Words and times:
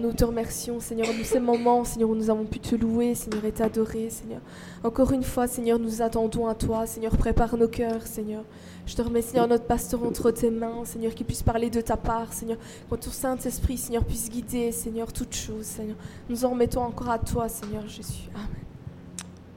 Nous 0.00 0.12
te 0.12 0.24
remercions, 0.24 0.80
Seigneur, 0.80 1.08
de 1.08 1.22
ces 1.22 1.40
moments, 1.40 1.84
Seigneur, 1.84 2.10
où 2.10 2.14
nous 2.14 2.30
avons 2.30 2.44
pu 2.44 2.58
te 2.58 2.74
louer, 2.74 3.14
Seigneur, 3.14 3.44
et 3.44 3.52
t'adorer, 3.52 4.10
Seigneur. 4.10 4.40
Encore 4.84 5.12
une 5.12 5.22
fois, 5.22 5.46
Seigneur, 5.46 5.78
nous 5.78 6.02
attendons 6.02 6.46
à 6.46 6.54
toi, 6.54 6.86
Seigneur, 6.86 7.16
prépare 7.16 7.56
nos 7.56 7.68
cœurs, 7.68 8.06
Seigneur. 8.06 8.44
Je 8.86 8.94
te 8.94 9.02
remets, 9.02 9.22
Seigneur, 9.22 9.46
notre 9.48 9.64
pasteur 9.64 10.02
entre 10.04 10.30
tes 10.30 10.50
mains, 10.50 10.84
Seigneur, 10.84 11.14
qu'il 11.14 11.26
puisse 11.26 11.42
parler 11.42 11.70
de 11.70 11.80
ta 11.80 11.96
part, 11.96 12.32
Seigneur. 12.32 12.58
Que 12.90 12.96
ton 12.96 13.10
Saint-Esprit, 13.10 13.76
Seigneur, 13.76 14.04
puisse 14.04 14.30
guider, 14.30 14.72
Seigneur, 14.72 15.12
toutes 15.12 15.34
choses, 15.34 15.64
Seigneur. 15.64 15.96
Nous 16.28 16.44
en 16.44 16.50
remettons 16.50 16.82
encore 16.82 17.10
à 17.10 17.18
toi, 17.18 17.48
Seigneur 17.48 17.86
Jésus. 17.88 18.28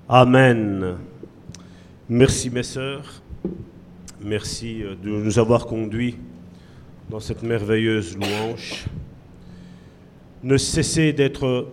Amen. 0.08 0.84
Amen. 0.84 0.98
Merci, 2.08 2.50
mes 2.50 2.64
sœurs. 2.64 3.22
Merci 4.22 4.84
euh, 4.84 4.96
de 4.96 5.10
nous 5.10 5.40
avoir 5.40 5.66
conduits 5.66 6.18
dans 7.10 7.20
cette 7.20 7.44
merveilleuse 7.44 8.16
louange. 8.16 8.86
Ne 10.46 10.58
cessez 10.58 11.12
d'être 11.12 11.70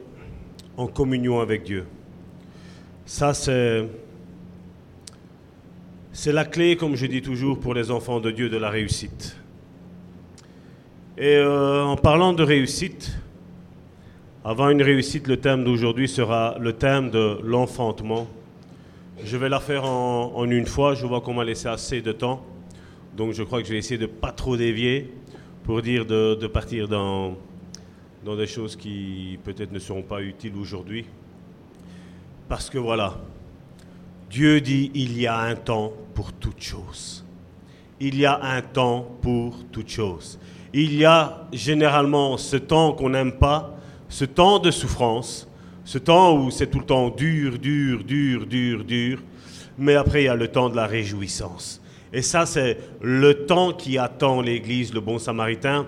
en 0.79 0.87
communion 0.87 1.41
avec 1.41 1.65
Dieu. 1.65 1.85
Ça, 3.05 3.35
c'est, 3.35 3.87
c'est 6.11 6.33
la 6.33 6.47
clé, 6.47 6.77
comme 6.77 6.97
je 6.97 7.05
dis 7.05 7.21
toujours, 7.21 7.61
pour 7.61 7.75
les 7.75 7.91
enfants 7.91 8.19
de 8.19 8.31
Dieu 8.31 8.49
de 8.49 8.57
la 8.57 8.71
réussite. 8.71 9.37
Et 11.19 11.37
euh, 11.37 11.85
en 11.85 11.97
parlant 11.97 12.33
de 12.33 12.43
réussite, 12.43 13.13
avant 14.43 14.71
une 14.71 14.81
réussite, 14.81 15.29
le 15.29 15.37
thème 15.37 15.65
d'aujourd'hui 15.65 16.09
sera 16.09 16.57
le 16.59 16.73
thème 16.73 17.11
de 17.11 17.41
l'enfantement. 17.45 18.27
Je 19.23 19.37
vais 19.37 19.51
la 19.51 19.61
faire 19.61 19.85
en, 19.85 20.47
une 20.51 20.65
fois, 20.65 20.95
je 20.95 21.05
vois 21.05 21.21
qu'on 21.21 21.35
m'a 21.35 21.45
laissé 21.45 21.69
assez 21.69 22.01
de 22.01 22.13
temps. 22.13 22.43
Donc 23.19 23.35
je 23.35 23.43
crois 23.43 23.61
que 23.61 23.67
je 23.69 23.73
vais 23.75 23.79
essayer 23.81 23.99
de 23.99 24.07
pas 24.07 24.33
trop 24.33 24.57
dévier 24.57 25.13
pour 25.63 25.83
dire 25.83 26.07
de 26.07 26.47
partir 26.47 26.89
dans, 26.89 27.37
dans 28.25 28.37
des 28.37 28.47
choses 28.47 28.77
qui 28.77 29.39
peut-être 29.45 29.73
ne 29.73 29.79
seront 29.79 30.03
pas 30.03 30.23
utiles 30.23 30.55
aujourd'hui. 30.57 31.05
Parce 32.49 32.71
que 32.71 32.79
voilà, 32.79 33.19
Dieu 34.31 34.61
dit 34.61 34.91
il 34.95 35.19
y 35.21 35.27
a 35.27 35.39
un 35.39 35.57
temps 35.57 35.93
pour 36.15 36.33
toute 36.33 36.63
chose. 36.63 37.25
Il 38.01 38.19
y 38.19 38.27
a 38.27 38.41
un 38.43 38.63
temps 38.63 39.09
pour 39.23 39.65
toute 39.71 39.89
chose. 39.89 40.39
Il 40.73 40.95
y 40.95 41.05
a 41.05 41.47
généralement 41.53 42.37
ce 42.37 42.57
temps 42.57 42.93
qu'on 42.93 43.11
n'aime 43.11 43.33
pas, 43.33 43.77
ce 44.09 44.25
temps 44.25 44.59
de 44.59 44.71
souffrance, 44.71 45.49
ce 45.85 45.99
temps 45.99 46.37
où 46.37 46.51
c'est 46.51 46.69
tout 46.69 46.79
le 46.79 46.87
temps 46.87 47.11
dur, 47.11 47.59
dur, 47.59 48.05
dur, 48.05 48.47
dur, 48.47 48.85
dur. 48.85 49.23
Mais 49.79 49.95
après, 49.95 50.23
il 50.23 50.27
y 50.27 50.29
a 50.29 50.35
le 50.35 50.49
temps 50.49 50.69
de 50.69 50.77
la 50.77 50.87
réjouissance. 50.87 51.81
Et 52.13 52.23
ça, 52.23 52.47
c'est 52.47 52.79
le 53.01 53.47
temps 53.47 53.73
qui 53.73 53.99
attend 53.99 54.43
l'Église, 54.43 54.93
le 54.93 55.01
bon 55.01 55.19
samaritain. 55.19 55.87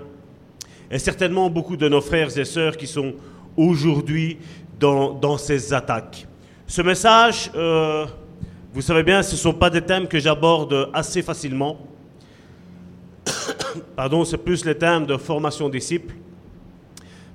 Et 0.91 0.99
certainement 0.99 1.51
beaucoup 1.51 1.77
de 1.77 1.89
nos 1.89 2.01
frères 2.01 2.37
et 2.39 2.45
sœurs 2.45 2.77
qui 2.77 2.87
sont 2.87 3.15
aujourd'hui 3.57 4.39
dans, 4.79 5.39
ces 5.39 5.73
attaques. 5.73 6.27
Ce 6.67 6.83
message, 6.83 7.51
euh, 7.55 8.07
vous 8.73 8.83
savez 8.83 9.03
bien, 9.03 9.23
ce 9.23 9.33
ne 9.33 9.39
sont 9.39 9.55
pas 9.55 9.71
des 9.71 9.81
thèmes 9.81 10.09
que 10.09 10.19
j'aborde 10.19 10.91
assez 10.93 11.23
facilement. 11.23 11.79
Pardon, 13.97 14.25
c'est 14.25 14.39
plus 14.39 14.65
les 14.65 14.77
thèmes 14.77 15.07
de 15.07 15.17
formation 15.17 15.69
disciples. 15.69 16.15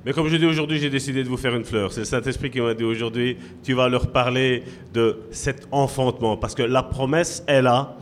Mais 0.05 0.13
comme 0.13 0.29
je 0.29 0.37
dis 0.37 0.45
aujourd'hui, 0.45 0.79
j'ai 0.79 0.89
décidé 0.89 1.23
de 1.23 1.29
vous 1.29 1.37
faire 1.37 1.55
une 1.55 1.65
fleur. 1.65 1.91
C'est 1.91 2.01
le 2.01 2.05
Saint-Esprit 2.05 2.49
qui 2.49 2.61
m'a 2.61 2.73
dit 2.73 2.85
aujourd'hui, 2.85 3.37
tu 3.63 3.73
vas 3.73 3.89
leur 3.89 4.11
parler 4.11 4.63
de 4.93 5.19
cet 5.31 5.67
enfantement. 5.71 6.37
Parce 6.37 6.55
que 6.55 6.63
la 6.63 6.83
promesse 6.83 7.43
est 7.47 7.61
là. 7.61 7.97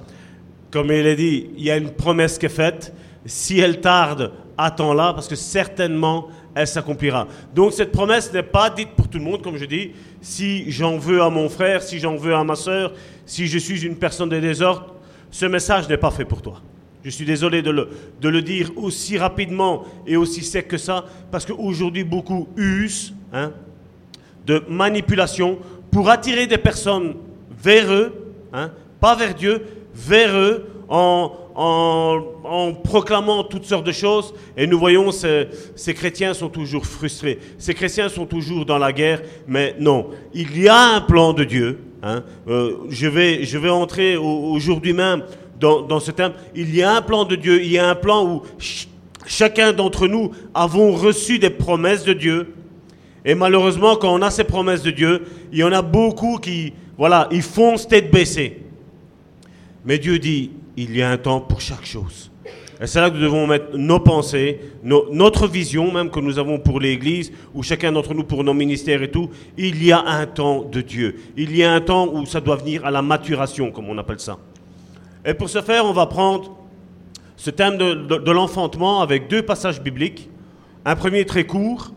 Comme 0.70 0.92
il 0.92 1.08
est 1.08 1.16
dit, 1.16 1.50
il 1.58 1.64
y 1.64 1.72
a 1.72 1.78
une 1.78 1.90
promesse 1.92 2.38
qui 2.38 2.46
est 2.46 2.50
faite. 2.50 2.94
Si 3.26 3.60
elle 3.60 3.82
tarde, 3.82 4.32
attends-la, 4.58 5.14
parce 5.14 5.28
que 5.28 5.36
certainement, 5.36 6.30
elle 6.56 6.68
s'accomplira. 6.68 7.28
Donc 7.54 7.74
cette 7.74 7.92
promesse 7.92 8.34
n'est 8.34 8.44
pas 8.44 8.70
dite 8.70 8.90
pour 8.90 9.08
tout 9.08 9.20
le 9.20 9.24
monde, 9.24 9.42
comme 9.42 9.58
je 9.58 9.66
dis. 9.66 9.92
Si 10.22 10.72
j'en 10.72 10.98
veux 10.98 11.22
à 11.22 11.30
mon 11.30 11.50
frère, 11.50 11.84
si 11.84 12.00
j'en 12.00 12.16
veux 12.16 12.36
à 12.36 12.44
ma 12.44 12.56
soeur, 12.56 12.94
si 13.26 13.48
je 13.48 13.58
suis 13.58 13.86
une 13.86 13.96
personne 13.96 14.30
de 14.30 14.40
désordre, 14.40 14.96
ce 15.30 15.46
message 15.46 15.88
n'est 15.88 15.98
pas 15.98 16.12
fait 16.12 16.26
pour 16.26 16.42
toi. 16.42 16.62
Je 17.04 17.10
suis 17.10 17.26
désolé 17.26 17.62
de 17.62 17.70
le, 17.70 18.42
dire 18.42 18.72
aussi 18.76 19.18
rapidement 19.18 19.86
et 20.06 20.18
aussi 20.18 20.44
sec 20.44 20.68
que 20.68 20.78
ça, 20.78 21.06
parce 21.32 21.46
qu'aujourd'hui, 21.46 22.04
beaucoup 22.04 22.48
usent 22.58 23.14
hein, 23.32 23.52
de 24.46 24.64
manipulation 24.68 25.60
pour 25.92 26.10
attirer 26.10 26.48
des 26.48 26.58
personnes 26.58 27.16
vers 27.64 27.94
eux, 27.94 28.14
hein, 28.52 28.72
pas 29.00 29.16
vers 29.16 29.36
Dieu, 29.36 29.64
vers 29.94 30.36
eux, 30.36 30.66
en, 30.90 31.32
en, 31.58 32.74
proclamant 32.84 33.44
toutes 33.44 33.66
sortes 33.66 33.86
de 33.86 33.92
choses. 33.92 34.34
Et 34.56 34.68
nous 34.68 34.78
voyons, 34.78 35.12
ces, 35.12 35.48
ces 35.76 35.94
chrétiens 35.94 36.34
sont 36.34 36.50
toujours 36.50 36.86
frustrés. 36.86 37.40
Ces 37.58 37.74
chrétiens 37.74 38.10
sont 38.10 38.26
toujours 38.26 38.66
dans 38.66 38.78
la 38.78 38.94
guerre, 38.94 39.22
mais 39.48 39.76
non, 39.80 40.12
il 40.34 40.60
y 40.60 40.68
a 40.68 40.96
un 40.96 41.02
plan 41.02 41.34
de 41.34 41.44
Dieu. 41.44 41.80
Hein. 42.04 42.24
Euh, 42.48 42.76
je, 42.90 43.08
vais, 43.08 43.44
je 43.44 43.58
vais 43.58 43.72
entrer 43.72 44.18
aujourd'hui 44.18 44.94
même 44.94 45.24
dans, 45.60 45.82
dans, 45.82 46.00
ce 46.00 46.12
thème. 46.12 46.34
Il 46.56 46.74
y 46.76 46.84
a 46.84 46.96
un 46.96 47.02
plan 47.02 47.26
de 47.26 47.36
Dieu, 47.36 47.62
il 47.64 47.72
y 47.72 47.80
a 47.80 47.90
un 47.90 47.96
plan 47.96 48.24
où 48.24 48.44
ch 48.60 48.88
chacun 49.26 49.74
d'entre 49.74 50.08
nous 50.08 50.32
avons 50.54 50.94
reçu 50.94 51.38
des 51.40 51.50
promesses 51.50 52.06
de 52.06 52.14
Dieu. 52.14 52.54
Et 53.26 53.36
malheureusement, 53.36 53.98
quand 53.98 54.14
on 54.14 54.22
a 54.22 54.32
ces 54.32 54.46
promesses 54.46 54.84
de 54.84 54.92
Dieu, 54.92 55.24
il 55.52 55.58
y 55.58 55.64
en 55.64 55.74
a 55.74 55.82
beaucoup 55.82 56.38
qui, 56.38 56.72
voilà, 56.98 57.28
ils 57.32 57.42
foncent 57.42 57.88
tête 57.88 58.10
baissée. 58.10 58.62
Mais 59.84 59.98
Dieu 59.98 60.20
dit, 60.20 60.52
il 60.78 60.96
y 60.96 61.02
a 61.02 61.10
un 61.10 61.18
temps 61.18 61.42
pour 61.42 61.60
chaque 61.60 61.86
chose. 61.86 62.32
Et 62.80 62.86
c'est 62.86 63.02
là 63.02 63.10
que 63.10 63.16
nous 63.16 63.24
devons 63.24 63.48
mettre 63.48 63.76
nos 63.76 64.00
pensées, 64.00 64.60
notre 64.84 65.48
vision 65.48 65.92
même 65.92 66.12
que 66.12 66.20
nous 66.20 66.38
avons 66.38 66.60
pour 66.60 66.80
l'Église, 66.80 67.32
ou 67.56 67.64
chacun 67.64 67.92
d'entre 67.92 68.14
nous 68.14 68.24
pour 68.24 68.44
nos 68.44 68.54
ministères 68.54 69.02
et 69.02 69.10
tout. 69.10 69.32
Il 69.58 69.84
y 69.84 69.92
a 69.92 70.00
un 70.00 70.28
temps 70.28 70.64
de 70.64 70.82
Dieu. 70.82 71.20
Il 71.36 71.56
y 71.56 71.64
a 71.64 71.74
un 71.74 71.82
temps 71.82 72.08
où 72.14 72.26
ça 72.28 72.40
doit 72.40 72.58
venir 72.58 72.86
à 72.86 72.92
la 72.92 73.02
maturation, 73.02 73.72
comme 73.72 73.90
on 73.90 73.98
appelle 73.98 74.20
ça. 74.20 74.38
Et 75.26 75.34
pour 75.34 75.50
ce 75.50 75.62
faire, 75.62 75.86
on 75.86 75.92
va 75.92 76.06
prendre 76.06 76.56
ce 77.36 77.50
thème 77.50 77.78
de, 77.78 78.32
l'enfantement 78.32 79.02
avec 79.02 79.28
deux 79.28 79.42
passages 79.42 79.82
bibliques. 79.82 80.30
Un 80.86 80.96
premier 80.96 81.26
très 81.26 81.46
court 81.46 81.92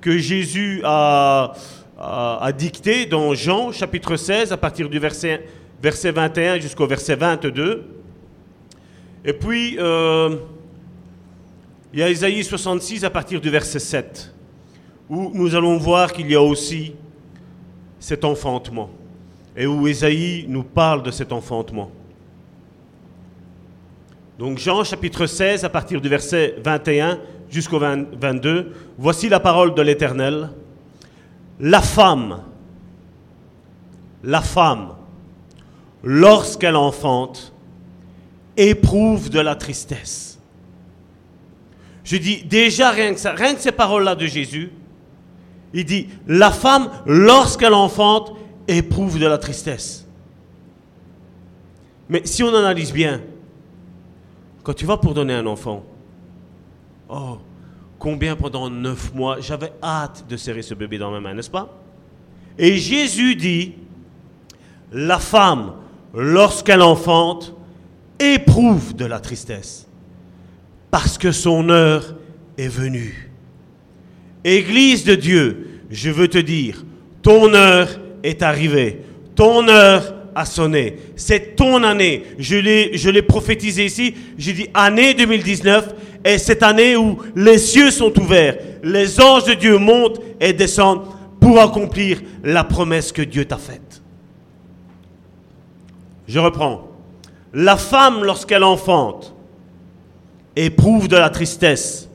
que 0.00 0.16
Jésus 0.16 0.80
a, 0.84 1.52
dicté 2.56 3.04
dans 3.04 3.34
Jean 3.34 3.72
chapitre 3.72 4.16
16 4.16 4.52
à 4.52 4.56
partir 4.56 4.88
du 4.88 5.00
verset 5.00 5.42
21 5.82 6.60
jusqu'au 6.60 6.86
verset 6.86 7.16
22. 7.16 7.99
Et 9.24 9.32
puis, 9.32 9.76
euh, 9.78 10.36
il 11.92 11.98
y 11.98 12.02
a 12.02 12.10
Isaïe 12.10 12.42
66 12.42 13.04
à 13.04 13.10
partir 13.10 13.40
du 13.40 13.50
verset 13.50 13.78
7, 13.78 14.32
où 15.08 15.30
nous 15.34 15.54
allons 15.54 15.76
voir 15.76 16.12
qu'il 16.12 16.30
y 16.30 16.34
a 16.34 16.42
aussi 16.42 16.94
cet 17.98 18.24
enfantement, 18.24 18.90
et 19.56 19.66
où 19.66 19.86
Isaïe 19.86 20.46
nous 20.48 20.62
parle 20.62 21.02
de 21.02 21.10
cet 21.10 21.32
enfantement. 21.32 21.90
Donc 24.38 24.56
Jean 24.56 24.84
chapitre 24.84 25.26
16 25.26 25.64
à 25.66 25.68
partir 25.68 26.00
du 26.00 26.08
verset 26.08 26.54
21 26.64 27.18
jusqu'au 27.50 27.78
22, 27.78 28.72
voici 28.96 29.28
la 29.28 29.38
parole 29.38 29.74
de 29.74 29.82
l'Éternel. 29.82 30.48
La 31.58 31.82
femme, 31.82 32.40
la 34.24 34.40
femme, 34.40 34.94
lorsqu'elle 36.02 36.76
enfante, 36.76 37.49
éprouve 38.56 39.30
de 39.30 39.40
la 39.40 39.54
tristesse. 39.54 40.38
Je 42.04 42.16
dis 42.16 42.42
déjà 42.42 42.90
rien 42.90 43.14
que 43.14 43.20
ça, 43.20 43.32
rien 43.32 43.54
que 43.54 43.60
ces 43.60 43.72
paroles-là 43.72 44.14
de 44.14 44.26
Jésus, 44.26 44.72
il 45.72 45.84
dit, 45.84 46.08
la 46.26 46.50
femme, 46.50 46.90
lorsqu'elle 47.06 47.74
enfante, 47.74 48.32
éprouve 48.66 49.18
de 49.18 49.26
la 49.26 49.38
tristesse. 49.38 50.06
Mais 52.08 52.22
si 52.24 52.42
on 52.42 52.52
analyse 52.54 52.92
bien, 52.92 53.20
quand 54.64 54.74
tu 54.74 54.84
vas 54.84 54.96
pour 54.96 55.14
donner 55.14 55.34
un 55.34 55.46
enfant, 55.46 55.84
oh, 57.08 57.38
combien 57.98 58.34
pendant 58.34 58.68
neuf 58.68 59.14
mois, 59.14 59.40
j'avais 59.40 59.72
hâte 59.82 60.24
de 60.28 60.36
serrer 60.36 60.62
ce 60.62 60.74
bébé 60.74 60.98
dans 60.98 61.12
ma 61.12 61.20
main, 61.20 61.34
n'est-ce 61.34 61.50
pas? 61.50 61.78
Et 62.58 62.76
Jésus 62.76 63.36
dit, 63.36 63.74
la 64.90 65.20
femme, 65.20 65.74
lorsqu'elle 66.12 66.82
enfante, 66.82 67.54
éprouve 68.20 68.94
de 68.94 69.06
la 69.06 69.18
tristesse, 69.18 69.88
parce 70.90 71.18
que 71.18 71.32
son 71.32 71.70
heure 71.70 72.14
est 72.58 72.68
venue. 72.68 73.30
Église 74.44 75.04
de 75.04 75.14
Dieu, 75.14 75.80
je 75.90 76.10
veux 76.10 76.28
te 76.28 76.38
dire, 76.38 76.84
ton 77.22 77.52
heure 77.54 77.88
est 78.22 78.42
arrivée, 78.42 79.00
ton 79.34 79.66
heure 79.68 80.14
a 80.34 80.44
sonné. 80.44 80.96
C'est 81.16 81.56
ton 81.56 81.82
année. 81.82 82.22
Je 82.38 82.56
l'ai, 82.56 83.22
prophétisé 83.22 83.86
ici. 83.86 84.14
J'ai 84.38 84.52
dit 84.52 84.68
année 84.74 85.14
2019 85.14 85.94
est 86.22 86.38
cette 86.38 86.62
année 86.62 86.96
où 86.96 87.18
les 87.34 87.58
cieux 87.58 87.90
sont 87.90 88.16
ouverts. 88.18 88.58
Les 88.82 89.20
anges 89.20 89.44
de 89.44 89.54
Dieu 89.54 89.78
montent 89.78 90.20
et 90.40 90.52
descendent 90.52 91.04
pour 91.40 91.60
accomplir 91.60 92.20
la 92.44 92.64
promesse 92.64 93.12
que 93.12 93.22
Dieu 93.22 93.44
t'a 93.44 93.56
faite. 93.56 94.02
Je 96.28 96.38
reprends. 96.38 96.89
La 97.52 97.76
femme, 97.76 98.24
lorsqu'elle 98.24 98.64
enfante, 98.64 99.34
éprouve 100.56 101.08
de 101.08 101.16
la 101.16 101.30
tristesse, 101.30 102.08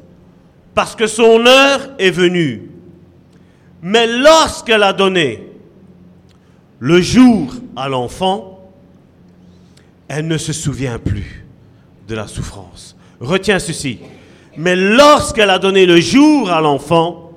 parce 0.73 0.95
que 0.95 1.07
son 1.07 1.45
heure 1.45 1.89
est 1.99 2.11
venue. 2.11 2.69
Mais 3.81 4.07
lorsqu'elle 4.07 4.83
a 4.83 4.93
donné 4.93 5.49
le 6.79 7.01
jour 7.01 7.53
à 7.75 7.87
l'enfant, 7.87 8.71
elle 10.07 10.27
ne 10.27 10.37
se 10.37 10.53
souvient 10.53 10.99
plus 10.99 11.45
de 12.07 12.15
la 12.15 12.27
souffrance. 12.27 12.95
Retiens 13.19 13.59
ceci. 13.59 13.99
Mais 14.57 14.75
lorsqu'elle 14.75 15.49
a 15.49 15.59
donné 15.59 15.85
le 15.85 15.99
jour 15.99 16.49
à 16.49 16.61
l'enfant, 16.61 17.31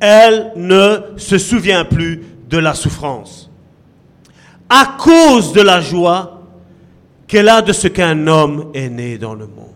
elle 0.00 0.52
ne 0.56 0.98
se 1.16 1.38
souvient 1.38 1.84
plus 1.84 2.22
de 2.48 2.58
la 2.58 2.74
souffrance. 2.74 3.50
À 4.68 4.96
cause 4.98 5.52
de 5.52 5.60
la 5.60 5.80
joie 5.80 6.35
qu'elle 7.26 7.48
a 7.48 7.62
de 7.62 7.72
ce 7.72 7.88
qu'un 7.88 8.26
homme 8.26 8.70
est 8.74 8.88
né 8.88 9.18
dans 9.18 9.34
le 9.34 9.46
monde. 9.46 9.66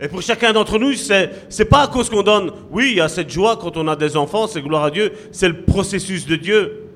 Et 0.00 0.08
pour 0.08 0.22
chacun 0.22 0.52
d'entre 0.52 0.78
nous, 0.78 0.92
c'est 0.94 1.30
n'est 1.58 1.64
pas 1.64 1.82
à 1.82 1.86
cause 1.86 2.10
qu'on 2.10 2.22
donne, 2.22 2.50
oui, 2.70 2.90
il 2.90 2.96
y 2.96 3.00
a 3.00 3.08
cette 3.08 3.30
joie 3.30 3.56
quand 3.56 3.76
on 3.76 3.86
a 3.88 3.96
des 3.96 4.16
enfants, 4.16 4.46
c'est 4.46 4.62
gloire 4.62 4.84
à 4.84 4.90
Dieu, 4.90 5.12
c'est 5.32 5.48
le 5.48 5.62
processus 5.62 6.26
de 6.26 6.36
Dieu. 6.36 6.88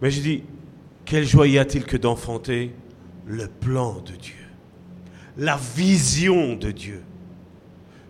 Mais 0.00 0.10
je 0.10 0.20
dis, 0.20 0.42
quelle 1.04 1.26
joie 1.26 1.48
y 1.48 1.58
a-t-il 1.58 1.84
que 1.84 1.96
d'enfanter 1.96 2.72
le 3.26 3.48
plan 3.48 3.94
de 4.06 4.12
Dieu, 4.12 4.34
la 5.36 5.58
vision 5.76 6.54
de 6.54 6.70
Dieu, 6.70 7.02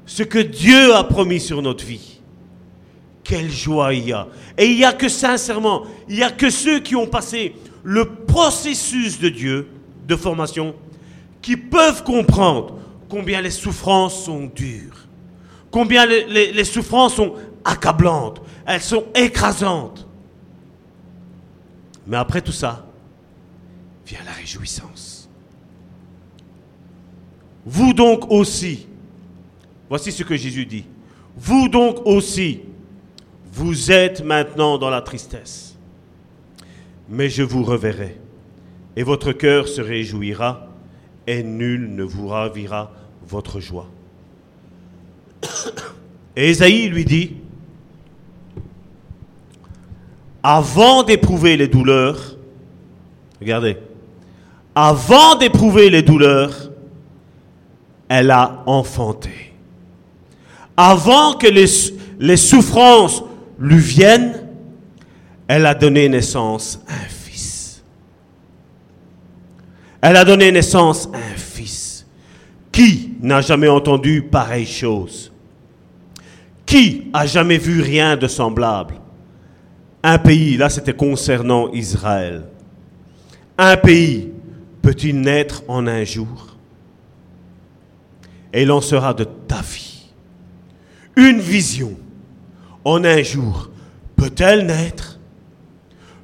ce 0.08 0.22
que 0.22 0.38
Dieu 0.38 0.94
a 0.94 1.04
promis 1.04 1.40
sur 1.40 1.62
notre 1.62 1.84
vie. 1.84 2.20
Quelle 3.22 3.50
joie 3.50 3.92
y 3.92 4.12
a. 4.12 4.26
Et 4.56 4.66
il 4.66 4.76
n'y 4.76 4.84
a 4.84 4.94
que 4.94 5.08
sincèrement, 5.08 5.84
il 6.08 6.16
n'y 6.16 6.22
a 6.22 6.30
que 6.30 6.48
ceux 6.48 6.80
qui 6.80 6.96
ont 6.96 7.06
passé 7.06 7.54
le 7.84 8.06
processus 8.06 9.20
de 9.20 9.28
Dieu, 9.28 9.68
de 10.08 10.16
formation, 10.16 10.74
qui 11.42 11.56
peuvent 11.56 12.02
comprendre 12.02 12.78
combien 13.08 13.40
les 13.40 13.50
souffrances 13.50 14.24
sont 14.24 14.46
dures, 14.46 15.06
combien 15.70 16.06
les, 16.06 16.64
souffrances 16.64 17.14
sont 17.14 17.34
accablantes, 17.64 18.40
elles 18.66 18.80
sont 18.82 19.04
écrasantes. 19.14 20.06
Mais 22.06 22.16
après 22.16 22.40
tout 22.40 22.52
ça, 22.52 22.86
vient 24.06 24.18
la 24.24 24.32
réjouissance. 24.32 25.28
Vous 27.66 27.92
donc 27.92 28.30
aussi, 28.30 28.86
voici 29.90 30.10
ce 30.10 30.22
que 30.22 30.36
Jésus 30.36 30.64
dit, 30.64 30.86
vous 31.36 31.68
donc 31.68 32.06
aussi, 32.06 32.60
vous 33.52 33.92
êtes 33.92 34.24
maintenant 34.24 34.78
dans 34.78 34.88
la 34.88 35.02
tristesse, 35.02 35.76
mais 37.10 37.28
je 37.28 37.42
vous 37.42 37.62
reverrai, 37.62 38.18
et 38.98 39.04
votre 39.04 39.30
cœur 39.30 39.68
se 39.68 39.80
réjouira, 39.80 40.66
et 41.24 41.44
nul 41.44 41.94
ne 41.94 42.02
vous 42.02 42.26
ravira 42.26 42.90
votre 43.28 43.60
joie. 43.60 43.86
Et 46.34 46.50
Esaïe 46.50 46.88
lui 46.88 47.04
dit, 47.04 47.36
avant 50.42 51.04
d'éprouver 51.04 51.56
les 51.56 51.68
douleurs, 51.68 52.36
regardez, 53.40 53.76
avant 54.74 55.36
d'éprouver 55.36 55.90
les 55.90 56.02
douleurs, 56.02 56.72
elle 58.08 58.32
a 58.32 58.64
enfanté. 58.66 59.54
Avant 60.76 61.34
que 61.34 61.46
les, 61.46 61.66
les 62.18 62.36
souffrances 62.36 63.22
lui 63.60 63.78
viennent, 63.78 64.44
elle 65.46 65.66
a 65.66 65.76
donné 65.76 66.08
naissance 66.08 66.80
à 66.88 66.94
un. 66.94 67.17
Elle 70.00 70.16
a 70.16 70.24
donné 70.24 70.52
naissance 70.52 71.08
à 71.12 71.16
un 71.16 71.36
fils. 71.36 72.06
Qui 72.70 73.14
n'a 73.20 73.40
jamais 73.40 73.68
entendu 73.68 74.22
pareille 74.22 74.66
chose 74.66 75.32
Qui 76.64 77.08
a 77.12 77.26
jamais 77.26 77.58
vu 77.58 77.80
rien 77.80 78.16
de 78.16 78.28
semblable 78.28 78.94
Un 80.02 80.18
pays, 80.18 80.56
là 80.56 80.68
c'était 80.68 80.94
concernant 80.94 81.72
Israël. 81.72 82.44
Un 83.56 83.76
pays 83.76 84.30
peut-il 84.82 85.20
naître 85.20 85.64
en 85.66 85.86
un 85.88 86.04
jour? 86.04 86.56
Et 88.52 88.62
il 88.62 88.70
en 88.70 88.80
sera 88.80 89.12
de 89.12 89.24
ta 89.24 89.60
vie. 89.60 90.06
Une 91.16 91.40
vision 91.40 91.96
en 92.84 93.04
un 93.04 93.22
jour 93.22 93.70
peut-elle 94.14 94.66
naître? 94.66 95.18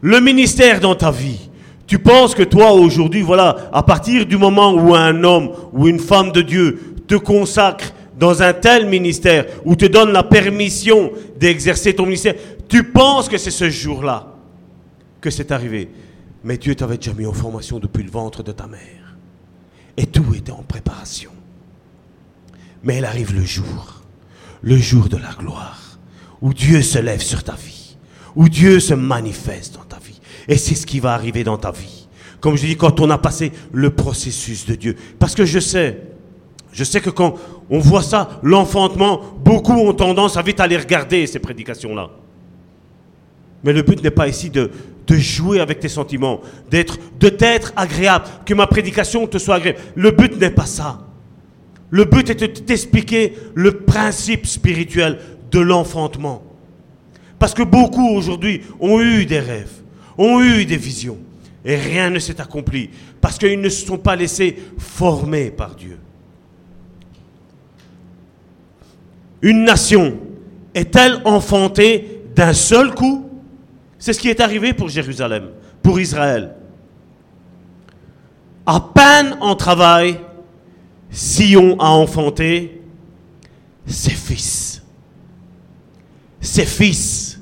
Le 0.00 0.20
ministère 0.20 0.80
dans 0.80 0.94
ta 0.94 1.10
vie, 1.10 1.50
tu 1.86 1.98
penses 1.98 2.34
que 2.34 2.42
toi 2.42 2.72
aujourd'hui, 2.72 3.22
voilà, 3.22 3.68
à 3.72 3.82
partir 3.82 4.26
du 4.26 4.36
moment 4.36 4.72
où 4.72 4.94
un 4.94 5.22
homme 5.22 5.50
ou 5.72 5.86
une 5.86 5.98
femme 5.98 6.32
de 6.32 6.40
Dieu 6.40 6.94
te 7.06 7.14
consacre 7.14 7.92
dans 8.18 8.42
un 8.42 8.52
tel 8.52 8.86
ministère, 8.86 9.46
ou 9.64 9.74
te 9.74 9.86
donne 9.86 10.12
la 10.12 10.22
permission 10.22 11.12
d'exercer 11.38 11.94
ton 11.94 12.04
ministère, 12.04 12.34
tu 12.68 12.84
penses 12.84 13.28
que 13.28 13.38
c'est 13.38 13.50
ce 13.50 13.68
jour-là 13.68 14.28
que 15.20 15.30
c'est 15.30 15.52
arrivé. 15.52 15.90
Mais 16.44 16.58
Dieu 16.58 16.74
t'avait 16.74 16.96
déjà 16.98 17.12
mis 17.14 17.26
en 17.26 17.32
formation 17.32 17.78
depuis 17.78 18.02
le 18.02 18.10
ventre 18.10 18.42
de 18.42 18.52
ta 18.52 18.66
mère. 18.66 19.16
Et 19.96 20.06
tout 20.06 20.34
était 20.34 20.52
en 20.52 20.62
préparation. 20.62 21.30
Mais 22.82 22.98
il 22.98 23.04
arrive 23.04 23.34
le 23.34 23.44
jour, 23.44 24.02
le 24.62 24.76
jour 24.76 25.08
de 25.08 25.16
la 25.16 25.32
gloire, 25.32 25.98
où 26.42 26.52
Dieu 26.52 26.82
se 26.82 26.98
lève 26.98 27.22
sur 27.22 27.42
ta 27.42 27.54
vie, 27.54 27.96
où 28.36 28.48
Dieu 28.48 28.80
se 28.80 28.94
manifeste 28.94 29.74
dans 29.74 29.84
ta 29.84 29.93
vie. 29.93 29.93
Et 30.48 30.56
c'est 30.56 30.74
ce 30.74 30.86
qui 30.86 31.00
va 31.00 31.14
arriver 31.14 31.44
dans 31.44 31.56
ta 31.56 31.70
vie. 31.70 32.08
Comme 32.40 32.56
je 32.56 32.66
dis, 32.66 32.76
quand 32.76 33.00
on 33.00 33.10
a 33.10 33.18
passé 33.18 33.52
le 33.72 33.90
processus 33.90 34.66
de 34.66 34.74
Dieu. 34.74 34.96
Parce 35.18 35.34
que 35.34 35.44
je 35.44 35.58
sais, 35.58 36.02
je 36.72 36.84
sais 36.84 37.00
que 37.00 37.10
quand 37.10 37.36
on 37.70 37.78
voit 37.78 38.02
ça, 38.02 38.40
l'enfantement, 38.42 39.22
beaucoup 39.42 39.72
ont 39.72 39.94
tendance 39.94 40.36
à 40.36 40.42
vite 40.42 40.60
aller 40.60 40.76
regarder 40.76 41.26
ces 41.26 41.38
prédications-là. 41.38 42.10
Mais 43.62 43.72
le 43.72 43.82
but 43.82 44.02
n'est 44.02 44.10
pas 44.10 44.28
ici 44.28 44.50
de, 44.50 44.70
jouer 45.08 45.60
avec 45.60 45.80
tes 45.80 45.88
sentiments, 45.88 46.40
de 46.70 47.28
t'être 47.28 47.72
agréable, 47.76 48.26
que 48.44 48.52
ma 48.52 48.66
prédication 48.66 49.26
te 49.26 49.38
soit 49.38 49.54
agréable. 49.54 49.80
Le 49.94 50.10
but 50.10 50.38
n'est 50.38 50.50
pas 50.50 50.66
ça. 50.66 50.98
Le 51.90 52.04
but 52.04 52.28
est 52.28 52.34
de 52.34 52.46
t'expliquer 52.46 53.34
le 53.54 53.72
principe 53.72 54.46
spirituel 54.46 55.18
de 55.50 55.60
l'enfantement. 55.60 56.42
Parce 57.38 57.54
que 57.54 57.62
beaucoup 57.62 58.08
aujourd'hui 58.08 58.62
ont 58.80 59.00
eu 59.00 59.26
des 59.26 59.38
rêves, 59.38 59.83
ont 60.18 60.42
eu 60.42 60.64
des 60.64 60.76
visions. 60.76 61.18
Et 61.64 61.76
rien 61.76 62.10
ne 62.10 62.18
s'est 62.18 62.40
accompli. 62.40 62.90
Parce 63.20 63.38
qu'ils 63.38 63.60
ne 63.60 63.68
se 63.68 63.86
sont 63.86 63.98
pas 63.98 64.16
laissés 64.16 64.56
former 64.76 65.50
par 65.50 65.74
Dieu. 65.74 65.98
Une 69.40 69.64
nation 69.64 70.18
est-elle 70.74 71.20
enfantée 71.24 72.22
d'un 72.34 72.52
seul 72.52 72.94
coup? 72.94 73.30
C'est 73.98 74.12
ce 74.12 74.20
qui 74.20 74.28
est 74.28 74.40
arrivé 74.40 74.72
pour 74.72 74.88
Jérusalem, 74.88 75.50
pour 75.82 76.00
Israël. 76.00 76.54
À 78.66 78.80
peine 78.80 79.36
en 79.40 79.54
travail, 79.54 80.20
Sion 81.10 81.78
a 81.78 81.90
enfanté 81.90 82.82
ses 83.86 84.10
fils. 84.10 84.82
Ses 86.40 86.66
fils. 86.66 87.33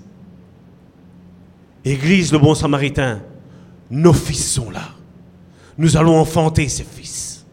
Église 1.84 2.32
le 2.32 2.38
bon 2.38 2.54
samaritain, 2.54 3.20
nos 3.90 4.12
fils 4.12 4.52
sont 4.52 4.70
là. 4.70 4.90
Nous 5.76 5.96
allons 5.96 6.18
enfanter 6.18 6.68
ces 6.68 6.84
fils. 6.84 7.44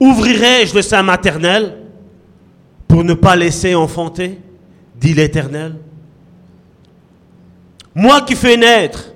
Ouvrirai-je 0.00 0.74
le 0.74 0.82
sein 0.82 1.02
maternel 1.02 1.78
pour 2.88 3.04
ne 3.04 3.14
pas 3.14 3.36
laisser 3.36 3.74
enfanter 3.74 4.40
dit 4.96 5.14
l'Éternel? 5.14 5.76
Moi 7.94 8.22
qui 8.22 8.34
fais 8.34 8.56
naître, 8.56 9.12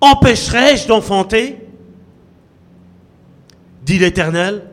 empêcherai-je 0.00 0.88
d'enfanter? 0.88 1.58
Dit 3.84 3.98
l'Éternel. 3.98 4.64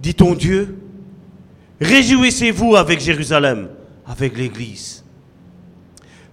Dit 0.00 0.14
ton 0.14 0.34
Dieu, 0.34 0.78
réjouissez-vous 1.80 2.76
avec 2.76 3.00
Jérusalem 3.00 3.68
avec 4.08 4.36
l'Église. 4.36 5.04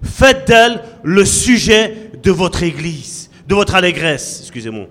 Faites 0.02 0.48
d'elle 0.48 0.82
le 1.04 1.26
sujet 1.26 2.12
de 2.24 2.32
votre 2.32 2.64
Église, 2.64 3.30
de 3.48 3.56
votre 3.56 3.76
allégresse, 3.76 4.40
excusez-moi. 4.42 4.86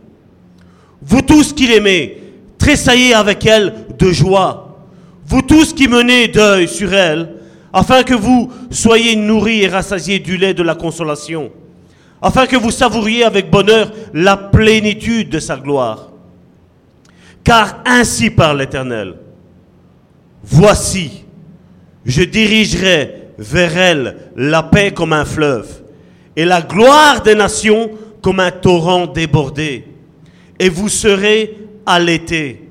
Vous 1.00 1.22
tous 1.22 1.52
qui 1.52 1.66
l'aimez, 1.66 2.22
tressaillez 2.58 3.14
avec 3.14 3.44
elle 3.46 3.74
de 3.98 4.10
joie. 4.10 4.78
Vous 5.26 5.42
tous 5.42 5.72
qui 5.72 5.88
menez 5.88 6.28
deuil 6.28 6.68
sur 6.68 6.92
elle, 6.92 7.36
afin 7.72 8.02
que 8.02 8.14
vous 8.14 8.52
soyez 8.70 9.16
nourris 9.16 9.62
et 9.62 9.68
rassasiés 9.68 10.18
du 10.18 10.36
lait 10.36 10.54
de 10.54 10.62
la 10.62 10.74
consolation, 10.74 11.50
afin 12.20 12.46
que 12.46 12.56
vous 12.56 12.70
savouriez 12.70 13.24
avec 13.24 13.50
bonheur 13.50 13.90
la 14.12 14.36
plénitude 14.36 15.30
de 15.30 15.38
sa 15.38 15.56
gloire. 15.56 16.10
Car 17.42 17.82
ainsi 17.84 18.30
parle 18.30 18.58
l'Éternel. 18.58 19.14
Voici, 20.46 21.24
je 22.04 22.22
dirigerai 22.22 23.30
vers 23.38 23.76
elle 23.76 24.16
la 24.36 24.62
paix 24.62 24.92
comme 24.92 25.12
un 25.12 25.24
fleuve 25.24 25.82
et 26.36 26.44
la 26.44 26.60
gloire 26.60 27.22
des 27.22 27.34
nations 27.34 27.90
comme 28.20 28.40
un 28.40 28.50
torrent 28.50 29.06
débordé. 29.06 29.84
et 30.58 30.68
vous 30.68 30.88
serez 30.88 31.58
allaités. 31.84 32.68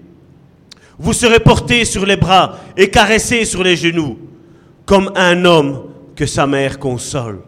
Vous 0.97 1.13
serez 1.13 1.39
portés 1.39 1.85
sur 1.85 2.05
les 2.05 2.15
bras 2.15 2.59
et 2.77 2.89
caressés 2.89 3.45
sur 3.45 3.63
les 3.63 3.75
genoux, 3.75 4.17
comme 4.85 5.11
un 5.15 5.43
homme 5.45 5.89
que 6.15 6.25
sa 6.25 6.47
mère 6.47 6.79
console. 6.79 7.39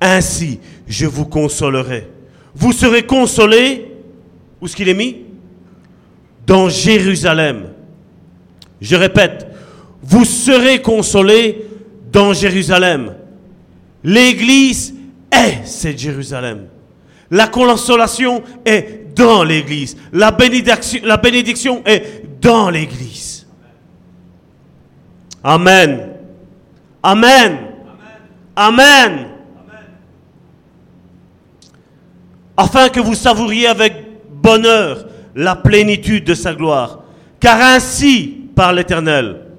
Ainsi, 0.00 0.58
je 0.88 1.06
vous 1.06 1.26
consolerai. 1.26 2.08
Vous 2.54 2.72
serez 2.72 3.04
consolés, 3.04 3.92
où 4.60 4.66
est-ce 4.66 4.74
qu'il 4.74 4.88
est 4.88 4.94
mis? 4.94 5.18
Dans 6.46 6.68
Jérusalem. 6.68 7.70
Je 8.80 8.96
répète, 8.96 9.46
vous 10.10 10.24
serez 10.24 10.82
consolés 10.82 11.66
dans 12.10 12.32
Jérusalem. 12.32 13.14
L'Église 14.02 14.92
est 15.30 15.64
cette 15.64 15.98
Jérusalem. 15.98 16.66
La 17.30 17.46
consolation 17.46 18.42
est 18.64 19.14
dans 19.14 19.44
l'Église. 19.44 19.96
La 20.12 20.32
bénédiction, 20.32 21.00
la 21.04 21.16
bénédiction 21.16 21.82
est 21.86 22.24
dans 22.40 22.70
l'Église. 22.70 23.46
Amen. 25.44 26.08
Amen. 27.04 27.58
Amen. 28.56 29.28
Afin 32.56 32.88
que 32.88 32.98
vous 32.98 33.14
savouriez 33.14 33.68
avec 33.68 33.94
bonheur 34.28 35.06
la 35.36 35.54
plénitude 35.54 36.24
de 36.24 36.34
sa 36.34 36.52
gloire. 36.52 37.04
Car 37.38 37.60
ainsi 37.60 38.48
par 38.56 38.72
l'Éternel, 38.72 39.49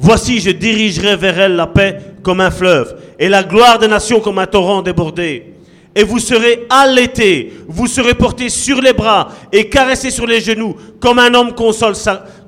voici 0.00 0.40
je 0.40 0.50
dirigerai 0.50 1.16
vers 1.16 1.38
elle 1.38 1.56
la 1.56 1.66
paix 1.66 1.98
comme 2.22 2.40
un 2.40 2.50
fleuve 2.50 2.96
et 3.18 3.28
la 3.28 3.42
gloire 3.42 3.78
des 3.78 3.88
nations 3.88 4.20
comme 4.20 4.38
un 4.38 4.46
torrent 4.46 4.82
débordé. 4.82 5.54
Et 5.94 6.04
vous 6.04 6.18
serez 6.18 6.66
allaités, 6.70 7.52
vous 7.68 7.86
serez 7.86 8.14
portés 8.14 8.48
sur 8.48 8.80
les 8.80 8.92
bras 8.92 9.28
et 9.52 9.68
caressés 9.68 10.10
sur 10.10 10.26
les 10.26 10.40
genoux 10.40 10.76
comme 11.00 11.18
un 11.18 11.34
homme 11.34 11.52
console 11.54 11.94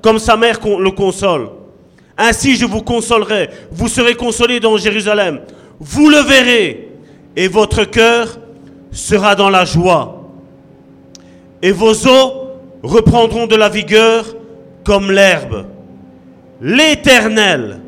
comme 0.01 0.19
sa 0.19 0.37
mère 0.37 0.61
le 0.65 0.91
console. 0.91 1.49
Ainsi 2.17 2.57
je 2.57 2.65
vous 2.65 2.83
consolerai, 2.83 3.51
vous 3.71 3.89
serez 3.89 4.15
consolés 4.15 4.61
dans 4.61 4.77
Jérusalem. 4.77 5.41
Vous 5.81 6.09
le 6.09 6.19
verrez 6.19 6.89
et 7.37 7.49
votre 7.49 7.85
cœur 7.85 8.39
sera 8.93 9.35
dans 9.35 9.51
la 9.51 9.65
joie. 9.65 10.31
Et 11.63 11.73
vos 11.73 12.07
os 12.07 12.33
reprendront 12.83 13.47
de 13.47 13.57
la 13.57 13.69
vigueur 13.69 14.25
comme 14.85 15.11
l'herbe. 15.11 15.67
L'Éternel 16.65 17.81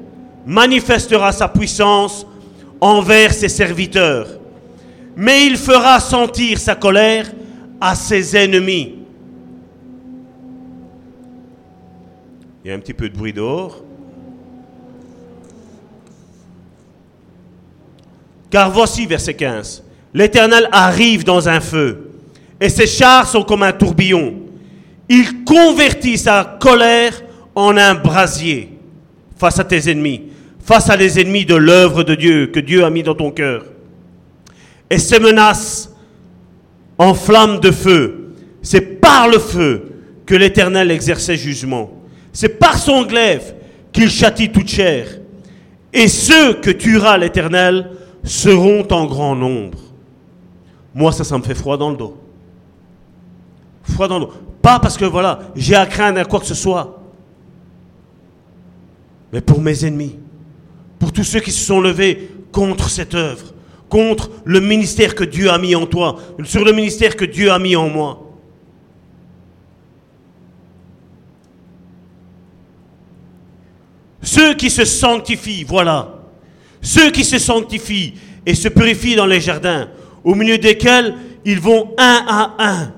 manifestera 0.44 1.30
sa 1.30 1.46
puissance 1.46 2.26
envers 2.80 3.32
ses 3.32 3.48
serviteurs, 3.48 4.26
mais 5.14 5.46
il 5.46 5.56
fera 5.56 6.00
sentir 6.00 6.58
sa 6.58 6.74
colère 6.74 7.30
à 7.80 7.94
ses 7.94 8.36
ennemis. 8.36 8.96
Il 12.64 12.68
y 12.68 12.70
a 12.72 12.74
un 12.74 12.80
petit 12.80 12.94
peu 12.94 13.08
de 13.08 13.16
bruit 13.16 13.32
dehors. 13.32 13.80
Car 18.50 18.72
voici, 18.72 19.06
verset 19.06 19.34
15, 19.34 19.84
l'Éternel 20.12 20.68
arrive 20.72 21.22
dans 21.22 21.48
un 21.48 21.60
feu, 21.60 22.10
et 22.60 22.68
ses 22.68 22.88
chars 22.88 23.28
sont 23.28 23.44
comme 23.44 23.62
un 23.62 23.72
tourbillon. 23.72 24.34
Il 25.08 25.44
convertit 25.44 26.18
sa 26.18 26.58
colère 26.60 27.23
en 27.54 27.76
un 27.76 27.94
brasier 27.94 28.70
face 29.36 29.58
à 29.58 29.64
tes 29.64 29.90
ennemis, 29.90 30.22
face 30.60 30.90
à 30.90 30.96
les 30.96 31.20
ennemis 31.20 31.44
de 31.44 31.54
l'œuvre 31.54 32.02
de 32.02 32.14
Dieu 32.14 32.46
que 32.46 32.60
Dieu 32.60 32.84
a 32.84 32.90
mis 32.90 33.02
dans 33.02 33.14
ton 33.14 33.30
cœur. 33.30 33.64
Et 34.90 34.98
ces 34.98 35.18
menaces 35.18 35.92
en 36.98 37.14
flammes 37.14 37.60
de 37.60 37.70
feu, 37.70 38.32
c'est 38.62 39.00
par 39.00 39.28
le 39.28 39.38
feu 39.38 39.92
que 40.26 40.34
l'Éternel 40.34 40.90
exerçait 40.90 41.36
jugement. 41.36 41.90
C'est 42.32 42.58
par 42.58 42.78
son 42.78 43.02
glaive 43.02 43.54
qu'il 43.92 44.10
châtie 44.10 44.50
toute 44.50 44.68
chair. 44.68 45.06
Et 45.92 46.08
ceux 46.08 46.54
que 46.54 46.70
tuera 46.70 47.18
l'Éternel 47.18 47.90
seront 48.24 48.86
en 48.90 49.06
grand 49.06 49.36
nombre. 49.36 49.78
Moi, 50.94 51.12
ça, 51.12 51.24
ça 51.24 51.36
me 51.38 51.42
fait 51.42 51.54
froid 51.54 51.76
dans 51.76 51.90
le 51.90 51.96
dos. 51.96 52.16
Froid 53.82 54.08
dans 54.08 54.18
le 54.18 54.26
dos. 54.26 54.32
Pas 54.62 54.78
parce 54.80 54.96
que, 54.96 55.04
voilà, 55.04 55.40
j'ai 55.54 55.74
à 55.74 55.86
craindre 55.86 56.20
à 56.20 56.24
quoi 56.24 56.40
que 56.40 56.46
ce 56.46 56.54
soit. 56.54 56.93
Mais 59.34 59.40
pour 59.40 59.60
mes 59.60 59.84
ennemis. 59.84 60.14
Pour 61.00 61.12
tous 61.12 61.24
ceux 61.24 61.40
qui 61.40 61.50
se 61.50 61.64
sont 61.64 61.80
levés 61.80 62.30
contre 62.52 62.88
cette 62.88 63.16
œuvre. 63.16 63.52
Contre 63.88 64.30
le 64.44 64.60
ministère 64.60 65.16
que 65.16 65.24
Dieu 65.24 65.50
a 65.50 65.58
mis 65.58 65.74
en 65.74 65.86
toi. 65.86 66.20
Sur 66.44 66.64
le 66.64 66.70
ministère 66.70 67.16
que 67.16 67.24
Dieu 67.24 67.50
a 67.50 67.58
mis 67.58 67.74
en 67.74 67.88
moi. 67.88 68.30
Ceux 74.22 74.54
qui 74.54 74.70
se 74.70 74.84
sanctifient, 74.84 75.64
voilà. 75.64 76.14
Ceux 76.80 77.10
qui 77.10 77.24
se 77.24 77.40
sanctifient 77.40 78.14
et 78.46 78.54
se 78.54 78.68
purifient 78.68 79.16
dans 79.16 79.26
les 79.26 79.40
jardins, 79.40 79.88
au 80.22 80.36
milieu 80.36 80.58
desquels 80.58 81.16
ils 81.44 81.58
vont 81.58 81.92
un 81.98 82.24
à 82.28 82.54
un 82.60 82.92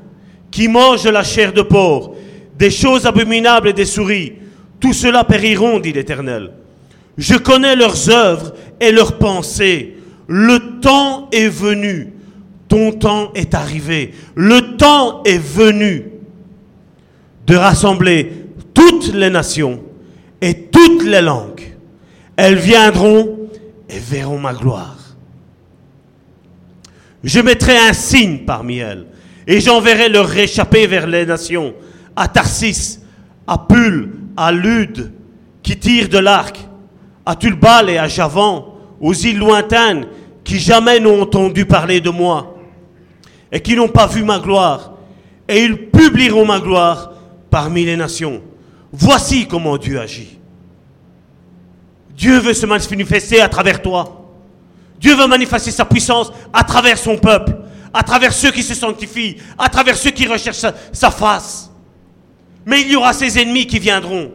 qui 0.50 0.69
mangent 0.69 1.07
la 1.07 1.25
chair 1.25 1.55
de 1.55 1.62
porc, 1.62 2.14
des 2.59 2.71
choses 2.71 3.07
abominables 3.07 3.69
et 3.69 3.73
des 3.73 3.87
souris, 3.87 4.35
tout 4.80 4.92
cela 4.92 5.25
périront, 5.25 5.80
dit 5.80 5.92
l'Éternel. 5.92 6.52
Je 7.16 7.35
connais 7.35 7.76
leurs 7.76 8.11
œuvres 8.11 8.54
et 8.80 8.92
leurs 8.92 9.18
pensées. 9.18 9.97
Le 10.28 10.80
temps 10.80 11.28
est 11.33 11.49
venu. 11.49 12.12
Ton 12.68 12.92
temps 12.92 13.33
est 13.35 13.54
arrivé. 13.54 14.12
Le 14.35 14.76
temps 14.76 15.23
est 15.25 15.38
venu 15.38 16.04
de 17.47 17.56
rassembler 17.56 18.33
toutes 18.75 19.14
les 19.14 19.30
nations 19.30 19.83
et 20.40 20.64
toutes 20.64 21.04
les 21.04 21.23
langues. 21.23 21.62
Elles 22.37 22.59
viendront 22.59 23.49
et 23.88 23.99
verront 23.99 24.38
ma 24.38 24.52
gloire. 24.52 24.97
Je 27.25 27.40
mettrai 27.40 27.76
un 27.78 27.92
signe 27.92 28.40
parmi 28.47 28.78
elles 28.78 29.06
et 29.47 29.61
j'enverrai 29.61 30.09
leur 30.09 30.26
réchapper 30.26 30.87
vers 30.87 31.06
les 31.06 31.25
nations, 31.25 31.75
à 32.14 32.28
Tarsis, 32.28 33.00
à 33.47 33.59
Pul, 33.59 34.12
à 34.37 34.53
Lude, 34.53 35.12
qui 35.62 35.79
tirent 35.79 36.09
de 36.09 36.19
l'arc, 36.19 36.59
à 37.25 37.35
Tulbal 37.37 37.91
et 37.91 37.99
à 37.99 38.09
Javan, 38.09 38.75
aux 39.00 39.15
îles 39.15 39.38
lointaines, 39.38 40.07
qui 40.45 40.59
jamais 40.59 41.00
n'ont 41.00 41.23
entendu 41.23 41.67
parler 41.67 42.00
de 42.00 42.11
moi, 42.11 42.57
et 43.50 43.61
qui 43.61 43.75
n'ont 43.75 43.88
pas 43.88 44.07
vu 44.07 44.23
ma 44.23 44.38
gloire, 44.38 44.93
et 45.49 45.65
ils 45.65 45.91
publieront 45.91 46.47
ma 46.47 46.61
gloire 46.61 47.12
parmi 47.50 47.85
les 47.85 47.97
nations. 47.97 48.43
Voici 48.93 49.47
comment 49.47 49.76
Dieu 49.76 50.00
agit. 50.00 50.38
Dieu 52.17 52.38
veut 52.38 52.55
se 52.55 52.67
manifester 52.67 53.41
à 53.41 53.49
travers 53.49 53.83
toi. 53.83 54.25
Dieu 54.99 55.15
veut 55.15 55.26
manifester 55.26 55.71
sa 55.71 55.85
puissance 55.85 56.33
à 56.53 56.65
travers 56.65 56.97
son 56.97 57.19
peuple 57.19 57.53
à 57.97 58.03
travers 58.03 58.33
ceux 58.35 58.50
qui 58.50 58.62
se 58.62 58.75
sanctifient, 58.75 59.38
à 59.57 59.71
travers 59.71 59.97
ceux 59.97 60.11
qui 60.11 60.26
recherchent 60.26 60.67
sa, 60.93 61.11
face. 61.11 61.71
Mais 62.66 62.82
il 62.82 62.90
y 62.90 62.96
aura 62.96 63.12
ces 63.12 63.38
ennemis 63.38 63.66
qui 63.66 63.78
viendront. 63.78 64.32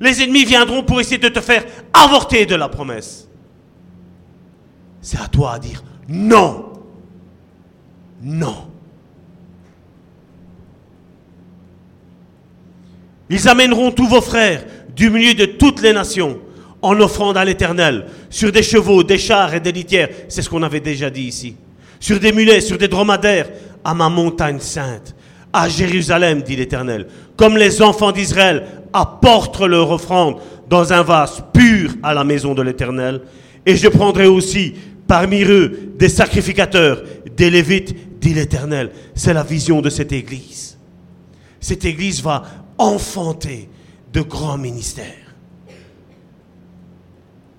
Les 0.00 0.22
ennemis 0.22 0.44
viendront 0.44 0.82
pour 0.82 1.00
essayer 1.00 1.18
de 1.18 1.28
te 1.28 1.40
faire 1.40 1.64
avorter 1.92 2.46
de 2.46 2.54
la 2.54 2.68
promesse. 2.68 3.28
C'est 5.02 5.18
à 5.18 5.26
toi 5.26 5.54
à 5.54 5.58
dire 5.58 5.82
non. 6.08 6.66
Non. 8.22 8.68
Ils 13.30 13.48
amèneront 13.48 13.92
tous 13.92 14.06
vos 14.06 14.20
frères 14.20 14.64
du 14.94 15.08
milieu 15.08 15.34
de 15.34 15.46
toutes 15.46 15.80
les 15.80 15.92
nations 15.92 16.38
en 16.82 16.98
offrande 17.00 17.36
à 17.36 17.44
l'Éternel 17.44 18.06
sur 18.28 18.52
des 18.52 18.62
chevaux, 18.62 19.02
des 19.02 19.18
chars 19.18 19.54
et 19.54 19.60
des 19.60 19.72
litières. 19.72 20.08
C'est 20.28 20.42
ce 20.42 20.50
qu'on 20.50 20.62
avait 20.62 20.80
déjà 20.80 21.10
dit 21.10 21.22
ici 21.22 21.56
sur 22.00 22.18
des 22.18 22.32
mulets, 22.32 22.62
sur 22.62 22.78
des 22.78 22.88
dromadaires, 22.88 23.50
à 23.84 23.94
ma 23.94 24.08
montagne 24.08 24.58
sainte, 24.58 25.14
à 25.52 25.68
Jérusalem, 25.68 26.42
dit 26.42 26.56
l'Éternel. 26.56 27.06
Comme 27.36 27.56
les 27.56 27.82
enfants 27.82 28.12
d'Israël 28.12 28.64
apportent 28.92 29.60
leur 29.60 29.90
offrande 29.90 30.36
dans 30.68 30.92
un 30.92 31.02
vase 31.02 31.42
pur 31.52 31.90
à 32.02 32.14
la 32.14 32.24
maison 32.24 32.54
de 32.54 32.62
l'Éternel, 32.62 33.22
et 33.66 33.76
je 33.76 33.88
prendrai 33.88 34.26
aussi 34.26 34.74
parmi 35.06 35.42
eux 35.42 35.92
des 35.98 36.08
sacrificateurs, 36.08 37.02
des 37.36 37.50
lévites, 37.50 38.20
dit 38.20 38.34
l'Éternel. 38.34 38.90
C'est 39.14 39.34
la 39.34 39.42
vision 39.42 39.80
de 39.80 39.90
cette 39.90 40.12
Église. 40.12 40.78
Cette 41.58 41.84
Église 41.84 42.22
va 42.22 42.44
enfanter 42.78 43.68
de 44.12 44.20
grands 44.22 44.58
ministères. 44.58 45.34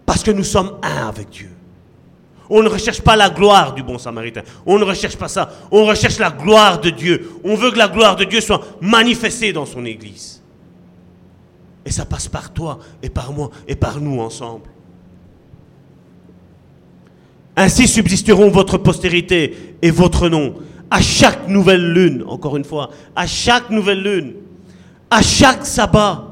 Parce 0.06 0.24
que 0.24 0.32
nous 0.32 0.44
sommes 0.44 0.78
un 0.82 1.08
avec 1.08 1.30
Dieu. 1.30 1.51
On 2.54 2.62
ne 2.62 2.68
recherche 2.68 3.00
pas 3.00 3.16
la 3.16 3.30
gloire 3.30 3.74
du 3.74 3.82
bon 3.82 3.98
samaritain. 3.98 4.42
On 4.66 4.78
ne 4.78 4.84
recherche 4.84 5.16
pas 5.16 5.30
ça. 5.30 5.50
On 5.72 5.86
recherche 5.86 6.20
la 6.20 6.30
gloire 6.30 6.82
de 6.82 6.90
Dieu. 6.90 7.32
On 7.46 7.56
veut 7.56 7.72
que 7.72 7.78
la 7.78 7.88
gloire 7.88 8.18
de 8.18 8.26
Dieu 8.26 8.42
soit 8.42 8.62
manifestée 8.82 9.54
dans 9.54 9.66
son 9.66 9.86
Église. 9.86 10.44
Et 11.86 11.92
ça 11.92 12.04
passe 12.04 12.28
par 12.28 12.52
toi 12.52 12.80
et 13.02 13.10
par 13.10 13.32
moi 13.32 13.52
et 13.70 13.76
par 13.76 14.02
nous 14.02 14.20
ensemble. 14.20 14.66
Ainsi 17.56 17.88
subsisteront 17.88 18.50
votre 18.50 18.78
postérité 18.78 19.78
et 19.82 19.90
votre 19.90 20.28
nom 20.28 20.56
à 20.90 21.02
chaque 21.02 21.48
nouvelle 21.48 21.94
lune, 21.94 22.26
encore 22.28 22.58
une 22.58 22.66
fois, 22.66 22.90
à 23.16 23.28
chaque 23.28 23.70
nouvelle 23.70 24.04
lune, 24.04 24.34
à 25.10 25.22
chaque 25.22 25.66
sabbat. 25.66 26.28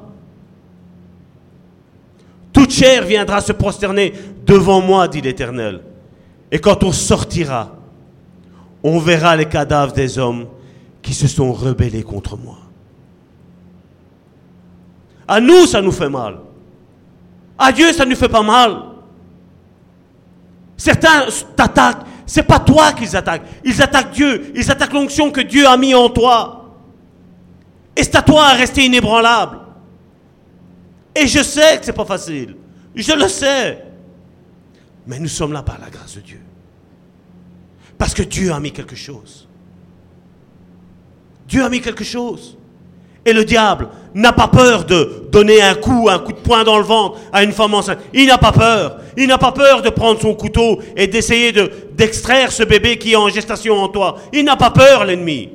Toute 2.51 2.71
chair 2.71 3.05
viendra 3.05 3.39
se 3.39 3.53
prosterner 3.53 4.11
devant 4.45 4.81
moi, 4.81 5.07
dit 5.07 5.21
l'Éternel. 5.21 5.79
Et 6.51 6.59
quand 6.59 6.83
on 6.83 6.91
sortira, 6.91 7.75
on 8.83 8.99
verra 8.99 9.35
les 9.35 9.45
cadavres 9.45 9.93
des 9.93 10.17
hommes 10.17 10.47
qui 11.01 11.13
se 11.13 11.27
sont 11.27 11.51
rebellés 11.51 12.03
contre 12.03 12.37
moi. 12.37 12.57
À 15.27 15.39
nous, 15.39 15.65
ça 15.65 15.81
nous 15.81 15.91
fait 15.91 16.09
mal. 16.09 16.39
À 17.57 17.71
Dieu, 17.71 17.91
ça 17.93 18.05
ne 18.05 18.11
nous 18.11 18.15
fait 18.15 18.29
pas 18.29 18.41
mal. 18.41 18.81
Certains 20.75 21.25
t'attaquent. 21.55 22.05
C'est 22.25 22.43
pas 22.43 22.59
toi 22.59 22.93
qu'ils 22.93 23.15
attaquent. 23.15 23.45
Ils 23.63 23.81
attaquent 23.81 24.11
Dieu. 24.11 24.51
Ils 24.55 24.71
attaquent 24.71 24.93
l'onction 24.93 25.29
que 25.29 25.41
Dieu 25.41 25.67
a 25.67 25.77
mis 25.77 25.93
en 25.93 26.09
toi. 26.09 26.69
Et 27.95 28.03
c'est 28.03 28.15
à 28.15 28.21
toi 28.21 28.45
à 28.45 28.53
rester 28.53 28.85
inébranlable. 28.85 29.59
Et 31.13 31.27
je 31.27 31.43
sais 31.43 31.77
que 31.77 31.85
c'est 31.85 31.93
pas 31.93 32.05
facile. 32.05 32.55
Je 32.95 33.11
le 33.11 33.27
sais. 33.27 33.83
Mais 35.09 35.17
nous 35.17 35.27
sommes 35.27 35.53
là 35.53 35.63
par 35.63 35.79
la 35.79 35.89
grâce 35.89 36.15
de 36.17 36.21
Dieu. 36.21 36.39
Parce 37.97 38.13
que 38.13 38.21
Dieu 38.21 38.53
a 38.53 38.59
mis 38.59 38.71
quelque 38.71 38.95
chose. 38.95 39.47
Dieu 41.47 41.63
a 41.63 41.69
mis 41.69 41.81
quelque 41.81 42.03
chose. 42.03 42.55
Et 43.25 43.33
le 43.33 43.43
diable 43.43 43.89
n'a 44.13 44.33
pas 44.33 44.47
peur 44.47 44.85
de 44.85 45.27
donner 45.31 45.63
un 45.63 45.73
coup, 45.73 46.09
un 46.11 46.19
coup 46.19 46.31
de 46.31 46.37
poing 46.37 46.63
dans 46.63 46.77
le 46.77 46.83
ventre 46.83 47.17
à 47.33 47.43
une 47.43 47.51
femme 47.51 47.73
enceinte. 47.73 47.97
Il 48.13 48.27
n'a 48.27 48.37
pas 48.37 48.51
peur. 48.51 48.99
Il 49.17 49.27
n'a 49.27 49.39
pas 49.39 49.51
peur 49.51 49.81
de 49.81 49.89
prendre 49.89 50.21
son 50.21 50.35
couteau 50.35 50.79
et 50.95 51.07
d'essayer 51.07 51.51
de, 51.51 51.71
d'extraire 51.93 52.51
ce 52.51 52.61
bébé 52.61 52.99
qui 52.99 53.13
est 53.13 53.15
en 53.15 53.29
gestation 53.29 53.77
en 53.77 53.87
toi. 53.87 54.19
Il 54.31 54.45
n'a 54.45 54.57
pas 54.57 54.69
peur, 54.69 55.05
l'ennemi. 55.05 55.49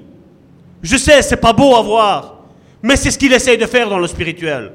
Je 0.82 0.96
sais, 0.96 1.22
c'est 1.22 1.36
pas 1.36 1.52
beau 1.52 1.76
à 1.76 1.82
voir. 1.82 2.40
Mais 2.82 2.96
c'est 2.96 3.12
ce 3.12 3.18
qu'il 3.18 3.32
essaye 3.32 3.56
de 3.56 3.66
faire 3.66 3.88
dans 3.88 4.00
le 4.00 4.08
spirituel. 4.08 4.72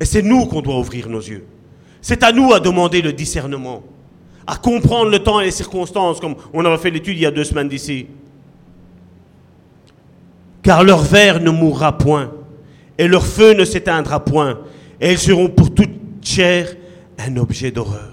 Et 0.00 0.04
c'est 0.04 0.22
nous 0.22 0.46
qu'on 0.46 0.60
doit 0.60 0.76
ouvrir 0.76 1.08
nos 1.08 1.20
yeux. 1.20 1.46
C'est 2.04 2.22
à 2.22 2.32
nous 2.32 2.52
à 2.52 2.60
demander 2.60 3.00
le 3.00 3.14
discernement, 3.14 3.82
à 4.46 4.56
comprendre 4.56 5.10
le 5.10 5.20
temps 5.20 5.40
et 5.40 5.46
les 5.46 5.50
circonstances, 5.50 6.20
comme 6.20 6.34
on 6.52 6.62
avait 6.62 6.76
fait 6.76 6.90
l'étude 6.90 7.16
il 7.16 7.22
y 7.22 7.26
a 7.26 7.30
deux 7.30 7.44
semaines 7.44 7.70
d'ici. 7.70 8.08
Car 10.62 10.84
leur 10.84 10.98
verre 10.98 11.40
ne 11.40 11.48
mourra 11.48 11.96
point, 11.96 12.30
et 12.98 13.08
leur 13.08 13.24
feu 13.24 13.54
ne 13.54 13.64
s'éteindra 13.64 14.22
point, 14.22 14.58
et 15.00 15.12
ils 15.12 15.18
seront 15.18 15.48
pour 15.48 15.72
toute 15.72 15.92
chair 16.20 16.76
un 17.18 17.38
objet 17.38 17.70
d'horreur. 17.70 18.12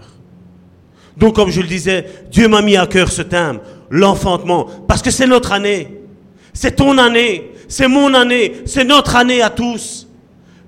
Donc, 1.17 1.35
comme 1.35 1.49
je 1.49 1.59
le 1.59 1.67
disais, 1.67 2.05
Dieu 2.31 2.47
m'a 2.47 2.61
mis 2.61 2.77
à 2.77 2.87
cœur 2.87 3.11
ce 3.11 3.23
thème, 3.23 3.59
l'enfantement, 3.89 4.69
parce 4.87 5.01
que 5.01 5.11
c'est 5.11 5.27
notre 5.27 5.51
année. 5.51 5.99
C'est 6.53 6.77
ton 6.77 6.97
année, 6.97 7.51
c'est 7.67 7.89
mon 7.89 8.13
année, 8.13 8.53
c'est 8.65 8.85
notre 8.85 9.17
année 9.17 9.41
à 9.41 9.49
tous. 9.49 10.07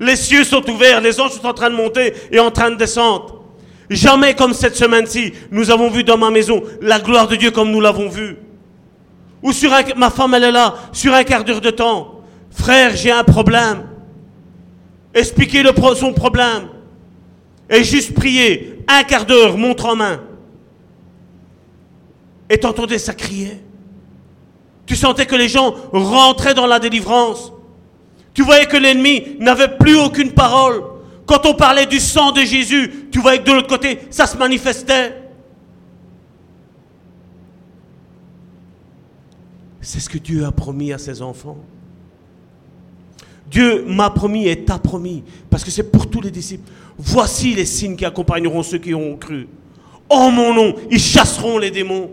Les 0.03 0.17
cieux 0.17 0.43
sont 0.43 0.69
ouverts, 0.69 0.99
les 0.99 1.21
anges 1.21 1.31
sont 1.31 1.47
en 1.47 1.53
train 1.53 1.69
de 1.69 1.75
monter 1.75 2.13
et 2.29 2.39
en 2.39 2.51
train 2.51 2.69
de 2.69 2.75
descendre. 2.75 3.41
Jamais 3.89 4.33
comme 4.33 4.53
cette 4.53 4.75
semaine-ci, 4.75 5.33
nous 5.49 5.71
avons 5.71 5.89
vu 5.89 6.03
dans 6.03 6.17
ma 6.17 6.29
maison 6.29 6.61
la 6.81 6.99
gloire 6.99 7.27
de 7.27 7.37
Dieu 7.37 7.51
comme 7.51 7.71
nous 7.71 7.79
l'avons 7.79 8.09
vu. 8.09 8.35
Ou 9.41 9.53
sur 9.53 9.71
ma 9.95 10.09
femme, 10.09 10.33
elle 10.33 10.43
est 10.43 10.51
là, 10.51 10.75
sur 10.91 11.13
un 11.13 11.23
quart 11.23 11.45
d'heure 11.45 11.61
de 11.61 11.69
temps. 11.69 12.21
Frère, 12.51 12.95
j'ai 12.95 13.11
un 13.11 13.23
problème. 13.23 13.83
Expliquez 15.13 15.63
son 15.95 16.11
problème. 16.11 16.67
Et 17.69 17.83
juste 17.83 18.13
prier, 18.13 18.79
un 18.89 19.03
quart 19.03 19.25
d'heure, 19.25 19.57
montre 19.57 19.85
en 19.85 19.95
main. 19.95 20.21
Et 22.49 22.57
t'entendais 22.57 22.97
ça 22.97 23.13
crier. 23.13 23.61
Tu 24.85 24.97
sentais 24.97 25.25
que 25.25 25.35
les 25.35 25.47
gens 25.47 25.73
rentraient 25.93 26.53
dans 26.53 26.67
la 26.67 26.79
délivrance. 26.79 27.52
Tu 28.33 28.41
voyais 28.41 28.65
que 28.65 28.77
l'ennemi 28.77 29.37
n'avait 29.39 29.77
plus 29.77 29.97
aucune 29.97 30.31
parole. 30.31 30.83
Quand 31.25 31.45
on 31.45 31.53
parlait 31.53 31.85
du 31.85 31.99
sang 31.99 32.31
de 32.31 32.41
Jésus, 32.41 33.07
tu 33.11 33.19
voyais 33.19 33.39
que 33.39 33.45
de 33.45 33.53
l'autre 33.53 33.67
côté, 33.67 33.99
ça 34.09 34.25
se 34.25 34.37
manifestait. 34.37 35.15
C'est 39.81 39.99
ce 39.99 40.09
que 40.09 40.17
Dieu 40.17 40.45
a 40.45 40.51
promis 40.51 40.93
à 40.93 40.97
ses 40.97 41.21
enfants. 41.21 41.57
Dieu 43.51 43.85
m'a 43.85 44.09
promis 44.09 44.47
et 44.47 44.63
t'a 44.63 44.79
promis, 44.79 45.23
parce 45.49 45.63
que 45.63 45.69
c'est 45.69 45.91
pour 45.91 46.09
tous 46.09 46.21
les 46.21 46.31
disciples. 46.31 46.69
Voici 46.97 47.53
les 47.53 47.65
signes 47.65 47.95
qui 47.95 48.05
accompagneront 48.05 48.63
ceux 48.63 48.79
qui 48.79 48.95
ont 48.95 49.15
cru. 49.15 49.47
En 50.09 50.31
mon 50.31 50.53
nom, 50.53 50.75
ils 50.89 50.99
chasseront 50.99 51.59
les 51.59 51.69
démons. 51.69 52.09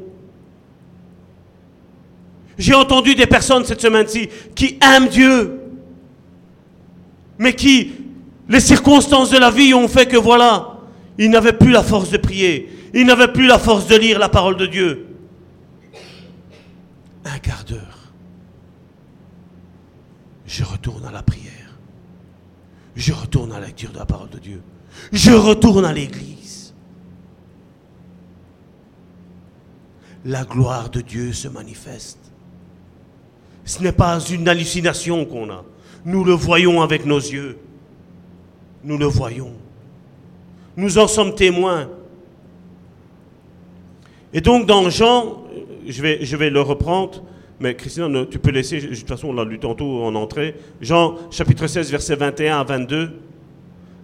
J'ai 2.58 2.74
entendu 2.74 3.14
des 3.14 3.26
personnes 3.26 3.64
cette 3.64 3.80
semaine-ci 3.80 4.28
qui 4.54 4.78
aiment 4.82 5.08
Dieu, 5.08 5.59
mais 7.40 7.54
qui, 7.54 7.94
les 8.50 8.60
circonstances 8.60 9.30
de 9.30 9.38
la 9.38 9.50
vie 9.50 9.72
ont 9.72 9.88
fait 9.88 10.06
que 10.06 10.18
voilà, 10.18 10.76
ils 11.16 11.30
n'avaient 11.30 11.54
plus 11.54 11.70
la 11.70 11.82
force 11.82 12.10
de 12.10 12.18
prier, 12.18 12.68
ils 12.92 13.06
n'avaient 13.06 13.32
plus 13.32 13.46
la 13.46 13.58
force 13.58 13.86
de 13.86 13.96
lire 13.96 14.18
la 14.18 14.28
parole 14.28 14.58
de 14.58 14.66
Dieu. 14.66 15.06
Un 17.24 17.38
quart 17.38 17.64
d'heure, 17.64 18.12
je 20.46 20.62
retourne 20.64 21.06
à 21.06 21.10
la 21.10 21.22
prière, 21.22 21.78
je 22.94 23.14
retourne 23.14 23.52
à 23.52 23.58
la 23.58 23.68
lecture 23.68 23.90
de 23.90 23.98
la 23.98 24.06
parole 24.06 24.28
de 24.28 24.38
Dieu, 24.38 24.60
je 25.10 25.30
retourne 25.30 25.86
à 25.86 25.94
l'église. 25.94 26.74
La 30.26 30.44
gloire 30.44 30.90
de 30.90 31.00
Dieu 31.00 31.32
se 31.32 31.48
manifeste. 31.48 32.18
Ce 33.64 33.82
n'est 33.82 33.92
pas 33.92 34.20
une 34.28 34.46
hallucination 34.46 35.24
qu'on 35.24 35.48
a. 35.48 35.64
Nous 36.04 36.24
le 36.24 36.32
voyons 36.32 36.82
avec 36.82 37.04
nos 37.04 37.18
yeux. 37.18 37.58
Nous 38.84 38.96
le 38.96 39.06
voyons. 39.06 39.52
Nous 40.76 40.98
en 40.98 41.06
sommes 41.06 41.34
témoins. 41.34 41.88
Et 44.32 44.40
donc 44.40 44.66
dans 44.66 44.88
Jean, 44.88 45.44
je 45.86 46.36
vais, 46.36 46.50
le 46.50 46.60
reprendre, 46.60 47.22
mais 47.58 47.74
Christian, 47.74 48.10
tu 48.30 48.38
peux 48.38 48.50
laisser, 48.50 48.80
de 48.80 48.94
toute 48.94 49.08
façon 49.08 49.28
on 49.28 49.32
l'a 49.32 49.44
lu 49.44 49.58
tantôt 49.58 50.04
en 50.04 50.14
entrée, 50.14 50.54
Jean 50.80 51.16
chapitre 51.30 51.66
16, 51.66 51.90
versets 51.90 52.16
21 52.16 52.60
à 52.60 52.64
22. 52.64 53.10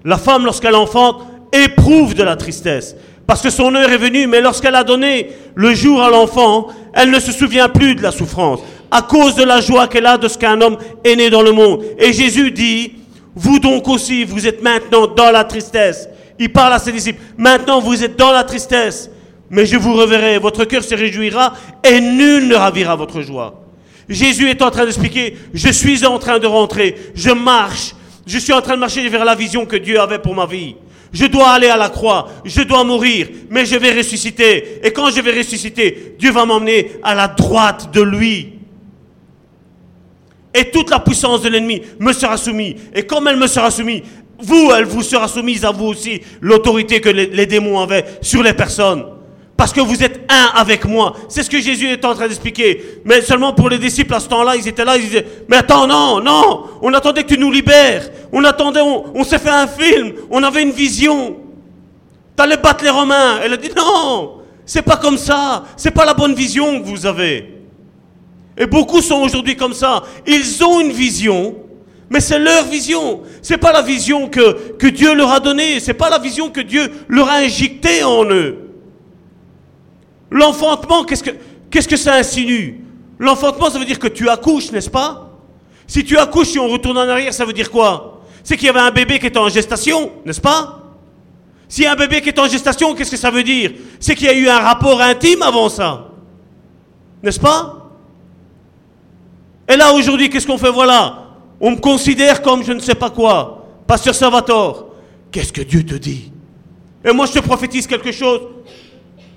La 0.04 0.18
femme, 0.18 0.44
lorsqu'elle 0.44 0.74
enfante, 0.74 1.22
éprouve 1.52 2.14
de 2.14 2.22
la 2.22 2.36
tristesse, 2.36 2.96
parce 3.26 3.42
que 3.42 3.50
son 3.50 3.74
heure 3.74 3.90
est 3.90 3.98
venue, 3.98 4.26
mais 4.26 4.40
lorsqu'elle 4.40 4.74
a 4.74 4.84
donné 4.84 5.30
le 5.54 5.74
jour 5.74 6.02
à 6.02 6.10
l'enfant, 6.10 6.68
elle 6.92 7.10
ne 7.10 7.18
se 7.18 7.32
souvient 7.32 7.68
plus 7.68 7.94
de 7.94 8.02
la 8.02 8.12
souffrance 8.12 8.60
à 8.90 9.02
cause 9.02 9.34
de 9.34 9.44
la 9.44 9.60
joie 9.60 9.88
qu'elle 9.88 10.06
a 10.06 10.18
de 10.18 10.28
ce 10.28 10.38
qu'un 10.38 10.60
homme 10.60 10.78
est 11.04 11.16
né 11.16 11.30
dans 11.30 11.42
le 11.42 11.52
monde. 11.52 11.82
Et 11.98 12.12
Jésus 12.12 12.50
dit, 12.50 12.94
vous 13.34 13.58
donc 13.58 13.86
aussi, 13.88 14.24
vous 14.24 14.46
êtes 14.46 14.62
maintenant 14.62 15.06
dans 15.06 15.30
la 15.30 15.44
tristesse. 15.44 16.08
Il 16.38 16.52
parle 16.52 16.72
à 16.72 16.78
ses 16.78 16.92
disciples, 16.92 17.20
maintenant 17.36 17.80
vous 17.80 18.02
êtes 18.04 18.16
dans 18.16 18.32
la 18.32 18.44
tristesse, 18.44 19.10
mais 19.50 19.66
je 19.66 19.76
vous 19.76 19.94
reverrai, 19.94 20.38
votre 20.38 20.64
cœur 20.64 20.82
se 20.82 20.94
réjouira 20.94 21.54
et 21.84 22.00
nul 22.00 22.48
ne 22.48 22.54
ravira 22.54 22.96
votre 22.96 23.22
joie. 23.22 23.62
Jésus 24.08 24.48
est 24.48 24.62
en 24.62 24.70
train 24.70 24.84
d'expliquer, 24.84 25.36
je 25.52 25.68
suis 25.70 26.04
en 26.06 26.18
train 26.18 26.38
de 26.38 26.46
rentrer, 26.46 26.96
je 27.14 27.30
marche, 27.30 27.94
je 28.26 28.38
suis 28.38 28.52
en 28.52 28.60
train 28.60 28.74
de 28.74 28.80
marcher 28.80 29.08
vers 29.08 29.24
la 29.24 29.34
vision 29.34 29.66
que 29.66 29.76
Dieu 29.76 30.00
avait 30.00 30.18
pour 30.18 30.34
ma 30.34 30.46
vie. 30.46 30.76
Je 31.12 31.26
dois 31.26 31.50
aller 31.50 31.68
à 31.68 31.76
la 31.76 31.88
croix, 31.88 32.28
je 32.44 32.62
dois 32.62 32.84
mourir, 32.84 33.28
mais 33.48 33.64
je 33.64 33.76
vais 33.76 33.92
ressusciter. 33.92 34.80
Et 34.82 34.92
quand 34.92 35.10
je 35.10 35.20
vais 35.20 35.32
ressusciter, 35.32 36.14
Dieu 36.18 36.32
va 36.32 36.44
m'emmener 36.44 36.92
à 37.02 37.14
la 37.14 37.28
droite 37.28 37.90
de 37.92 38.02
lui 38.02 38.55
et 40.56 40.70
toute 40.70 40.90
la 40.90 41.00
puissance 41.00 41.42
de 41.42 41.50
l'ennemi 41.50 41.82
me 42.00 42.12
sera 42.14 42.36
soumise. 42.38 42.76
Et 42.94 43.02
comme 43.02 43.28
elle 43.28 43.36
me 43.36 43.46
sera 43.46 43.70
soumise, 43.70 44.02
vous, 44.38 44.70
elle 44.74 44.86
vous 44.86 45.02
sera 45.02 45.28
soumise 45.28 45.64
à 45.64 45.70
vous 45.70 45.86
aussi, 45.86 46.20
l'autorité 46.40 47.00
que 47.00 47.10
les, 47.10 47.46
démons 47.46 47.78
avaient 47.80 48.04
sur 48.22 48.42
les 48.42 48.54
personnes. 48.54 49.04
Parce 49.54 49.72
que 49.72 49.80
vous 49.80 50.02
êtes 50.02 50.20
un 50.30 50.58
avec 50.58 50.84
moi. 50.84 51.14
C'est 51.28 51.42
ce 51.42 51.48
que 51.50 51.60
Jésus 51.60 51.88
est 51.88 52.04
en 52.04 52.14
train 52.14 52.26
d'expliquer. 52.26 53.00
Mais 53.04 53.22
seulement 53.22 53.52
pour 53.52 53.68
les 53.70 53.78
disciples, 53.78 54.14
à 54.14 54.20
ce 54.20 54.28
temps-là, 54.28 54.56
ils 54.56 54.66
étaient 54.68 54.84
là, 54.84 54.96
ils 54.96 55.04
disaient, 55.04 55.26
mais 55.48 55.58
attends, 55.58 55.86
non, 55.86 56.20
non, 56.20 56.64
on 56.82 56.92
attendait 56.92 57.22
que 57.22 57.34
tu 57.34 57.38
nous 57.38 57.50
libères. 57.50 58.08
On 58.32 58.44
attendait, 58.44 58.80
on, 58.80 59.24
s'est 59.24 59.38
fait 59.38 59.50
un 59.50 59.66
film, 59.66 60.12
on 60.30 60.42
avait 60.42 60.62
une 60.62 60.72
vision. 60.72 61.36
T'allais 62.34 62.58
battre 62.58 62.84
les 62.84 62.90
Romains. 62.90 63.40
Elle 63.42 63.54
a 63.54 63.56
dit, 63.56 63.70
non, 63.74 64.40
c'est 64.66 64.82
pas 64.82 64.96
comme 64.96 65.16
ça, 65.16 65.64
c'est 65.76 65.90
pas 65.90 66.04
la 66.04 66.14
bonne 66.14 66.34
vision 66.34 66.80
que 66.82 66.86
vous 66.86 67.06
avez. 67.06 67.55
Et 68.56 68.66
beaucoup 68.66 69.02
sont 69.02 69.20
aujourd'hui 69.20 69.56
comme 69.56 69.74
ça. 69.74 70.02
Ils 70.26 70.64
ont 70.64 70.80
une 70.80 70.92
vision, 70.92 71.56
mais 72.08 72.20
c'est 72.20 72.38
leur 72.38 72.64
vision. 72.64 73.22
C'est 73.42 73.58
pas 73.58 73.72
la 73.72 73.82
vision 73.82 74.28
que, 74.28 74.72
que 74.72 74.86
Dieu 74.86 75.14
leur 75.14 75.30
a 75.30 75.40
donnée. 75.40 75.80
C'est 75.80 75.94
pas 75.94 76.08
la 76.08 76.18
vision 76.18 76.50
que 76.50 76.60
Dieu 76.60 76.90
leur 77.08 77.28
a 77.28 77.36
injectée 77.36 78.02
en 78.02 78.24
eux. 78.24 78.58
L'enfantement, 80.30 81.04
qu'est-ce 81.04 81.22
que, 81.22 81.30
qu'est-ce 81.70 81.88
que 81.88 81.96
ça 81.96 82.14
insinue? 82.14 82.80
L'enfantement, 83.18 83.70
ça 83.70 83.78
veut 83.78 83.84
dire 83.84 83.98
que 83.98 84.08
tu 84.08 84.28
accouches, 84.28 84.72
n'est-ce 84.72 84.90
pas? 84.90 85.30
Si 85.86 86.04
tu 86.04 86.18
accouches, 86.18 86.48
si 86.48 86.58
on 86.58 86.68
retourne 86.68 86.98
en 86.98 87.08
arrière, 87.08 87.32
ça 87.32 87.44
veut 87.44 87.52
dire 87.52 87.70
quoi? 87.70 88.22
C'est 88.42 88.56
qu'il 88.56 88.66
y 88.66 88.70
avait 88.70 88.80
un 88.80 88.90
bébé 88.90 89.18
qui 89.18 89.26
était 89.26 89.38
en 89.38 89.48
gestation, 89.48 90.12
n'est-ce 90.24 90.40
pas? 90.40 90.82
S'il 91.68 91.84
y 91.84 91.86
a 91.86 91.92
un 91.92 91.96
bébé 91.96 92.20
qui 92.20 92.28
est 92.28 92.38
en 92.38 92.48
gestation, 92.48 92.94
qu'est-ce 92.94 93.10
que 93.10 93.16
ça 93.16 93.30
veut 93.30 93.42
dire? 93.42 93.72
C'est 93.98 94.14
qu'il 94.14 94.26
y 94.26 94.30
a 94.30 94.34
eu 94.34 94.48
un 94.48 94.58
rapport 94.58 95.00
intime 95.00 95.42
avant 95.42 95.68
ça. 95.68 96.08
N'est-ce 97.22 97.40
pas? 97.40 97.85
Et 99.68 99.76
là, 99.76 99.92
aujourd'hui, 99.92 100.30
qu'est-ce 100.30 100.46
qu'on 100.46 100.58
fait? 100.58 100.70
Voilà, 100.70 101.26
on 101.60 101.72
me 101.72 101.76
considère 101.76 102.42
comme 102.42 102.62
je 102.62 102.72
ne 102.72 102.80
sais 102.80 102.94
pas 102.94 103.10
quoi. 103.10 103.66
Pasteur 103.86 104.14
Salvatore, 104.14 104.88
qu'est-ce 105.30 105.52
que 105.52 105.62
Dieu 105.62 105.84
te 105.84 105.94
dit? 105.94 106.30
Et 107.04 107.12
moi, 107.12 107.26
je 107.26 107.32
te 107.32 107.38
prophétise 107.40 107.86
quelque 107.86 108.12
chose 108.12 108.40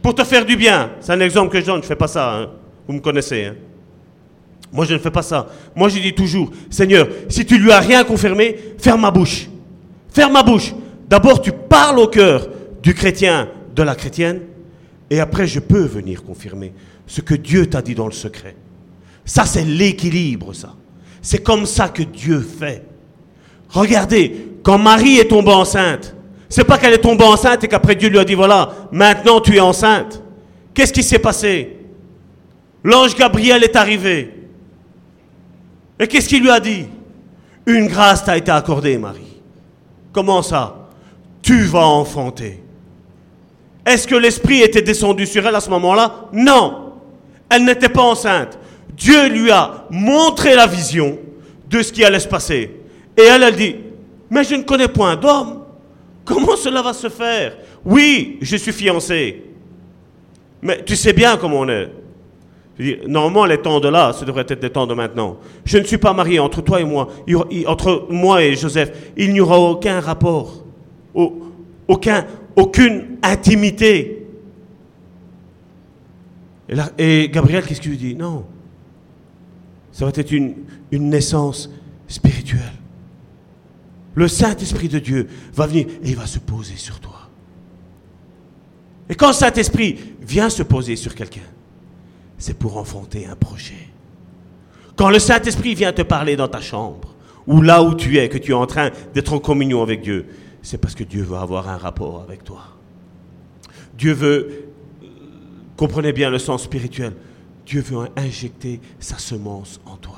pour 0.01 0.15
te 0.15 0.23
faire 0.23 0.45
du 0.45 0.55
bien. 0.55 0.91
C'est 1.01 1.11
un 1.13 1.19
exemple 1.19 1.51
que 1.51 1.59
je 1.59 1.65
donne, 1.65 1.75
je 1.77 1.81
ne 1.81 1.87
fais 1.87 1.95
pas 1.95 2.07
ça. 2.07 2.35
hein. 2.35 2.47
Vous 2.87 2.93
me 2.93 2.99
connaissez. 2.99 3.45
hein. 3.45 3.55
Moi, 4.71 4.85
je 4.85 4.93
ne 4.93 4.99
fais 4.99 5.11
pas 5.11 5.21
ça. 5.23 5.47
Moi, 5.75 5.89
je 5.89 5.99
dis 5.99 6.13
toujours, 6.13 6.51
Seigneur, 6.69 7.07
si 7.27 7.45
tu 7.45 7.57
lui 7.57 7.71
as 7.71 7.79
rien 7.79 8.03
confirmé, 8.03 8.55
ferme 8.77 9.01
ma 9.01 9.11
bouche. 9.11 9.47
Ferme 10.11 10.33
ma 10.33 10.43
bouche. 10.43 10.73
D'abord, 11.07 11.41
tu 11.41 11.51
parles 11.51 11.97
au 11.99 12.07
cœur 12.07 12.47
du 12.83 12.93
chrétien, 12.93 13.49
de 13.75 13.81
la 13.83 13.95
chrétienne, 13.95 14.41
et 15.09 15.19
après, 15.19 15.47
je 15.47 15.59
peux 15.59 15.81
venir 15.83 16.23
confirmer 16.23 16.71
ce 17.07 17.21
que 17.21 17.33
Dieu 17.33 17.67
t'a 17.67 17.81
dit 17.81 17.95
dans 17.95 18.05
le 18.05 18.11
secret. 18.11 18.55
Ça, 19.29 19.45
c'est 19.45 19.63
l'équilibre, 19.63 20.53
ça. 20.53 20.73
C'est 21.21 21.43
comme 21.43 21.67
ça 21.67 21.87
que 21.87 22.01
Dieu 22.01 22.39
fait. 22.39 22.83
Regardez, 23.69 24.55
quand 24.63 24.79
Marie 24.79 25.19
est 25.19 25.27
tombée 25.27 25.51
enceinte, 25.51 26.15
c'est 26.49 26.63
pas 26.63 26.79
qu'elle 26.79 26.93
est 26.93 26.97
tombée 26.97 27.25
enceinte 27.25 27.63
et 27.63 27.67
qu'après 27.67 27.93
Dieu 27.93 28.09
lui 28.09 28.17
a 28.17 28.25
dit 28.25 28.33
voilà, 28.33 28.73
maintenant 28.91 29.39
tu 29.39 29.55
es 29.55 29.59
enceinte. 29.59 30.23
Qu'est-ce 30.73 30.91
qui 30.91 31.03
s'est 31.03 31.19
passé? 31.19 31.77
L'ange 32.83 33.15
Gabriel 33.15 33.63
est 33.63 33.75
arrivé. 33.75 34.33
Et 35.99 36.07
qu'est-ce 36.07 36.27
qu'il 36.27 36.41
lui 36.41 36.49
a 36.49 36.59
dit? 36.59 36.87
Une 37.67 37.85
grâce 37.85 38.25
t'a 38.25 38.35
été 38.35 38.49
accordée, 38.49 38.97
Marie. 38.97 39.41
Comment 40.11 40.41
ça? 40.41 40.89
Tu 41.43 41.65
vas 41.65 41.85
enfanter. 41.85 42.63
Est-ce 43.85 44.07
que 44.07 44.15
l'Esprit 44.15 44.61
était 44.61 44.81
descendu 44.81 45.27
sur 45.27 45.45
elle 45.45 45.55
à 45.55 45.61
ce 45.61 45.69
moment-là? 45.69 46.29
Non. 46.33 46.93
Elle 47.47 47.65
n'était 47.65 47.89
pas 47.89 48.01
enceinte. 48.01 48.57
Dieu 48.99 49.29
lui 49.29 49.49
a 49.49 49.85
montré 49.89 50.55
la 50.55 50.67
vision 50.67 51.17
de 51.69 51.81
ce 51.81 51.91
qui 51.91 52.03
allait 52.03 52.19
se 52.19 52.27
passer. 52.27 52.69
Et 53.17 53.21
elle, 53.21 53.43
elle 53.43 53.55
dit, 53.55 53.75
mais 54.29 54.43
je 54.43 54.55
ne 54.55 54.63
connais 54.63 54.87
point 54.89 55.15
d'homme. 55.15 55.61
Comment 56.25 56.55
cela 56.55 56.81
va 56.81 56.93
se 56.93 57.07
faire? 57.09 57.57
Oui, 57.85 58.37
je 58.41 58.57
suis 58.57 58.73
fiancée. 58.73 59.41
Mais 60.61 60.83
tu 60.83 60.95
sais 60.95 61.13
bien 61.13 61.37
comment 61.37 61.61
on 61.61 61.69
est. 61.69 61.89
Normalement, 63.07 63.45
les 63.45 63.57
temps 63.61 63.79
de 63.79 63.87
là, 63.89 64.13
ce 64.13 64.23
devrait 64.25 64.45
être 64.47 64.59
des 64.61 64.69
temps 64.69 64.85
de 64.87 64.93
maintenant. 64.93 65.37
Je 65.65 65.77
ne 65.77 65.83
suis 65.85 65.97
pas 65.97 66.13
marié 66.13 66.39
entre 66.39 66.61
toi 66.61 66.79
et 66.79 66.83
moi, 66.85 67.07
entre 67.67 68.07
moi 68.09 68.41
et 68.43 68.55
Joseph. 68.55 68.91
Il 69.17 69.33
n'y 69.33 69.41
aura 69.41 69.59
aucun 69.59 69.99
rapport, 69.99 70.63
au- 71.13 71.39
aucun, 71.87 72.25
aucune 72.55 73.17
intimité. 73.23 74.25
Et 76.97 77.29
Gabriel, 77.33 77.65
qu'est-ce 77.65 77.81
qu'il 77.81 77.91
lui 77.91 77.97
dit? 77.97 78.15
Non. 78.15 78.45
Ça 79.91 80.05
va 80.05 80.11
être 80.15 80.31
une, 80.31 80.55
une 80.91 81.09
naissance 81.09 81.69
spirituelle. 82.07 82.73
Le 84.15 84.27
Saint-Esprit 84.27 84.89
de 84.89 84.99
Dieu 84.99 85.27
va 85.53 85.67
venir 85.67 85.85
et 86.03 86.09
il 86.09 86.15
va 86.15 86.25
se 86.25 86.39
poser 86.39 86.75
sur 86.75 86.99
toi. 86.99 87.29
Et 89.09 89.15
quand 89.15 89.27
le 89.27 89.33
Saint-Esprit 89.33 89.97
vient 90.21 90.49
se 90.49 90.63
poser 90.63 90.95
sur 90.95 91.15
quelqu'un, 91.15 91.47
c'est 92.37 92.57
pour 92.57 92.77
enfanter 92.77 93.25
un 93.25 93.35
projet. 93.35 93.89
Quand 94.95 95.09
le 95.09 95.19
Saint-Esprit 95.19 95.75
vient 95.75 95.93
te 95.93 96.01
parler 96.01 96.35
dans 96.35 96.47
ta 96.47 96.61
chambre, 96.61 97.15
ou 97.47 97.61
là 97.61 97.81
où 97.81 97.95
tu 97.95 98.17
es, 98.17 98.29
que 98.29 98.37
tu 98.37 98.51
es 98.51 98.55
en 98.55 98.67
train 98.67 98.91
d'être 99.13 99.33
en 99.33 99.39
communion 99.39 99.81
avec 99.81 100.01
Dieu, 100.01 100.27
c'est 100.61 100.77
parce 100.77 100.93
que 100.93 101.03
Dieu 101.03 101.23
veut 101.23 101.37
avoir 101.37 101.69
un 101.69 101.77
rapport 101.77 102.21
avec 102.21 102.43
toi. 102.43 102.61
Dieu 103.97 104.13
veut, 104.13 104.65
euh, 105.01 105.07
comprenez 105.75 106.13
bien 106.13 106.29
le 106.29 106.37
sens 106.37 106.63
spirituel, 106.63 107.13
Dieu 107.69 107.81
veut 107.81 108.07
injecter 108.17 108.79
sa 108.99 109.19
semence 109.19 109.79
en 109.85 109.95
toi. 109.95 110.17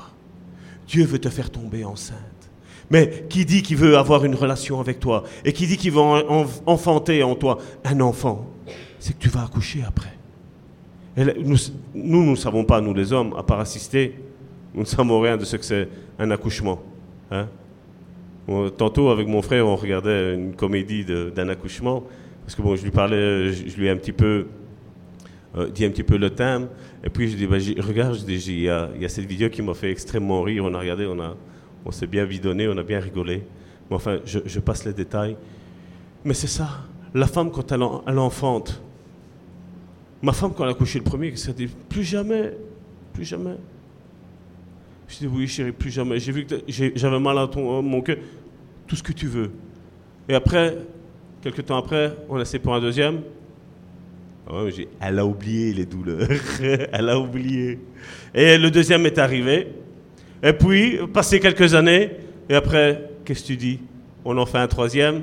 Dieu 0.88 1.04
veut 1.04 1.18
te 1.18 1.28
faire 1.28 1.50
tomber 1.50 1.84
enceinte. 1.84 2.18
Mais 2.90 3.26
qui 3.28 3.44
dit 3.44 3.62
qu'il 3.62 3.76
veut 3.76 3.98
avoir 3.98 4.24
une 4.24 4.34
relation 4.34 4.80
avec 4.80 4.98
toi 5.00 5.24
et 5.44 5.52
qui 5.52 5.66
dit 5.66 5.76
qu'il 5.76 5.92
veut 5.92 6.00
en- 6.00 6.42
en- 6.42 6.46
enfanter 6.64 7.22
en 7.22 7.34
toi 7.34 7.58
un 7.84 8.00
enfant, 8.00 8.46
c'est 8.98 9.12
que 9.12 9.18
tu 9.22 9.28
vas 9.28 9.42
accoucher 9.44 9.82
après. 9.86 10.14
Nous, 11.16 11.56
nous, 11.94 12.30
ne 12.30 12.36
savons 12.36 12.64
pas, 12.64 12.80
nous 12.80 12.94
les 12.94 13.12
hommes, 13.12 13.34
à 13.36 13.42
part 13.42 13.60
assister, 13.60 14.14
nous 14.74 14.80
ne 14.80 14.86
savons 14.86 15.20
rien 15.20 15.36
de 15.36 15.44
ce 15.44 15.56
que 15.56 15.64
c'est 15.64 15.88
un 16.18 16.30
accouchement. 16.30 16.80
hein. 17.30 17.48
Tantôt, 18.78 19.10
avec 19.10 19.28
mon 19.28 19.42
frère, 19.42 19.66
on 19.66 19.76
regardait 19.76 20.34
une 20.34 20.54
comédie 20.56 21.04
d'un 21.04 21.48
accouchement, 21.50 22.02
parce 22.44 22.54
que 22.54 22.62
bon, 22.62 22.76
je 22.76 22.82
lui 22.82 22.90
parlais, 22.90 23.52
je, 23.52 23.68
je 23.68 23.76
lui 23.76 23.86
ai 23.86 23.90
un 23.90 23.96
petit 23.96 24.12
peu 24.12 24.46
euh, 25.56 25.68
dit 25.68 25.84
un 25.84 25.90
petit 25.90 26.02
peu 26.02 26.16
le 26.16 26.30
thème, 26.30 26.68
et 27.04 27.10
puis 27.10 27.28
je 27.28 27.36
dis, 27.36 27.46
j'ai- 27.60 27.80
regarde, 27.80 28.16
il 28.26 28.60
y, 28.60 28.68
a, 28.68 29.08
cette 29.08 29.26
vidéo 29.26 29.50
qui 29.50 29.62
m'a 29.62 29.74
fait 29.74 29.90
extrêmement 29.90 30.42
rire, 30.42 30.64
on 30.64 30.72
a 30.74 30.78
regardé, 30.78 31.06
on, 31.06 31.18
on 31.84 31.90
s'est 31.90 32.06
bien 32.06 32.24
bidonné, 32.24 32.68
on 32.68 32.76
a 32.76 32.82
bien 32.82 33.00
rigolé, 33.00 33.42
mais 33.90 33.96
enfin, 33.96 34.18
je, 34.24 34.60
passe 34.60 34.84
les 34.84 34.92
détails. 34.92 35.36
Mais 36.24 36.34
c'est 36.34 36.46
ça, 36.46 36.68
la 37.14 37.26
femme 37.26 37.50
quand 37.50 37.70
elle, 37.72 37.82
en- 37.82 38.02
elle 38.06 38.18
enfante, 38.18 38.80
ma 40.22 40.32
femme 40.32 40.52
quand 40.56 40.64
elle 40.64 40.70
a 40.70 40.74
couché 40.74 40.98
le 40.98 41.04
premier, 41.04 41.28
elle 41.28 41.54
dit, 41.54 41.68
plus 41.88 42.04
jamais, 42.04 42.52
plus 43.12 43.24
jamais. 43.24 43.56
Je 45.08 45.18
dis, 45.18 45.26
oui 45.26 45.46
chérie, 45.46 45.72
plus 45.72 45.90
jamais. 45.90 46.18
J'ai 46.18 46.32
vu 46.32 46.46
que 46.46 46.54
j'avais 46.94 47.20
mal 47.20 47.36
à 47.36 47.46
ton, 47.46 47.82
mon 47.82 48.00
cœur, 48.00 48.16
tout 48.86 48.96
ce 48.96 49.02
que 49.02 49.12
tu 49.12 49.26
veux. 49.26 49.50
Et 50.26 50.34
après, 50.34 50.78
quelques 51.42 51.66
temps 51.66 51.76
après, 51.76 52.16
on 52.30 52.40
a 52.40 52.58
pour 52.58 52.74
un 52.74 52.80
deuxième. 52.80 53.20
Elle 55.00 55.18
a 55.18 55.26
oublié 55.26 55.72
les 55.72 55.86
douleurs. 55.86 56.28
elle 56.92 57.08
a 57.08 57.18
oublié. 57.18 57.78
Et 58.34 58.58
le 58.58 58.70
deuxième 58.70 59.06
est 59.06 59.18
arrivé. 59.18 59.68
Et 60.42 60.52
puis, 60.52 60.98
passé 61.12 61.40
quelques 61.40 61.74
années, 61.74 62.10
et 62.48 62.54
après, 62.54 63.10
qu'est-ce 63.24 63.42
que 63.42 63.46
tu 63.48 63.56
dis? 63.56 63.80
On 64.24 64.36
en 64.36 64.46
fait 64.46 64.58
un 64.58 64.66
troisième? 64.66 65.22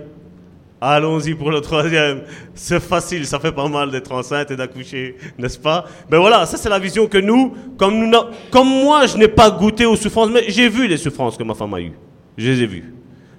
Allons-y 0.81 1.33
pour 1.35 1.51
le 1.51 1.59
troisième. 1.59 2.21
C'est 2.55 2.79
facile, 2.79 3.25
ça 3.25 3.37
fait 3.39 3.51
pas 3.51 3.67
mal 3.67 3.91
d'être 3.91 4.11
enceinte 4.13 4.49
et 4.51 4.55
d'accoucher, 4.55 5.17
n'est-ce 5.37 5.59
pas? 5.59 5.85
Ben 6.09 6.19
voilà, 6.19 6.45
ça 6.45 6.55
c'est 6.55 6.69
la 6.69 6.79
vision 6.79 7.05
que 7.05 7.17
nous, 7.17 7.53
comme, 7.77 8.09
nous 8.09 8.17
comme 8.49 8.67
moi, 8.67 9.05
je 9.05 9.17
n'ai 9.17 9.27
pas 9.27 9.51
goûté 9.51 9.85
aux 9.85 9.97
souffrances, 9.97 10.29
mais 10.31 10.45
j'ai 10.47 10.69
vu 10.69 10.87
les 10.87 10.95
souffrances 10.95 11.37
que 11.37 11.43
ma 11.43 11.53
femme 11.53 11.73
a 11.73 11.81
eues. 11.81 11.91
Je 12.37 12.49
les 12.49 12.63
ai 12.63 12.65
vues. 12.65 12.93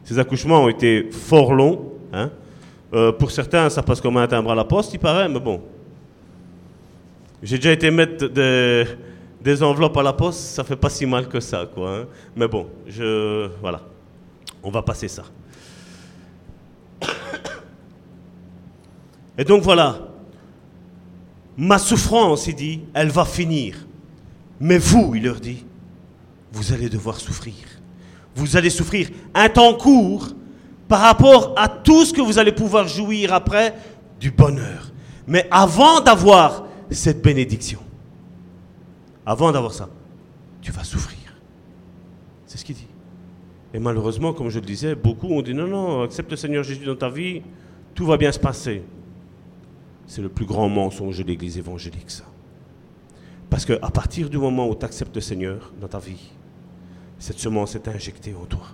Ces 0.05 0.19
accouchements 0.19 0.65
ont 0.65 0.69
été 0.69 1.09
fort 1.11 1.55
longs. 1.55 1.93
hein. 2.13 2.31
Euh, 2.93 3.13
pour 3.13 3.31
certains, 3.31 3.71
ça 3.71 3.83
passe 3.83 4.01
comme 4.01 4.17
un 4.17 4.27
timbre 4.27 4.51
à 4.51 4.55
la 4.55 4.65
poste, 4.65 4.93
il 4.93 4.99
paraît, 4.99 5.29
mais 5.29 5.41
bon. 5.41 5.63
J'ai 7.43 7.57
déjà 7.57 7.73
été 7.73 7.91
mettre 7.91 8.27
des, 8.27 9.63
enveloppes 9.63 9.97
à 9.97 10.03
la 10.03 10.13
poste, 10.13 10.41
ça 10.41 10.63
fait 10.65 10.77
pas 10.77 10.91
si 10.91 11.07
mal 11.07 11.27
que 11.29 11.41
ça, 11.41 11.67
quoi. 11.73 11.91
hein. 11.91 12.07
Mais 12.37 12.47
bon, 12.49 12.67
je, 12.87 13.49
voilà. 13.61 13.81
On 14.63 14.71
va 14.71 14.83
passer 14.83 15.09
ça. 15.09 15.25
Et 19.39 19.45
donc 19.45 19.63
voilà, 19.63 19.99
ma 21.57 21.79
souffrance, 21.79 22.47
il 22.47 22.55
dit, 22.55 22.81
elle 22.93 23.09
va 23.09 23.25
finir. 23.25 23.87
Mais 24.61 24.77
vous, 24.77 25.15
il 25.15 25.23
leur 25.23 25.41
dit, 25.41 25.65
vous 26.53 26.75
allez 26.75 26.91
devoir 26.91 27.19
souffrir. 27.19 27.55
Vous 28.35 28.59
allez 28.59 28.69
souffrir 28.69 29.09
un 29.35 29.49
temps 29.49 29.73
court 29.75 30.29
par 30.89 31.01
rapport 31.01 31.55
à 31.57 31.69
tout 31.69 32.05
ce 32.05 32.13
que 32.13 32.21
vous 32.21 32.39
allez 32.39 32.53
pouvoir 32.53 32.87
jouir 32.87 33.33
après 33.33 33.75
du 34.21 34.31
bonheur. 34.31 34.93
Mais 35.27 35.49
avant 35.51 36.01
d'avoir 36.01 36.65
cette 36.95 37.23
bénédiction, 37.23 37.81
avant 39.25 39.53
d'avoir 39.53 39.73
ça, 39.73 39.89
tu 40.61 40.73
vas 40.73 40.85
souffrir. 40.85 41.19
C'est 42.47 42.59
ce 42.59 42.65
qu'il 42.65 42.75
dit. 42.75 42.87
Et 43.73 43.79
malheureusement, 43.79 44.33
comme 44.33 44.49
je 44.49 44.59
le 44.59 44.67
disais, 44.67 44.95
beaucoup 44.95 45.29
ont 45.29 45.43
dit 45.43 45.55
non, 45.55 45.69
non, 45.69 46.03
accepte 46.03 46.31
le 46.31 46.37
Seigneur 46.37 46.65
Jésus 46.65 46.85
dans 46.85 46.97
ta 46.97 47.09
vie, 47.09 47.43
tout 47.95 48.05
va 48.05 48.17
bien 48.17 48.33
se 48.33 48.39
passer. 48.39 48.83
C'est 50.07 50.23
le 50.23 50.29
plus 50.29 50.47
grand 50.47 50.69
mensonge 50.69 51.19
de 51.19 51.23
l'Église 51.23 51.59
évangélique, 51.59 52.11
ça. 52.11 52.25
Parce 53.49 53.65
qu'à 53.65 53.79
partir 53.91 54.29
du 54.29 54.39
moment 54.39 54.69
où 54.69 54.75
tu 54.75 54.85
acceptes 54.85 55.15
le 55.15 55.21
Seigneur 55.21 55.73
dans 55.81 55.89
ta 55.89 55.99
vie, 55.99 56.33
cette 57.19 57.39
semence 57.39 57.75
est 57.75 57.87
injectée 57.87 58.35
en 58.35 58.47
toi. 58.47 58.67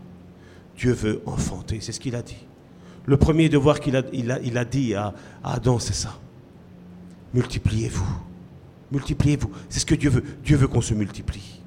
Dieu 0.76 0.92
veut 0.92 1.22
enfanter, 1.26 1.80
c'est 1.80 1.92
ce 1.92 2.00
qu'il 2.00 2.14
a 2.14 2.22
dit. 2.22 2.46
Le 3.04 3.16
premier 3.16 3.48
devoir 3.48 3.80
qu'il 3.80 3.96
a, 3.96 4.02
il 4.12 4.30
a, 4.30 4.40
il 4.40 4.56
a 4.56 4.64
dit 4.64 4.94
à, 4.94 5.14
à 5.42 5.54
Adam, 5.54 5.78
c'est 5.78 5.94
ça. 5.94 6.18
Multipliez-vous. 7.36 8.18
Multipliez-vous. 8.90 9.50
C'est 9.68 9.80
ce 9.80 9.86
que 9.86 9.94
Dieu 9.94 10.08
veut. 10.08 10.24
Dieu 10.42 10.56
veut 10.56 10.68
qu'on 10.68 10.80
se 10.80 10.94
multiplie. 10.94 11.60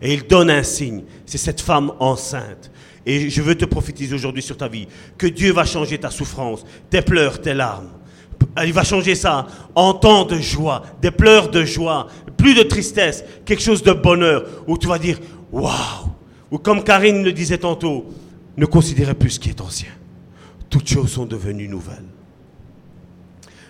Et 0.00 0.14
il 0.14 0.24
donne 0.26 0.50
un 0.50 0.62
signe. 0.62 1.02
C'est 1.26 1.36
cette 1.36 1.60
femme 1.60 1.92
enceinte. 1.98 2.70
Et 3.04 3.28
je 3.28 3.42
veux 3.42 3.56
te 3.56 3.64
prophétiser 3.64 4.14
aujourd'hui 4.14 4.42
sur 4.42 4.56
ta 4.56 4.68
vie 4.68 4.86
que 5.18 5.26
Dieu 5.26 5.52
va 5.52 5.64
changer 5.64 5.98
ta 5.98 6.10
souffrance, 6.10 6.64
tes 6.90 7.02
pleurs, 7.02 7.40
tes 7.40 7.54
larmes. 7.54 7.90
Il 8.64 8.72
va 8.72 8.84
changer 8.84 9.16
ça 9.16 9.46
en 9.74 9.94
temps 9.94 10.24
de 10.24 10.38
joie, 10.38 10.84
des 11.02 11.10
pleurs 11.10 11.50
de 11.50 11.64
joie, 11.64 12.06
plus 12.36 12.54
de 12.54 12.62
tristesse, 12.62 13.24
quelque 13.44 13.62
chose 13.62 13.82
de 13.82 13.92
bonheur, 13.92 14.46
où 14.66 14.78
tu 14.78 14.86
vas 14.86 14.98
dire 14.98 15.18
Waouh 15.50 16.10
Ou 16.50 16.58
comme 16.58 16.84
Karine 16.84 17.24
le 17.24 17.32
disait 17.32 17.58
tantôt, 17.58 18.06
ne 18.56 18.66
considérez 18.66 19.14
plus 19.14 19.30
ce 19.30 19.40
qui 19.40 19.48
est 19.48 19.60
ancien. 19.60 19.90
Toutes 20.70 20.88
choses 20.88 21.10
sont 21.10 21.26
devenues 21.26 21.68
nouvelles. 21.68 22.15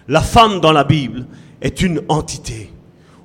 La 0.08 0.20
femme 0.20 0.60
dans 0.60 0.72
la 0.72 0.84
Bible 0.84 1.26
est 1.60 1.82
une 1.82 2.00
entité. 2.08 2.70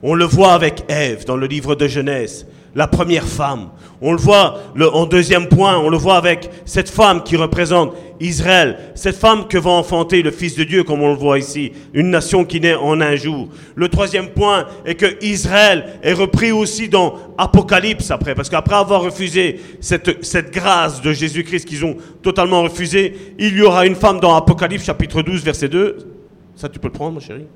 On 0.02 0.16
le 0.16 0.26
voit 0.26 0.54
avec 0.54 0.84
Ève 0.88 1.26
dans 1.26 1.38
le 1.38 1.46
livre 1.46 1.76
de 1.76 1.88
Genèse. 1.88 2.48
la 2.74 2.88
première 2.88 3.26
femme. 3.26 3.70
On 4.02 4.14
le 4.14 4.18
voit 4.18 4.60
en 4.94 5.06
deuxième 5.06 5.48
point, 5.48 5.78
on 5.78 5.90
le 5.90 5.98
voit 5.98 6.16
avec 6.16 6.50
cette 6.66 6.90
femme 6.90 7.22
qui 7.22 7.36
représente 7.36 7.94
Israël, 8.20 8.78
cette 8.96 9.18
femme 9.18 9.48
que 9.48 9.58
va 9.58 9.72
enfanter 9.72 10.22
le 10.22 10.32
Fils 10.32 10.56
de 10.56 10.64
Dieu, 10.64 10.84
comme 10.84 11.02
on 11.02 11.10
le 11.10 11.18
voit 11.18 11.38
ici, 11.38 11.74
une 11.94 12.10
nation 12.10 12.46
qui 12.46 12.62
naît 12.62 12.76
en 12.76 13.02
un 13.02 13.16
jour. 13.16 13.50
Le 13.76 13.90
troisième 13.90 14.30
point 14.30 14.66
est 14.86 14.96
que 14.96 15.24
Israël 15.24 16.00
est 16.02 16.14
repris 16.14 16.52
aussi 16.52 16.88
dans 16.88 17.16
Apocalypse 17.38 18.10
après, 18.10 18.36
parce 18.36 18.50
qu'après 18.50 18.76
avoir 18.76 19.02
refusé 19.02 19.60
cette, 19.82 20.24
cette 20.24 20.52
grâce 20.52 21.02
de 21.02 21.12
Jésus-Christ 21.12 21.66
qu'ils 21.66 21.84
ont 21.84 21.98
totalement 22.24 22.64
refusé, 22.64 23.34
il 23.38 23.56
y 23.58 23.62
aura 23.62 23.86
une 23.86 23.96
femme 23.96 24.20
dans 24.20 24.34
Apocalypse 24.36 24.86
chapitre 24.86 25.22
12, 25.22 25.44
verset 25.44 25.68
2. 25.68 26.21
Ça, 26.62 26.70
tu 26.70 26.78
peux 26.78 26.90
le 26.90 26.94
prendre, 26.94 27.14
mon 27.14 27.20
chéri 27.20 27.48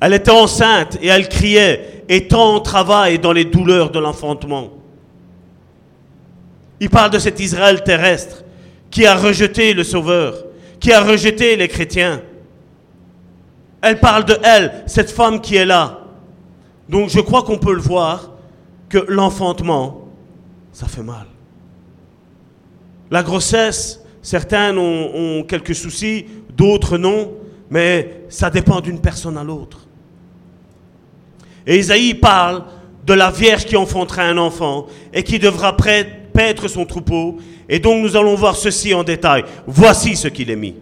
elle 0.00 0.12
était 0.12 0.30
enceinte 0.30 0.98
et 1.00 1.06
elle 1.06 1.30
criait, 1.30 2.04
étant 2.10 2.56
en 2.56 2.60
travail 2.60 3.18
dans 3.18 3.32
les 3.32 3.46
douleurs 3.46 3.90
de 3.90 3.98
l'enfantement. 3.98 4.68
Il 6.78 6.90
parle 6.90 7.10
de 7.10 7.18
cet 7.18 7.40
Israël 7.40 7.82
terrestre 7.82 8.44
qui 8.90 9.06
a 9.06 9.14
rejeté 9.14 9.72
le 9.72 9.82
Sauveur, 9.82 10.44
qui 10.78 10.92
a 10.92 11.02
rejeté 11.02 11.56
les 11.56 11.68
chrétiens. 11.68 12.20
Elle 13.80 13.98
parle 13.98 14.26
de 14.26 14.36
elle, 14.42 14.82
cette 14.86 15.10
femme 15.10 15.40
qui 15.40 15.56
est 15.56 15.64
là. 15.64 16.00
Donc 16.86 17.08
je 17.08 17.20
crois 17.20 17.42
qu'on 17.42 17.56
peut 17.56 17.74
le 17.74 17.80
voir 17.80 18.32
que 18.90 18.98
l'enfantement, 19.08 20.08
ça 20.72 20.86
fait 20.86 21.02
mal. 21.02 21.24
La 23.10 23.22
grossesse, 23.22 24.02
certains 24.20 24.76
ont 24.76 25.44
quelques 25.44 25.74
soucis, 25.74 26.26
d'autres 26.56 26.98
non, 26.98 27.32
mais 27.70 28.24
ça 28.28 28.50
dépend 28.50 28.80
d'une 28.80 29.00
personne 29.00 29.36
à 29.36 29.44
l'autre. 29.44 29.86
Et 31.66 31.78
Isaïe 31.78 32.14
parle 32.14 32.64
de 33.06 33.14
la 33.14 33.30
Vierge 33.30 33.64
qui 33.64 33.76
enfantera 33.76 34.22
un 34.22 34.38
enfant 34.38 34.86
et 35.12 35.22
qui 35.22 35.38
devra 35.38 35.76
paître 35.76 36.68
son 36.68 36.84
troupeau. 36.84 37.38
Et 37.68 37.78
donc 37.78 38.02
nous 38.02 38.16
allons 38.16 38.34
voir 38.34 38.56
ceci 38.56 38.92
en 38.94 39.02
détail. 39.04 39.44
Voici 39.66 40.16
ce 40.16 40.28
qu'il 40.28 40.50
est 40.50 40.56
mis. 40.56 40.74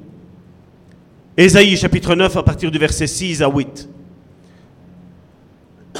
Ésaïe 1.36 1.76
chapitre 1.76 2.14
9 2.14 2.36
à 2.36 2.42
partir 2.42 2.70
du 2.70 2.78
verset 2.78 3.06
6 3.06 3.42
à 3.42 3.48
8. 3.48 3.88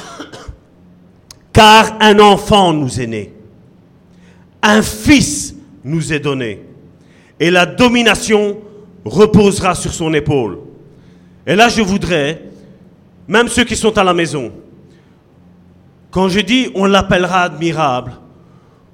Car 1.53 1.97
un 1.99 2.19
enfant 2.19 2.71
nous 2.73 3.01
est 3.01 3.07
né, 3.07 3.33
un 4.61 4.81
fils 4.83 5.55
nous 5.83 6.13
est 6.13 6.19
donné, 6.19 6.61
et 7.39 7.49
la 7.49 7.65
domination 7.65 8.57
reposera 9.05 9.75
sur 9.75 9.93
son 9.93 10.13
épaule. 10.13 10.59
Et 11.45 11.55
là, 11.55 11.69
je 11.69 11.81
voudrais, 11.81 12.41
même 13.27 13.47
ceux 13.47 13.63
qui 13.63 13.75
sont 13.75 13.97
à 13.97 14.03
la 14.03 14.13
maison, 14.13 14.51
quand 16.11 16.29
je 16.29 16.39
dis 16.39 16.69
on 16.75 16.85
l'appellera 16.85 17.43
admirable, 17.43 18.13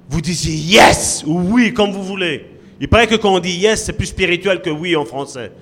vous 0.08 0.20
disiez 0.20 0.54
yes 0.54 1.22
ou 1.26 1.40
oui, 1.40 1.72
comme 1.72 1.92
vous 1.92 2.02
voulez. 2.02 2.46
Il 2.80 2.88
paraît 2.88 3.06
que 3.06 3.14
quand 3.16 3.34
on 3.34 3.38
dit 3.40 3.58
yes, 3.58 3.84
c'est 3.84 3.92
plus 3.92 4.06
spirituel 4.06 4.62
que 4.62 4.70
oui 4.70 4.96
en 4.96 5.04
français. 5.04 5.52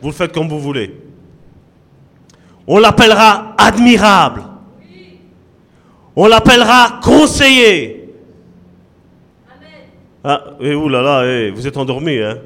Vous 0.00 0.08
le 0.08 0.14
faites 0.14 0.32
comme 0.32 0.48
vous 0.48 0.58
voulez. 0.58 0.96
On 2.66 2.78
l'appellera 2.78 3.54
admirable. 3.58 4.42
On 6.16 6.26
l'appellera 6.26 7.00
conseiller. 7.02 7.98
Ah, 10.24 10.44
et 10.60 10.74
oulala, 10.74 11.24
là 11.24 11.50
vous 11.50 11.66
êtes 11.66 11.76
endormi, 11.76 12.18
hein? 12.18 12.38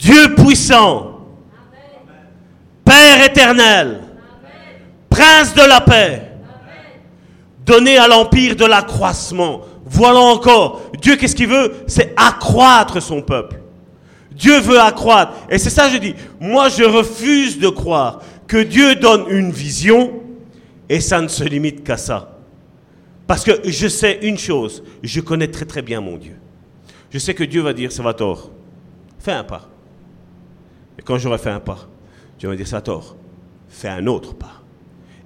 Dieu 0.00 0.34
puissant, 0.34 1.18
Père 2.84 3.22
éternel, 3.22 4.00
Prince 5.10 5.54
de 5.54 5.68
la 5.68 5.82
paix, 5.82 6.22
donner 7.66 7.98
à 7.98 8.08
l'empire 8.08 8.56
de 8.56 8.64
l'accroissement. 8.64 9.60
Voilà 9.84 10.20
encore, 10.20 10.80
Dieu 11.00 11.16
qu'est-ce 11.16 11.36
qu'il 11.36 11.48
veut? 11.48 11.84
C'est 11.86 12.14
accroître 12.16 13.02
son 13.02 13.20
peuple. 13.20 13.60
Dieu 14.32 14.58
veut 14.60 14.80
accroître. 14.80 15.34
Et 15.50 15.58
c'est 15.58 15.68
ça 15.68 15.88
que 15.88 15.94
je 15.94 15.98
dis. 15.98 16.14
Moi, 16.40 16.70
je 16.70 16.84
refuse 16.84 17.58
de 17.58 17.68
croire 17.68 18.22
que 18.46 18.56
Dieu 18.56 18.94
donne 18.94 19.26
une 19.28 19.50
vision 19.50 20.12
et 20.88 21.00
ça 21.00 21.20
ne 21.20 21.28
se 21.28 21.44
limite 21.44 21.84
qu'à 21.84 21.98
ça. 21.98 22.38
Parce 23.26 23.44
que 23.44 23.52
je 23.64 23.86
sais 23.86 24.20
une 24.22 24.38
chose, 24.38 24.82
je 25.02 25.20
connais 25.20 25.48
très 25.48 25.66
très 25.66 25.82
bien 25.82 26.00
mon 26.00 26.16
Dieu. 26.16 26.36
Je 27.10 27.18
sais 27.18 27.34
que 27.34 27.44
Dieu 27.44 27.60
va 27.60 27.74
dire, 27.74 27.92
ça 27.92 28.02
va 28.02 28.14
tort, 28.14 28.50
fais 29.18 29.32
un 29.32 29.44
pas. 29.44 29.68
Et 31.00 31.02
quand 31.02 31.16
j'aurai 31.16 31.38
fait 31.38 31.48
un 31.48 31.60
pas, 31.60 31.88
Dieu 32.38 32.50
va 32.50 32.56
dire, 32.56 32.66
ça 32.66 32.82
tort, 32.82 33.16
fais 33.70 33.88
un 33.88 34.06
autre 34.06 34.34
pas. 34.34 34.60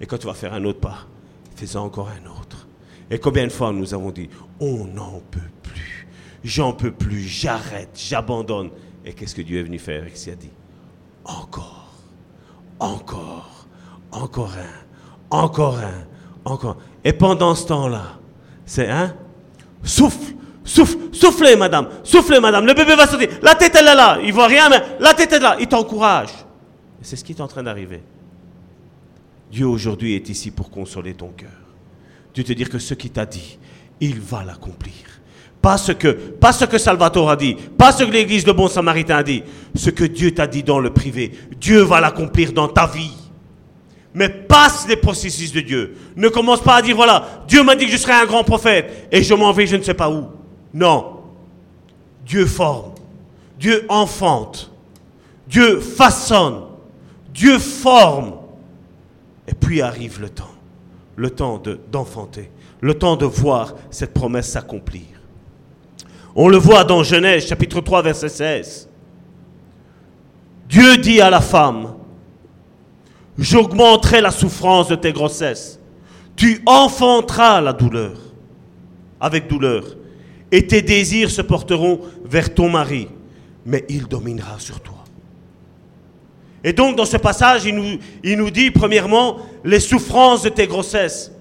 Et 0.01 0.07
quand 0.07 0.19
tu 0.19 0.29
vas 0.29 0.35
faire 0.35 0.55
un 0.55 0.65
autre 0.65 0.79
pas, 0.79 1.09
fais 1.57 1.77
encore 1.77 2.09
un 2.09 2.31
autre. 2.31 2.69
Et 3.11 3.19
combien 3.19 3.45
de 3.45 3.51
fois 3.51 3.73
nous 3.73 3.93
avons 3.93 4.13
dit, 4.13 4.31
on 4.61 4.85
n'en 4.85 5.21
peut 5.33 5.41
plus, 5.65 6.07
j'en 6.45 6.73
peux 6.73 6.93
plus, 6.93 7.23
j'arrête, 7.23 7.91
j'abandonne. 7.93 8.71
Et 9.05 9.15
qu'est-ce 9.15 9.35
que 9.35 9.43
Dieu 9.43 9.59
est 9.59 9.65
venu 9.65 9.81
faire 9.81 10.05
Il 10.07 10.31
a 10.31 10.37
dit, 10.37 10.53
encore, 11.25 11.93
encore, 12.79 13.67
encore 14.13 14.53
un, 14.53 15.37
encore 15.37 15.79
un, 15.79 16.07
encore. 16.45 16.77
Et 17.03 17.13
pendant 17.13 17.57
ce 17.57 17.67
temps-là, 17.67 18.21
c'est 18.65 18.89
un, 18.89 19.13
souffle, 19.83 20.37
souffle, 20.65 20.97
soufflez 21.13 21.57
madame, 21.57 21.89
soufflez 22.03 22.41
madame, 22.41 22.67
le 22.67 22.75
bébé 22.75 22.97
va 22.97 23.07
sortir, 23.07 23.29
la 23.43 23.55
tête 23.55 23.77
elle 23.79 23.89
est 23.89 23.95
là, 23.95 24.19
il 24.25 24.33
voit 24.33 24.47
rien, 24.47 24.69
mais 24.69 24.83
la 24.99 25.15
tête 25.15 25.33
est 25.33 25.41
là, 25.41 25.57
il 25.61 25.67
t'encourage. 25.67 26.31
C'est 27.03 27.17
ce 27.17 27.25
qui 27.25 27.33
est 27.33 27.41
en 27.41 27.49
train 27.49 27.63
d'arriver. 27.63 28.03
Dieu 29.51 29.67
aujourd'hui 29.67 30.15
est 30.15 30.29
ici 30.31 30.51
pour 30.51 30.71
consoler 30.71 31.15
ton 31.15 31.29
cœur. 31.29 31.51
Dieu 32.35 32.43
te 32.43 32.53
dire 32.53 32.69
que 32.69 32.79
ce 32.79 32.95
qu'il 32.95 33.11
t'a 33.11 33.27
dit, 33.27 33.59
il 34.01 34.19
va 34.21 34.43
l'accomplir. 34.43 34.95
Pas 35.63 35.79
ce, 35.79 35.93
que, 35.93 36.09
pas 36.09 36.53
ce 36.53 36.65
que 36.65 36.77
Salvatore 36.77 37.31
a 37.31 37.37
dit, 37.37 37.55
pas 37.55 37.93
ce 37.93 38.05
que 38.05 38.11
l'église 38.11 38.45
de 38.45 38.53
Bon 38.53 38.69
Samaritain 38.69 39.19
a 39.19 39.23
dit, 39.23 39.43
ce 39.75 39.91
que 39.91 40.05
Dieu 40.05 40.33
t'a 40.33 40.47
dit 40.47 40.63
dans 40.63 40.79
le 40.79 40.91
privé. 40.93 41.33
Dieu 41.59 41.81
va 41.83 42.01
l'accomplir 42.01 42.53
dans 42.53 42.69
ta 42.69 42.87
vie. 42.87 43.13
Mais 44.13 44.29
passe 44.29 44.87
les 44.89 44.97
processus 44.97 45.53
de 45.53 45.61
Dieu. 45.61 45.97
Ne 46.17 46.29
commence 46.29 46.61
pas 46.61 46.77
à 46.77 46.83
dire, 46.83 46.97
voilà, 46.97 47.45
Dieu 47.49 47.63
m'a 47.63 47.77
dit 47.77 47.87
que 47.87 47.93
je 47.93 47.97
serai 47.97 48.13
un 48.13 48.27
grand 48.27 48.45
prophète 48.45 49.09
et 49.11 49.23
je 49.23 49.35
m'en 49.35 49.53
vais 49.53 49.67
je 49.67 49.77
ne 49.77 49.83
sais 49.83 49.95
pas 49.95 50.11
où. 50.11 50.27
Non. 50.75 51.21
Dieu 52.27 52.47
forme. 52.47 52.93
Dieu 53.59 53.87
enfante. 53.89 54.71
Dieu 55.47 55.81
façonne. 55.81 56.63
Dieu 57.33 57.59
forme. 57.59 58.35
Et 59.47 59.55
puis 59.55 59.81
arrive 59.83 60.21
le 60.21 60.29
temps, 60.29 60.55
le 61.17 61.31
temps 61.31 61.63
d'enfanter, 61.93 62.51
le 62.81 62.95
temps 62.95 63.17
de 63.17 63.27
voir 63.27 63.75
cette 63.91 64.15
promesse 64.15 64.49
s'accomplir. 64.49 65.03
On 66.35 66.49
le 66.49 66.57
voit 66.57 66.83
dans 66.85 67.03
Genèse 67.03 67.47
chapitre 67.47 67.81
3 67.81 68.03
verset 68.03 68.31
16. 68.31 68.89
Dieu 70.69 70.97
dit 70.97 71.21
à 71.21 71.29
la 71.29 71.43
femme, 71.43 71.95
j'augmenterai 73.39 74.23
la 74.23 74.31
souffrance 74.31 74.89
de 74.89 74.95
tes 74.95 75.13
grossesses, 75.13 75.79
tu 76.37 76.63
enfanteras 76.65 77.61
la 77.61 77.75
douleur, 77.75 78.17
avec 79.21 79.47
douleur, 79.47 79.85
et 80.55 80.69
tes 80.69 80.83
désirs 80.83 81.33
se 81.33 81.43
porteront 81.43 81.99
vers 82.25 82.55
ton 82.55 82.69
mari, 82.69 83.09
mais 83.67 83.85
il 83.89 84.07
dominera 84.07 84.61
sur 84.61 84.79
toi. 84.79 85.03
Et 86.63 86.73
donc 86.73 86.95
dans 86.95 87.05
ce 87.05 87.17
passage, 87.17 87.65
il 87.65 87.75
nous, 87.75 87.99
il 88.23 88.39
nous 88.39 88.51
dit 88.53 88.71
premièrement 88.71 89.39
les 89.65 89.81
souffrances 89.81 90.45
de 90.45 90.51
tes 90.51 90.69
grossesses. 90.69 91.33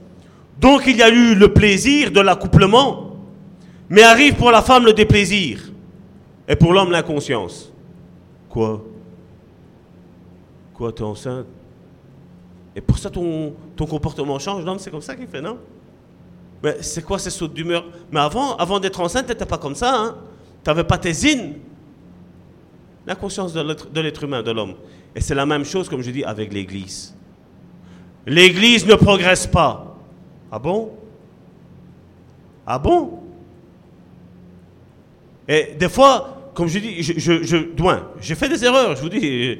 Donc 0.59 0.87
il 0.87 0.97
y 0.97 1.03
a 1.03 1.09
eu 1.09 1.35
le 1.35 1.53
plaisir 1.53 2.09
de 2.09 2.21
l'accouplement, 2.21 3.17
mais 3.87 4.01
arrive 4.01 4.33
pour 4.33 4.49
la 4.49 4.63
femme 4.63 4.83
le 4.83 4.93
déplaisir 4.93 5.71
et 6.47 6.55
pour 6.55 6.73
l'homme 6.73 6.89
l'inconscience. 6.89 7.71
Quoi? 8.49 8.83
Quoi, 10.73 10.91
t'es 10.91 11.03
enceinte? 11.03 11.45
Et 12.75 12.81
pour 12.81 12.97
ça 12.97 13.11
ton, 13.11 13.53
ton 13.75 13.85
comportement 13.85 14.39
change 14.39 14.65
Non, 14.65 14.79
c'est 14.79 14.89
comme 14.89 15.01
ça 15.01 15.15
qu'il 15.15 15.27
fait, 15.27 15.39
non? 15.41 15.59
Mais 16.63 16.77
c'est 16.79 17.03
quoi 17.03 17.19
ces 17.19 17.29
sautes 17.29 17.53
d'humeur? 17.53 17.85
Mais 18.09 18.21
avant, 18.21 18.55
avant 18.55 18.79
d'être 18.79 19.01
enceinte, 19.01 19.27
t'étais 19.27 19.45
pas 19.45 19.57
comme 19.57 19.75
ça, 19.75 19.93
hein 19.93 20.15
T'avais 20.63 20.85
pas 20.85 20.97
tes 20.97 21.11
zines. 21.11 21.55
La 23.05 23.15
conscience 23.15 23.51
de 23.51 23.99
l'être 23.99 24.23
humain, 24.23 24.41
de 24.41 24.51
l'homme. 24.51 24.75
Et 25.13 25.19
c'est 25.19 25.35
la 25.35 25.45
même 25.45 25.65
chose, 25.65 25.89
comme 25.89 26.01
je 26.01 26.09
dis, 26.09 26.23
avec 26.23 26.53
l'Église. 26.53 27.13
L'Église 28.25 28.85
ne 28.85 28.95
progresse 28.95 29.45
pas. 29.45 29.97
Ah 30.49 30.57
bon? 30.57 30.91
Ah 32.65 32.79
bon? 32.79 33.19
Et 35.49 35.75
des 35.77 35.89
fois, 35.89 36.51
comme 36.53 36.69
je 36.69 36.79
dis, 36.79 37.03
je, 37.03 37.19
je, 37.19 37.43
je 37.43 37.57
j'ai 38.21 38.35
fait 38.35 38.47
des 38.47 38.63
erreurs, 38.63 38.95
je 38.95 39.01
vous 39.01 39.09
dis. 39.09 39.57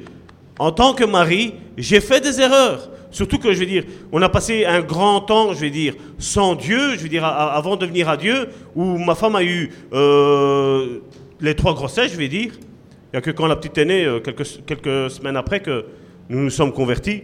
En 0.58 0.72
tant 0.72 0.94
que 0.94 1.04
mari, 1.04 1.54
j'ai 1.76 2.00
fait 2.00 2.22
des 2.22 2.40
erreurs. 2.40 2.88
Surtout 3.14 3.38
que, 3.38 3.52
je 3.52 3.60
veux 3.60 3.66
dire, 3.66 3.84
on 4.10 4.20
a 4.22 4.28
passé 4.28 4.64
un 4.64 4.80
grand 4.80 5.20
temps, 5.20 5.52
je 5.52 5.60
vais 5.60 5.70
dire, 5.70 5.94
sans 6.18 6.56
Dieu, 6.56 6.96
je 6.96 7.02
veux 7.04 7.08
dire, 7.08 7.24
avant 7.24 7.76
de 7.76 7.86
venir 7.86 8.08
à 8.08 8.16
Dieu, 8.16 8.48
où 8.74 8.98
ma 8.98 9.14
femme 9.14 9.36
a 9.36 9.44
eu 9.44 9.70
euh, 9.92 10.98
les 11.40 11.54
trois 11.54 11.74
grossesses, 11.74 12.10
je 12.10 12.16
vais 12.16 12.26
dire. 12.26 12.50
Il 12.54 13.12
n'y 13.12 13.18
a 13.18 13.20
que 13.20 13.30
quand 13.30 13.46
la 13.46 13.54
petite 13.54 13.78
est 13.78 13.84
née, 13.84 14.04
euh, 14.04 14.18
quelques, 14.18 14.64
quelques 14.66 15.12
semaines 15.12 15.36
après, 15.36 15.60
que 15.60 15.84
nous 16.28 16.40
nous 16.40 16.50
sommes 16.50 16.72
convertis. 16.72 17.22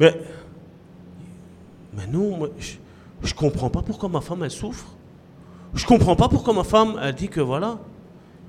Mais 0.00 0.12
Mais 1.96 2.06
non, 2.06 2.38
je 2.60 3.32
ne 3.32 3.38
comprends 3.38 3.70
pas 3.70 3.80
pourquoi 3.80 4.10
ma 4.10 4.20
femme, 4.20 4.42
elle 4.42 4.50
souffre. 4.50 4.88
Je 5.72 5.82
ne 5.82 5.88
comprends 5.88 6.14
pas 6.14 6.28
pourquoi 6.28 6.52
ma 6.52 6.64
femme, 6.64 7.00
elle 7.02 7.14
dit 7.14 7.30
que 7.30 7.40
voilà, 7.40 7.78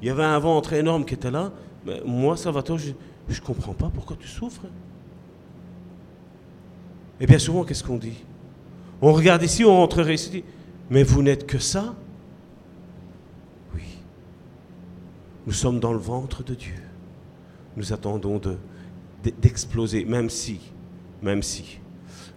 il 0.01 0.09
y 0.09 0.11
avait 0.11 0.25
un 0.25 0.39
ventre 0.39 0.73
énorme 0.73 1.05
qui 1.05 1.13
était 1.13 1.31
là. 1.31 1.53
Mais 1.85 2.01
moi, 2.05 2.35
Salvatore, 2.35 2.77
je 2.77 2.89
ne 2.89 3.45
comprends 3.45 3.73
pas 3.73 3.89
pourquoi 3.89 4.17
tu 4.19 4.27
souffres. 4.27 4.65
Et 7.19 7.25
bien 7.25 7.39
souvent, 7.39 7.63
qu'est-ce 7.63 7.83
qu'on 7.83 7.97
dit? 7.97 8.23
On 9.01 9.13
regarde 9.13 9.43
ici, 9.43 9.63
on 9.65 9.75
rentrerait 9.75 10.15
ici, 10.15 10.43
mais 10.89 11.03
vous 11.03 11.21
n'êtes 11.21 11.45
que 11.45 11.57
ça? 11.57 11.95
Oui. 13.75 13.83
Nous 15.45 15.53
sommes 15.53 15.79
dans 15.79 15.93
le 15.93 15.99
ventre 15.99 16.43
de 16.43 16.53
Dieu. 16.53 16.75
Nous 17.77 17.93
attendons 17.93 18.41
d'exploser, 19.41 20.05
même 20.05 20.29
si, 20.29 20.59
même 21.21 21.43
si. 21.43 21.79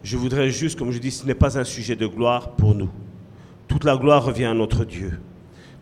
Je 0.02 0.16
voudrais 0.16 0.50
juste, 0.50 0.78
comme 0.78 0.90
je 0.90 0.98
dis, 0.98 1.10
ce 1.10 1.26
n'est 1.26 1.34
pas 1.34 1.58
un 1.58 1.64
sujet 1.64 1.96
de 1.96 2.06
gloire 2.06 2.50
pour 2.52 2.74
nous. 2.74 2.90
Toute 3.68 3.84
la 3.84 3.96
gloire 3.96 4.24
revient 4.24 4.46
à 4.46 4.54
notre 4.54 4.84
Dieu. 4.84 5.20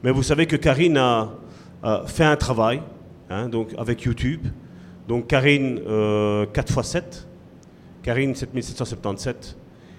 Mais 0.03 0.11
vous 0.13 0.23
savez 0.23 0.47
que 0.47 0.57
Karine 0.57 0.97
a, 0.97 1.31
fait 2.07 2.25
un 2.25 2.37
travail, 2.37 2.83
hein, 3.31 3.49
donc 3.49 3.75
avec 3.79 4.03
YouTube. 4.03 4.47
Donc 5.09 5.27
Karine, 5.27 5.81
4 6.53 6.79
x 6.79 6.83
7. 6.83 7.27
Karine 8.03 8.35
7777. 8.35 9.57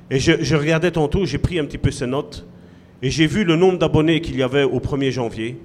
Et 0.09 0.19
je, 0.19 0.55
regardais 0.55 0.91
tantôt, 0.91 1.25
j'ai 1.25 1.37
pris 1.37 1.57
un 1.59 1.65
petit 1.65 1.77
peu 1.77 1.91
ses 1.91 2.07
notes, 2.07 2.45
et 3.01 3.09
j'ai 3.09 3.27
vu 3.27 3.43
le 3.43 3.55
nombre 3.55 3.77
d'abonnés 3.77 4.21
qu'il 4.21 4.35
y 4.35 4.43
avait 4.43 4.63
au 4.63 4.79
1er 4.79 5.11
janvier. 5.11 5.57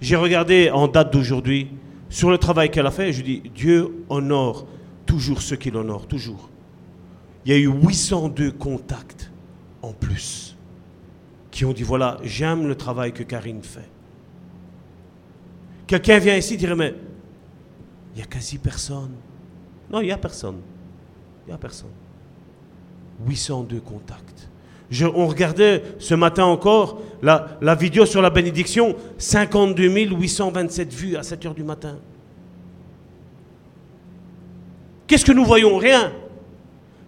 J'ai 0.00 0.16
regardé 0.16 0.70
en 0.70 0.88
date 0.88 1.12
d'aujourd'hui 1.12 1.68
sur 2.08 2.30
le 2.30 2.38
travail 2.38 2.70
qu'elle 2.70 2.86
a 2.86 2.90
fait, 2.90 3.10
et 3.10 3.12
je 3.12 3.22
dis, 3.22 3.42
Dieu 3.54 4.04
honore 4.08 4.66
toujours 5.04 5.42
ceux 5.42 5.56
qu'il 5.56 5.76
honore, 5.76 6.06
toujours. 6.06 6.48
Il 7.44 7.52
y 7.52 7.54
a 7.54 7.58
eu 7.58 7.66
802 7.66 8.52
contacts 8.52 9.30
en 9.82 9.92
plus 9.92 10.56
qui 11.50 11.64
ont 11.64 11.72
dit, 11.72 11.82
voilà, 11.82 12.18
j'aime 12.22 12.66
le 12.68 12.74
travail 12.74 13.12
que 13.12 13.22
Karine 13.22 13.62
fait. 13.62 13.88
Quelqu'un 15.86 16.18
vient 16.18 16.36
ici 16.36 16.54
et 16.54 16.56
dirait, 16.56 16.76
mais 16.76 16.94
il 18.14 18.18
n'y 18.18 18.22
a 18.22 18.26
quasi 18.26 18.58
personne. 18.58 19.10
Non, 19.90 20.00
il 20.00 20.06
n'y 20.06 20.12
a 20.12 20.18
personne. 20.18 20.60
N'y 21.50 21.54
a 21.54 21.58
personne. 21.58 21.90
802 23.26 23.80
contacts. 23.80 24.48
on 25.02 25.26
regardait 25.26 25.82
ce 25.98 26.14
matin 26.14 26.44
encore 26.44 27.00
la, 27.22 27.74
vidéo 27.74 28.06
sur 28.06 28.22
la 28.22 28.30
bénédiction, 28.30 28.94
52 29.18 29.88
827 30.14 30.92
vues 30.92 31.16
à 31.16 31.24
7 31.24 31.46
heures 31.46 31.54
du 31.54 31.64
matin. 31.64 31.98
Qu'est-ce 35.08 35.24
que 35.24 35.32
nous 35.32 35.44
voyons? 35.44 35.76
Rien. 35.76 36.12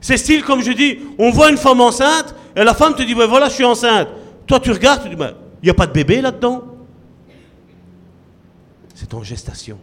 C'est 0.01 0.17
style, 0.17 0.43
comme 0.43 0.61
je 0.61 0.73
dis, 0.73 0.99
on 1.19 1.31
voit 1.31 1.49
une 1.49 1.57
femme 1.57 1.81
enceinte 1.81 2.35
et 2.57 2.65
la 2.65 2.75
femme 2.75 2.97
te 2.97 3.03
dit, 3.05 3.15
ben 3.15 3.27
voilà, 3.27 3.49
je 3.49 3.55
suis 3.55 3.65
enceinte. 3.65 4.09
Toi, 4.45 4.59
tu 4.59 4.73
regardes, 4.73 5.05
tu 5.05 5.09
dis, 5.09 5.15
ben, 5.15 5.35
il 5.63 5.67
n'y 5.67 5.71
a 5.71 5.75
pas 5.75 5.87
de 5.87 5.93
bébé 5.93 6.21
là-dedans? 6.21 6.65
C'est 8.93 9.15
en 9.15 9.23
gestation. 9.23 9.79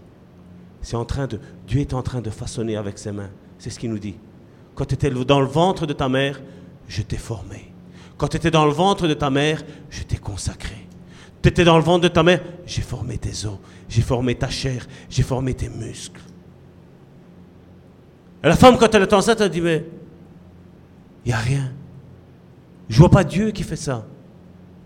C'est 0.82 0.98
en 0.98 1.06
train 1.06 1.28
de, 1.28 1.40
Dieu 1.66 1.80
est 1.80 1.94
en 1.94 2.02
train 2.02 2.20
de 2.20 2.30
façonner 2.30 2.76
avec 2.76 2.98
ses 2.98 3.14
mains. 3.14 3.30
C'est 3.58 3.70
ce 3.70 3.80
qu'il 3.80 3.90
nous 3.90 4.00
dit. 4.00 4.16
Quand 4.80 4.86
tu 4.86 4.96
étais 4.96 5.10
dans 5.10 5.42
le 5.42 5.46
ventre 5.46 5.86
de 5.86 5.92
ta 5.92 6.08
mère, 6.08 6.40
je 6.88 7.02
t'ai 7.02 7.18
formé. 7.18 7.74
Quand 8.18 8.30
tu 8.30 8.38
étais 8.38 8.50
dans 8.50 8.64
le 8.64 8.72
ventre 8.72 9.10
de 9.10 9.14
ta 9.14 9.30
mère, 9.30 9.62
je 9.90 10.04
t'ai 10.04 10.16
consacré. 10.16 10.88
Tu 11.42 11.50
étais 11.50 11.66
dans 11.66 11.76
le 11.76 11.84
ventre 11.84 12.04
de 12.04 12.08
ta 12.08 12.24
mère, 12.24 12.42
j'ai 12.66 12.82
formé 12.82 13.18
tes 13.18 13.46
os, 13.46 13.58
j'ai 13.90 14.02
formé 14.02 14.36
ta 14.36 14.48
chair, 14.48 14.88
j'ai 15.10 15.22
formé 15.22 15.54
tes 15.54 15.68
muscles. 15.68 16.22
Et 18.42 18.48
la 18.48 18.56
femme, 18.56 18.78
quand 18.78 18.96
elle 18.96 19.02
est 19.02 19.12
enceinte, 19.12 19.42
elle 19.42 19.50
dit, 19.50 19.60
mais 19.60 19.86
il 21.26 21.28
n'y 21.28 21.34
a 21.34 21.40
rien. 21.40 21.74
Je 22.88 22.96
ne 22.96 23.00
vois 23.00 23.12
pas 23.12 23.26
Dieu 23.26 23.52
qui 23.52 23.64
fait 23.64 23.76
ça. 23.76 24.08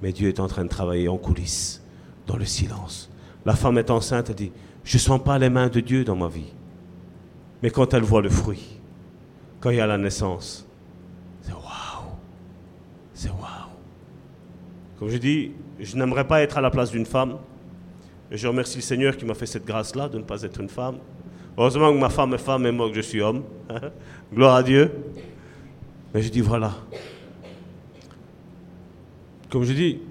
Mais 0.01 0.11
Dieu 0.11 0.27
est 0.27 0.39
en 0.39 0.47
train 0.47 0.63
de 0.63 0.69
travailler 0.69 1.07
en 1.07 1.19
coulisses, 1.19 1.83
dans 2.25 2.37
le 2.37 2.45
silence. 2.45 3.11
La 3.45 3.55
femme 3.55 3.77
est 3.77 3.91
enceinte, 3.91 4.31
elle 4.31 4.37
dit, 4.37 4.51
je 4.83 4.97
ne 4.97 5.01
sens 5.01 5.21
pas 5.23 5.37
les 5.37 5.51
mains 5.51 5.69
de 5.69 5.81
Dieu 5.81 6.03
dans 6.03 6.15
ma 6.15 6.29
vie. 6.29 6.51
Mais 7.61 7.69
quand 7.69 7.93
elle 7.93 8.01
voit 8.01 8.23
le 8.23 8.31
fruit, 8.31 8.72
quand 9.63 9.69
il 9.69 9.77
y 9.77 9.79
a 9.79 9.87
la 9.87 9.97
naissance. 9.97 10.67
C'est 11.41 11.53
waouh. 11.53 12.11
C'est 13.13 13.29
waouh. 13.29 13.71
Comme 14.99 15.07
je 15.07 15.15
dis, 15.17 15.51
je 15.79 15.95
n'aimerais 15.95 16.27
pas 16.27 16.41
être 16.41 16.57
à 16.57 16.61
la 16.61 16.69
place 16.69 16.91
d'une 16.91 17.05
femme. 17.05 17.37
Je 18.29 18.45
remercie 18.45 18.75
le 18.75 18.81
Seigneur 18.81 19.15
qui 19.15 19.23
m'a 19.23 19.35
fait 19.35 19.45
cette 19.45 19.63
grâce-là 19.63 20.09
de 20.09 20.17
ne 20.17 20.23
pas 20.23 20.41
être 20.41 20.59
une 20.59 20.67
femme. 20.67 20.97
Heureusement 21.57 21.93
que 21.93 21.97
ma 21.97 22.09
femme 22.09 22.33
est 22.33 22.39
femme 22.39 22.65
et 22.65 22.73
moi 22.73 22.89
que 22.89 22.95
je 22.95 23.01
suis 23.01 23.21
homme. 23.21 23.43
Gloire 24.33 24.55
à 24.55 24.63
Dieu. 24.63 24.91
Mais 26.13 26.21
je 26.21 26.29
dis 26.29 26.41
voilà. 26.41 26.73
Comme 29.49 29.63
je 29.63 29.71
dis, 29.71 30.01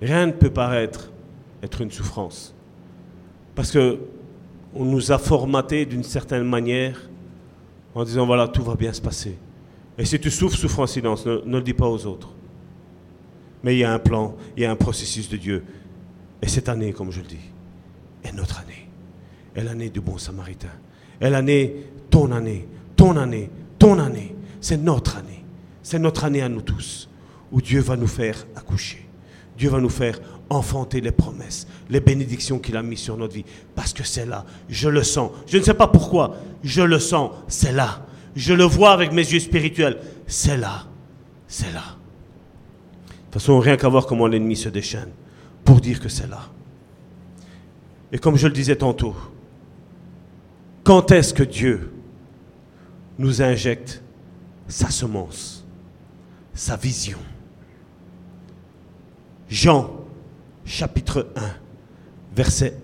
rien 0.00 0.26
ne 0.26 0.32
peut 0.32 0.50
paraître 0.50 1.10
être 1.60 1.80
une 1.80 1.90
souffrance. 1.90 2.54
Parce 3.56 3.72
que 3.72 3.98
on 4.76 4.84
nous 4.84 5.10
a 5.10 5.18
formaté 5.18 5.86
d'une 5.86 6.04
certaine 6.04 6.44
manière 6.44 7.00
en 7.96 8.04
disant 8.04 8.26
voilà, 8.26 8.46
tout 8.46 8.62
va 8.62 8.74
bien 8.74 8.92
se 8.92 9.00
passer. 9.00 9.38
Et 9.96 10.04
si 10.04 10.20
tu 10.20 10.30
souffres, 10.30 10.56
souffre 10.56 10.80
en 10.80 10.86
silence, 10.86 11.24
ne, 11.24 11.40
le 11.46 11.62
dis 11.62 11.72
pas 11.72 11.88
aux 11.88 12.04
autres. 12.04 12.28
Mais 13.64 13.74
il 13.74 13.78
y 13.78 13.84
a 13.84 13.92
un 13.92 13.98
plan, 13.98 14.36
il 14.54 14.62
y 14.62 14.66
a 14.66 14.70
un 14.70 14.76
processus 14.76 15.30
de 15.30 15.38
Dieu. 15.38 15.64
Et 16.42 16.46
cette 16.46 16.68
année, 16.68 16.92
comme 16.92 17.10
je 17.10 17.20
le 17.22 17.26
dis, 17.26 17.40
est 18.22 18.32
notre 18.32 18.60
année. 18.60 18.88
Est 19.54 19.64
l'année 19.64 19.88
du 19.88 20.02
bon 20.02 20.18
samaritain. 20.18 20.68
Est 21.20 21.30
l'année, 21.30 21.74
ton 22.10 22.30
année, 22.32 22.68
ton 22.96 23.16
année, 23.16 23.48
ton 23.78 23.98
année. 23.98 24.36
C'est 24.60 24.76
notre 24.76 25.16
année. 25.16 25.42
C'est 25.82 25.98
notre 25.98 26.24
année 26.24 26.42
à 26.42 26.50
nous 26.50 26.60
tous, 26.60 27.08
où 27.50 27.62
Dieu 27.62 27.80
va 27.80 27.96
nous 27.96 28.06
faire 28.06 28.46
accoucher. 28.54 29.08
Dieu 29.56 29.70
va 29.70 29.80
nous 29.80 29.88
faire 29.88 30.20
enfanter 30.50 31.00
les 31.00 31.12
promesses, 31.12 31.66
les 31.88 32.00
bénédictions 32.00 32.58
qu'il 32.58 32.76
a 32.76 32.82
mises 32.82 33.00
sur 33.00 33.16
notre 33.16 33.34
vie. 33.34 33.44
Parce 33.74 33.92
que 33.92 34.04
c'est 34.04 34.26
là, 34.26 34.44
je 34.68 34.88
le 34.88 35.02
sens. 35.02 35.30
Je 35.46 35.58
ne 35.58 35.62
sais 35.62 35.74
pas 35.74 35.86
pourquoi, 35.86 36.36
je 36.62 36.82
le 36.82 36.98
sens, 36.98 37.30
c'est 37.48 37.72
là. 37.72 38.06
Je 38.34 38.52
le 38.52 38.64
vois 38.64 38.92
avec 38.92 39.12
mes 39.12 39.22
yeux 39.22 39.40
spirituels, 39.40 39.98
c'est 40.26 40.56
là, 40.56 40.86
c'est 41.48 41.72
là. 41.72 41.82
De 43.08 43.12
toute 43.32 43.42
façon, 43.42 43.58
rien 43.58 43.76
qu'à 43.76 43.88
voir 43.88 44.06
comment 44.06 44.26
l'ennemi 44.26 44.56
se 44.56 44.68
déchaîne 44.68 45.10
pour 45.64 45.80
dire 45.80 46.00
que 46.00 46.08
c'est 46.08 46.28
là. 46.28 46.48
Et 48.12 48.18
comme 48.18 48.36
je 48.36 48.46
le 48.46 48.52
disais 48.52 48.76
tantôt, 48.76 49.14
quand 50.84 51.10
est-ce 51.10 51.34
que 51.34 51.42
Dieu 51.42 51.92
nous 53.18 53.42
injecte 53.42 54.02
sa 54.68 54.90
semence, 54.90 55.66
sa 56.54 56.76
vision? 56.76 57.18
Jean 59.48 59.90
chapitre 60.64 61.28
1, 61.36 61.40
verset 62.36 62.76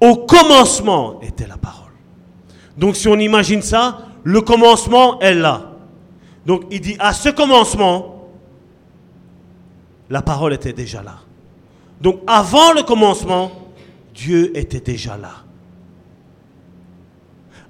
1. 0.00 0.08
Au 0.08 0.16
commencement 0.16 1.20
était 1.20 1.46
la 1.46 1.58
parole. 1.58 1.92
Donc 2.76 2.96
si 2.96 3.06
on 3.06 3.18
imagine 3.18 3.60
ça, 3.60 4.06
le 4.24 4.40
commencement 4.40 5.20
est 5.20 5.34
là. 5.34 5.72
Donc 6.46 6.62
il 6.70 6.80
dit, 6.80 6.96
à 6.98 7.12
ce 7.12 7.28
commencement, 7.28 8.28
la 10.08 10.22
parole 10.22 10.54
était 10.54 10.72
déjà 10.72 11.02
là. 11.02 11.16
Donc 12.00 12.20
avant 12.26 12.72
le 12.72 12.82
commencement, 12.82 13.50
Dieu 14.14 14.56
était 14.56 14.80
déjà 14.80 15.16
là. 15.18 15.32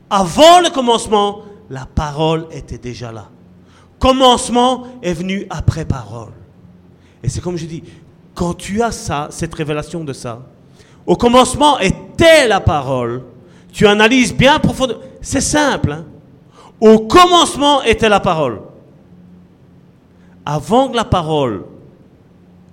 Avant 0.08 0.60
le 0.60 0.70
commencement, 0.70 1.40
la 1.68 1.84
parole 1.86 2.46
était 2.52 2.78
déjà 2.78 3.10
là. 3.10 3.28
Commencement 3.98 4.86
est 5.02 5.12
venu 5.12 5.46
après 5.50 5.84
parole. 5.84 6.32
Et 7.22 7.28
c'est 7.28 7.40
comme 7.40 7.56
je 7.56 7.66
dis, 7.66 7.82
quand 8.38 8.54
tu 8.54 8.80
as 8.82 8.92
ça, 8.92 9.26
cette 9.32 9.52
révélation 9.52 10.04
de 10.04 10.12
ça, 10.12 10.46
au 11.04 11.16
commencement 11.16 11.80
était 11.80 12.46
la 12.46 12.60
parole, 12.60 13.24
tu 13.72 13.84
analyses 13.84 14.32
bien 14.32 14.60
profondément. 14.60 15.00
C'est 15.20 15.40
simple. 15.40 15.90
Hein. 15.90 16.04
Au 16.80 17.00
commencement 17.00 17.82
était 17.82 18.08
la 18.08 18.20
parole. 18.20 18.60
Avant 20.46 20.88
que 20.88 20.94
la 20.94 21.04
parole 21.04 21.64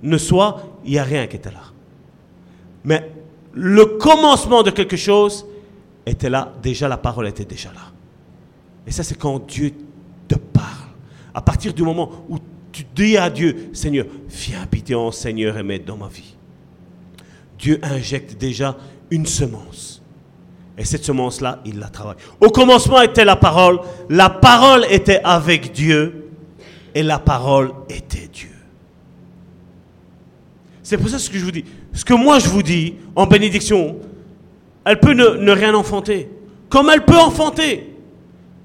ne 0.03 0.17
soit, 0.19 0.61
il 0.83 0.91
n'y 0.91 0.99
a 0.99 1.03
rien 1.03 1.25
qui 1.25 1.37
était 1.37 1.49
là. 1.49 1.63
Mais 2.83 3.11
le 3.51 3.85
commencement 3.97 4.61
de 4.61 4.69
quelque 4.69 4.97
chose 4.97 5.47
était 6.05 6.29
là, 6.29 6.53
déjà 6.61 6.87
la 6.87 6.97
parole 6.97 7.27
était 7.27 7.43
déjà 7.43 7.69
là. 7.69 7.91
Et 8.85 8.91
ça, 8.91 9.01
c'est 9.01 9.17
quand 9.17 9.47
Dieu 9.47 9.73
te 10.27 10.35
parle. 10.35 10.91
À 11.33 11.41
partir 11.41 11.73
du 11.73 11.81
moment 11.81 12.11
où 12.29 12.37
tu 12.75 12.83
dis 12.93 13.15
à 13.15 13.29
Dieu, 13.29 13.69
Seigneur, 13.71 14.05
viens 14.27 14.61
habiter 14.63 14.95
en 14.95 15.09
Seigneur 15.09 15.57
et 15.57 15.63
maître 15.63 15.85
dans 15.85 15.95
ma 15.95 16.09
vie. 16.09 16.35
Dieu 17.57 17.79
injecte 17.81 18.37
déjà 18.37 18.75
une 19.09 19.25
semence. 19.25 20.01
Et 20.77 20.83
cette 20.83 21.05
semence-là, 21.05 21.61
il 21.63 21.79
la 21.79 21.87
travaille. 21.87 22.17
Au 22.41 22.49
commencement 22.49 23.01
était 23.01 23.23
la 23.23 23.37
parole, 23.37 23.79
la 24.09 24.29
parole 24.29 24.85
était 24.89 25.21
avec 25.23 25.71
Dieu, 25.71 26.31
et 26.93 27.01
la 27.01 27.17
parole 27.17 27.71
était 27.87 28.27
Dieu. 28.27 28.49
C'est 30.83 30.97
pour 30.97 31.07
ça 31.07 31.17
ce 31.17 31.29
que 31.29 31.37
je 31.37 31.45
vous 31.45 31.51
dis. 31.51 31.63
Ce 31.93 32.03
que 32.03 32.13
moi 32.13 32.39
je 32.39 32.49
vous 32.49 32.61
dis 32.61 32.95
en 33.15 33.25
bénédiction, 33.25 33.99
elle 34.83 34.99
peut 34.99 35.13
ne, 35.13 35.51
rien 35.51 35.73
enfanter. 35.73 36.29
Comme 36.67 36.89
elle 36.89 37.05
peut 37.05 37.17
enfanter. 37.17 37.95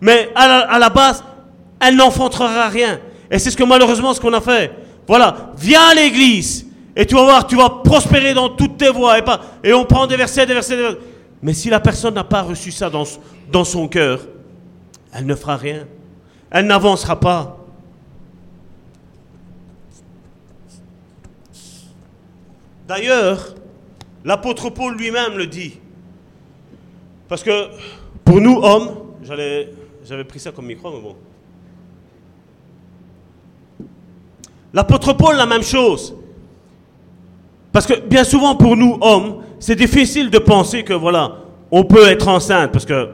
Mais 0.01 0.31
à 0.35 0.79
la 0.81 0.91
base, 0.91 1.23
elle 1.79 1.95
n'enfantera 1.95 2.69
rien. 2.69 2.99
Et 3.31 3.39
c'est 3.39 3.51
ce 3.51 3.57
que 3.57 3.65
malheureusement 3.65 4.13
ce 4.13 4.21
qu'on 4.21 4.33
a 4.33 4.41
fait. 4.41 4.73
Voilà, 5.07 5.53
viens 5.57 5.91
à 5.91 5.95
l'église 5.95 6.67
et 6.97 7.07
tu 7.07 7.15
vas 7.15 7.23
voir, 7.23 7.47
tu 7.47 7.57
vas 7.57 7.71
prospérer 7.85 8.35
dans 8.35 8.49
toutes 8.49 8.77
tes 8.77 8.91
voies. 8.91 9.19
Et, 9.63 9.73
on 9.73 9.85
prend 9.85 10.07
des 10.07 10.17
versets, 10.17 10.47
des 10.47 10.55
versets, 10.55 10.77
des 10.77 10.83
versets. 10.83 10.99
Mais 11.43 11.55
si 11.55 11.71
la 11.71 11.81
personne 11.81 12.15
n'a 12.15 12.25
pas 12.25 12.43
reçu 12.43 12.71
ça 12.71 12.91
dans, 12.91 13.05
dans 13.51 13.65
son 13.65 13.89
cœur, 13.89 14.21
elle 15.13 15.27
ne 15.27 15.35
fera 15.35 15.57
rien. 15.57 15.87
Elle 16.51 16.67
n'avancera 16.67 17.19
pas. 17.19 17.57
D'ailleurs, 22.87 23.55
l'apôtre 24.25 24.71
Paul 24.71 24.97
lui-même 24.97 25.37
le 25.37 25.47
dit. 25.47 25.79
Parce 27.29 27.45
que 27.45 27.69
pour 28.25 28.41
nous, 28.41 28.59
hommes, 28.63 29.15
j'avais 29.23 30.25
pris 30.27 30.41
ça 30.41 30.51
comme 30.51 30.67
micro, 30.67 30.91
mais 30.91 31.01
bon. 31.01 31.17
L'apôtre 34.73 35.13
Paul, 35.15 35.37
la 35.37 35.47
même 35.47 35.63
chose. 35.63 36.15
Parce 37.73 37.87
que 37.87 38.01
bien 38.01 38.25
souvent, 38.25 38.57
pour 38.57 38.77
nous, 38.77 38.99
hommes, 39.01 39.43
c'est 39.59 39.77
difficile 39.77 40.31
de 40.31 40.39
penser 40.39 40.83
que, 40.83 40.93
voilà, 40.93 41.39
on 41.71 41.85
peut 41.85 42.09
être 42.09 42.29
enceinte. 42.29 42.73
Parce 42.73 42.87
que 42.87 43.11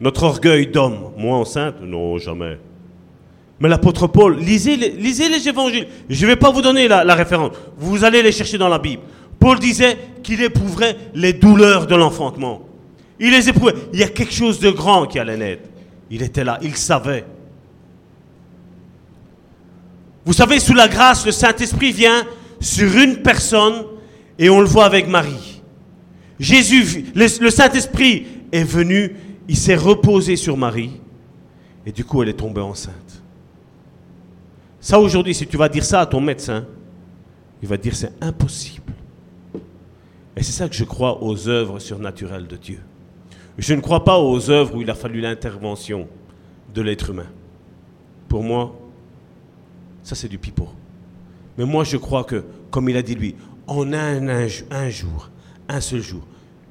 notre 0.00 0.24
orgueil 0.24 0.66
d'homme, 0.66 1.12
moi 1.16 1.36
enceinte, 1.36 1.76
non, 1.82 2.18
jamais. 2.18 2.58
Mais 3.58 3.68
l'apôtre 3.68 4.06
Paul, 4.06 4.38
lisez 4.38 4.76
les, 4.76 5.48
évangiles. 5.48 5.86
Je 6.08 6.26
ne 6.26 6.30
vais 6.30 6.36
pas 6.36 6.50
vous 6.50 6.60
donner 6.60 6.88
la, 6.88 7.04
la, 7.04 7.14
référence. 7.14 7.52
Vous 7.78 8.04
allez 8.04 8.22
les 8.22 8.32
chercher 8.32 8.58
dans 8.58 8.68
la 8.68 8.78
Bible. 8.78 9.02
Paul 9.38 9.58
disait 9.58 9.96
qu'il 10.22 10.42
éprouverait 10.42 10.96
les 11.14 11.32
douleurs 11.32 11.86
de 11.86 11.94
l'enfantement. 11.94 12.62
Il 13.18 13.30
les 13.30 13.48
éprouvait. 13.48 13.74
Il 13.92 13.98
y 13.98 14.02
a 14.02 14.08
quelque 14.08 14.32
chose 14.32 14.60
de 14.60 14.70
grand 14.70 15.06
qui 15.06 15.18
allait 15.18 15.38
naître. 15.38 15.68
Il 16.10 16.22
était 16.22 16.44
là, 16.44 16.58
il 16.62 16.76
savait. 16.76 17.24
Vous 20.26 20.32
savez, 20.32 20.58
sous 20.58 20.74
la 20.74 20.88
grâce, 20.88 21.24
le 21.24 21.30
Saint-Esprit 21.30 21.92
vient 21.92 22.26
sur 22.58 22.98
une 22.98 23.22
personne 23.22 23.84
et 24.40 24.50
on 24.50 24.60
le 24.60 24.66
voit 24.66 24.84
avec 24.84 25.06
Marie. 25.06 25.62
Jésus, 26.40 27.06
le, 27.14 27.28
Saint-Esprit 27.28 28.26
est 28.50 28.64
venu, 28.64 29.14
il 29.48 29.56
s'est 29.56 29.76
reposé 29.76 30.34
sur 30.34 30.56
Marie 30.56 31.00
et 31.86 31.92
du 31.92 32.04
coup 32.04 32.22
elle 32.22 32.28
est 32.28 32.34
tombée 32.34 32.60
enceinte. 32.60 33.22
Ça 34.80 34.98
aujourd'hui, 34.98 35.34
si 35.34 35.46
tu 35.46 35.56
vas 35.56 35.68
dire 35.68 35.84
ça 35.84 36.00
à 36.00 36.06
ton 36.06 36.20
médecin, 36.20 36.66
il 37.62 37.68
va 37.68 37.76
dire 37.76 37.94
c'est 37.94 38.12
impossible. 38.20 38.92
Et 40.36 40.42
c'est 40.42 40.52
ça 40.52 40.68
que 40.68 40.74
je 40.74 40.84
crois 40.84 41.22
aux 41.22 41.48
œuvres 41.48 41.78
surnaturelles 41.78 42.48
de 42.48 42.56
Dieu. 42.56 42.80
Je 43.58 43.74
ne 43.74 43.80
crois 43.80 44.04
pas 44.04 44.18
aux 44.18 44.50
œuvres 44.50 44.74
où 44.74 44.82
il 44.82 44.90
a 44.90 44.94
fallu 44.94 45.20
l'intervention 45.20 46.08
de 46.74 46.82
l'être 46.82 47.10
humain. 47.10 47.28
Pour 48.28 48.42
moi, 48.42 48.76
ça 50.06 50.14
c'est 50.14 50.28
du 50.28 50.38
pipeau. 50.38 50.68
Mais 51.58 51.64
moi 51.64 51.82
je 51.82 51.96
crois 51.96 52.22
que, 52.22 52.44
comme 52.70 52.88
il 52.88 52.96
a 52.96 53.02
dit 53.02 53.16
lui, 53.16 53.34
en 53.66 53.92
un, 53.92 54.28
un, 54.28 54.46
un 54.70 54.88
jour, 54.88 55.30
un 55.68 55.80
seul 55.80 56.00
jour, 56.00 56.22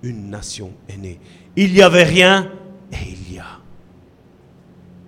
une 0.03 0.29
nation 0.29 0.71
est 0.87 0.95
née. 0.95 1.19
Il 1.57 1.73
n'y 1.73 1.81
avait 1.81 2.03
rien 2.03 2.49
et 2.93 3.09
il 3.09 3.35
y 3.35 3.39
a. 3.39 3.59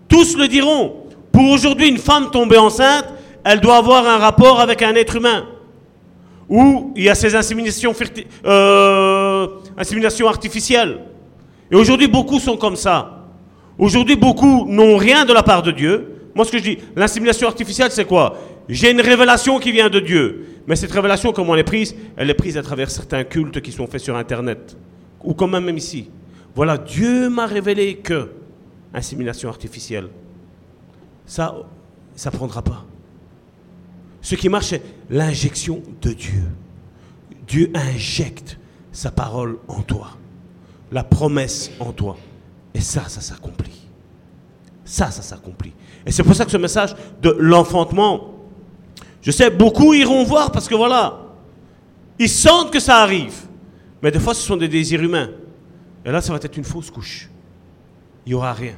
Tous 0.10 0.38
le 0.38 0.50
diront. 0.50 1.06
Pour 1.32 1.50
aujourd'hui, 1.50 1.88
une 1.88 2.00
femme 2.00 2.30
tombée 2.30 2.58
enceinte, 2.58 3.06
elle 3.46 3.62
doit 3.62 3.78
avoir 3.78 4.06
un 4.06 4.18
rapport 4.18 4.60
avec 4.60 4.82
un 4.82 4.96
être 4.96 5.16
humain. 5.16 5.46
Ou 6.50 6.92
il 6.98 7.04
y 7.04 7.10
a 7.10 7.16
ces 7.16 7.34
inséminations, 7.34 7.94
euh, 8.46 9.48
inséminations 9.78 10.28
artificielles. 10.28 11.00
Et 11.72 11.76
aujourd'hui, 11.76 12.08
beaucoup 12.08 12.40
sont 12.40 12.58
comme 12.58 12.76
ça. 12.76 13.26
Aujourd'hui, 13.78 14.18
beaucoup 14.18 14.66
n'ont 14.68 14.98
rien 14.98 15.24
de 15.24 15.32
la 15.32 15.44
part 15.44 15.62
de 15.62 15.72
Dieu. 15.72 16.17
Moi, 16.38 16.46
ce 16.46 16.52
que 16.52 16.60
je 16.60 16.64
dis, 16.64 16.78
l'insémination 16.96 17.48
artificielle, 17.48 17.92
c'est 17.92 18.06
quoi? 18.06 18.38
J'ai 18.70 18.92
une 18.92 19.02
révélation 19.02 19.60
qui 19.60 19.72
vient 19.72 19.90
de 19.90 20.00
Dieu. 20.00 20.46
Mais 20.68 20.76
cette 20.76 20.92
révélation, 20.92 21.34
comment 21.34 21.56
elle 21.56 21.62
est 21.62 21.64
prise 21.64 21.96
Elle 22.16 22.30
est 22.30 22.36
prise 22.36 22.58
à 22.58 22.62
travers 22.62 22.90
certains 22.90 23.24
cultes 23.24 23.60
qui 23.60 23.72
sont 23.72 23.88
faits 23.88 24.02
sur 24.02 24.16
Internet. 24.16 24.78
Ou 25.24 25.34
quand 25.34 25.48
même, 25.48 25.66
même 25.66 25.78
ici. 25.78 26.10
Voilà, 26.56 26.78
Dieu 26.78 27.30
m'a 27.30 27.48
révélé 27.48 27.96
que 27.98 28.30
insémination 28.94 29.50
artificielle. 29.50 30.10
Ça, 31.26 31.56
ça 32.16 32.32
prendra 32.32 32.62
pas. 32.62 32.86
Ce 34.22 34.36
qui 34.36 34.48
marche, 34.48 34.68
c'est 34.68 34.84
l'injection 35.10 35.82
de 36.02 36.12
Dieu. 36.12 36.44
Dieu 37.48 37.72
injecte 37.74 38.60
sa 38.92 39.12
parole 39.12 39.58
en 39.68 39.82
toi 39.82 40.18
la 40.92 41.04
promesse 41.04 41.72
en 41.80 41.92
toi. 41.92 42.18
Et 42.74 42.82
ça, 42.82 43.08
ça 43.10 43.22
s'accomplit. 43.22 43.88
Ça, 44.86 45.12
ça 45.12 45.22
s'accomplit. 45.22 45.74
Et 46.08 46.12
c'est 46.12 46.24
pour 46.24 46.34
ça 46.34 46.46
que 46.46 46.52
ce 46.52 46.58
message 46.58 46.96
de 47.22 47.36
l'enfantement, 47.38 48.34
je 49.22 49.30
sais, 49.30 49.50
beaucoup 49.50 49.94
iront 49.94 50.24
voir 50.24 50.54
parce 50.54 50.70
que 50.70 50.74
voilà, 50.74 51.20
ils 52.18 52.30
sentent 52.30 52.72
que 52.72 52.80
ça 52.80 53.00
arrive. 53.00 53.36
Mais 54.02 54.10
des 54.10 54.20
fois, 54.20 54.34
ce 54.34 54.42
sont 54.42 54.56
des 54.56 54.70
désirs 54.70 55.04
humains. 55.04 55.30
Et 56.06 56.12
là, 56.12 56.22
ça 56.22 56.32
va 56.32 56.40
être 56.42 56.58
une 56.58 56.64
fausse 56.64 56.90
couche. 56.90 57.30
Il 58.26 58.30
n'y 58.30 58.36
aura 58.36 58.54
rien. 58.54 58.76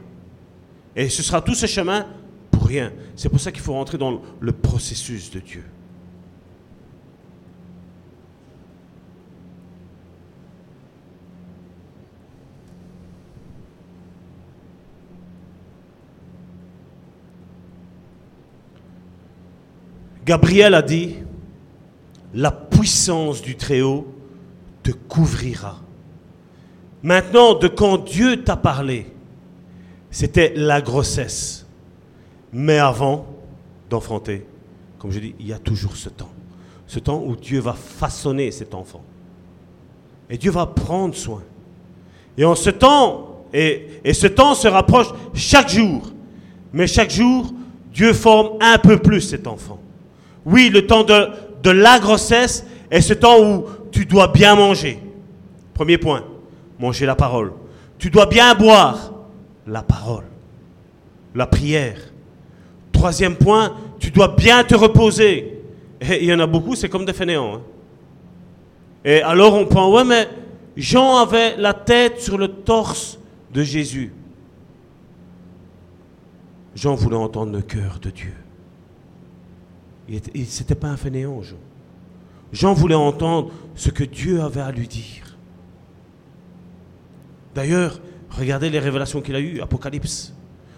Et 0.96 1.08
ce 1.08 1.22
sera 1.22 1.40
tout 1.40 1.54
ce 1.54 1.68
chemin 1.68 2.08
pour 2.50 2.66
rien. 2.66 2.92
C'est 3.16 3.30
pour 3.30 3.40
ça 3.40 3.52
qu'il 3.52 3.62
faut 3.62 3.74
rentrer 3.74 4.00
dans 4.00 4.22
le 4.40 4.52
processus 4.52 5.30
de 5.30 5.40
Dieu. 5.40 5.64
Gabriel 20.30 20.76
a 20.76 20.84
dit, 20.84 21.16
la 22.36 22.52
puissance 22.52 23.42
du 23.42 23.56
Très-Haut 23.56 24.14
te 24.84 24.92
couvrira. 24.92 25.80
Maintenant, 27.02 27.56
de 27.56 27.68
quand 27.68 27.98
Dieu 27.98 28.44
t'a 28.44 28.56
parlé, 28.56 29.08
c'était 30.12 30.54
la 30.56 30.82
grossesse. 30.82 31.66
Mais 32.54 32.78
avant 32.78 33.26
d'enfanter, 33.90 34.46
comme 35.00 35.10
je 35.10 35.18
dis, 35.18 35.34
il 35.40 35.48
y 35.48 35.54
a 35.54 35.58
toujours 35.58 35.96
ce 35.96 36.10
temps. 36.10 36.30
Ce 36.86 37.00
temps 37.00 37.24
où 37.26 37.36
Dieu 37.36 37.60
va 37.60 37.74
façonner 37.74 38.52
cet 38.52 38.76
enfant. 38.76 39.02
Et 40.30 40.38
Dieu 40.38 40.52
va 40.52 40.68
prendre 40.68 41.16
soin. 41.16 41.42
Et 42.38 42.46
en 42.46 42.54
ce 42.54 42.70
temps, 42.70 43.46
et, 43.52 44.00
et 44.04 44.14
ce 44.14 44.28
temps 44.28 44.54
se 44.54 44.68
rapproche 44.68 45.08
chaque 45.34 45.70
jour. 45.70 46.12
Mais 46.72 46.86
chaque 46.86 47.10
jour, 47.10 47.52
Dieu 47.92 48.14
forme 48.14 48.60
un 48.62 48.78
peu 48.78 49.00
plus 49.00 49.22
cet 49.22 49.48
enfant. 49.48 49.79
Oui, 50.50 50.70
le 50.70 50.88
temps 50.88 51.04
de, 51.04 51.70
la 51.70 52.00
grossesse 52.00 52.66
est 52.90 53.02
ce 53.02 53.14
temps 53.14 53.40
où 53.40 53.66
tu 53.92 54.06
dois 54.06 54.28
bien 54.28 54.56
manger. 54.56 55.00
Premier 55.76 56.00
point, 56.00 56.24
manger 56.80 57.06
la 57.06 57.16
parole. 57.16 57.54
Tu 58.00 58.10
dois 58.10 58.26
bien 58.26 58.56
boire 58.56 59.14
la 59.68 59.84
parole, 59.84 60.24
la 61.36 61.46
prière. 61.46 62.00
Troisième 62.92 63.36
point, 63.36 63.76
tu 64.00 64.10
dois 64.10 64.30
bien 64.30 64.64
te 64.64 64.74
reposer. 64.74 65.62
Et 66.02 66.24
il 66.24 66.26
y 66.26 66.34
en 66.34 66.40
a 66.40 66.48
beaucoup, 66.48 66.76
c'est 66.76 66.90
comme 66.90 67.06
des 67.06 67.14
fainéants. 67.14 67.56
Hein. 67.56 67.62
Et 69.06 69.22
alors 69.22 69.54
on 69.54 69.66
pense, 69.66 69.94
ouais, 69.94 70.04
mais 70.04 70.28
Jean 70.76 71.18
avait 71.18 71.58
la 71.58 71.76
tête 71.76 72.22
sur 72.22 72.40
le 72.40 72.48
torse 72.48 73.20
de 73.54 73.62
Jésus. 73.62 74.14
Jean 76.76 76.96
voulait 76.96 77.16
entendre 77.18 77.52
le 77.52 77.62
cœur 77.62 78.00
de 78.02 78.10
Dieu. 78.10 78.34
Il 80.10 80.22
n'était 80.42 80.76
pas 80.76 80.88
un 80.88 80.98
fainéant, 80.98 81.42
Jean. 81.42 81.58
Jean 82.52 82.74
voulait 82.74 82.96
entendre 82.96 83.52
ce 83.76 83.90
que 83.92 84.04
Dieu 84.04 84.42
avait 84.42 84.62
à 84.62 84.72
lui 84.72 84.88
dire. 84.88 85.38
D'ailleurs, 87.54 88.02
regardez 88.32 88.70
les 88.70 88.80
révélations 88.80 89.22
qu'il 89.22 89.36
a 89.36 89.40
eues, 89.40 89.62
Apocalypse. 89.62 90.34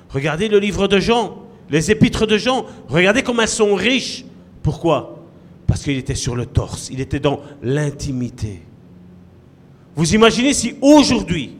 Regardez 0.09 0.49
le 0.49 0.59
livre 0.59 0.87
de 0.87 0.99
Jean, 0.99 1.37
les 1.69 1.91
épîtres 1.91 2.25
de 2.25 2.37
Jean. 2.37 2.65
Regardez 2.89 3.23
comme 3.23 3.39
elles 3.39 3.47
sont 3.47 3.73
riches. 3.73 4.25
Pourquoi? 4.61 5.23
Parce 5.65 5.83
qu'il 5.83 5.97
était 5.97 6.15
sur 6.15 6.35
le 6.35 6.45
torse, 6.45 6.89
il 6.91 6.99
était 6.99 7.21
dans 7.21 7.39
l'intimité. 7.61 8.61
Vous 9.95 10.13
imaginez 10.13 10.53
si 10.53 10.75
aujourd'hui, 10.81 11.55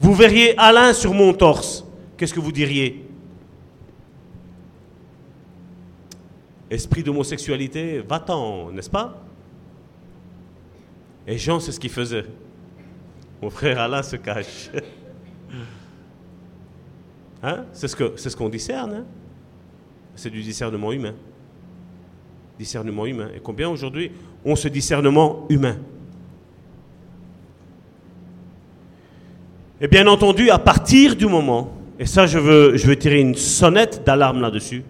vous 0.00 0.14
verriez 0.14 0.58
Alain 0.58 0.94
sur 0.94 1.12
mon 1.12 1.34
torse, 1.34 1.84
qu'est-ce 2.16 2.32
que 2.32 2.40
vous 2.40 2.52
diriez? 2.52 3.09
Esprit 6.70 7.02
d'homosexualité, 7.02 8.00
va-t'en, 8.00 8.70
n'est-ce 8.70 8.90
pas? 8.90 9.22
Et 11.26 11.36
Jean, 11.36 11.60
c'est 11.60 11.72
ce 11.72 11.80
qu'il 11.80 11.90
faisait. 11.90 12.24
Mon 13.42 13.50
frère 13.50 13.80
Alain 13.80 14.02
se 14.02 14.16
cache. 14.16 14.70
Hein? 17.42 17.64
C'est 17.72 17.88
ce 17.88 17.96
qu'on 17.96 18.46
ce 18.46 18.50
discerne. 18.50 18.92
Hein? 18.92 19.04
C'est 20.14 20.28
du 20.28 20.42
discernement 20.42 20.92
humain. 20.92 21.14
Discernement 22.58 23.06
humain. 23.06 23.30
Et 23.34 23.40
combien 23.40 23.70
aujourd'hui 23.70 24.12
ont 24.44 24.54
ce 24.56 24.68
discernement 24.68 25.46
humain? 25.48 25.78
Et 29.80 29.88
bien 29.88 30.06
entendu, 30.06 30.50
à 30.50 30.58
partir 30.58 31.16
du 31.16 31.24
moment, 31.24 31.72
et 31.98 32.04
ça 32.04 32.26
je 32.26 32.38
veux, 32.38 32.76
je 32.76 32.86
veux 32.86 32.96
tirer 32.96 33.20
une 33.20 33.34
sonnette 33.34 34.04
d'alarme 34.04 34.42
là-dessus, 34.42 34.84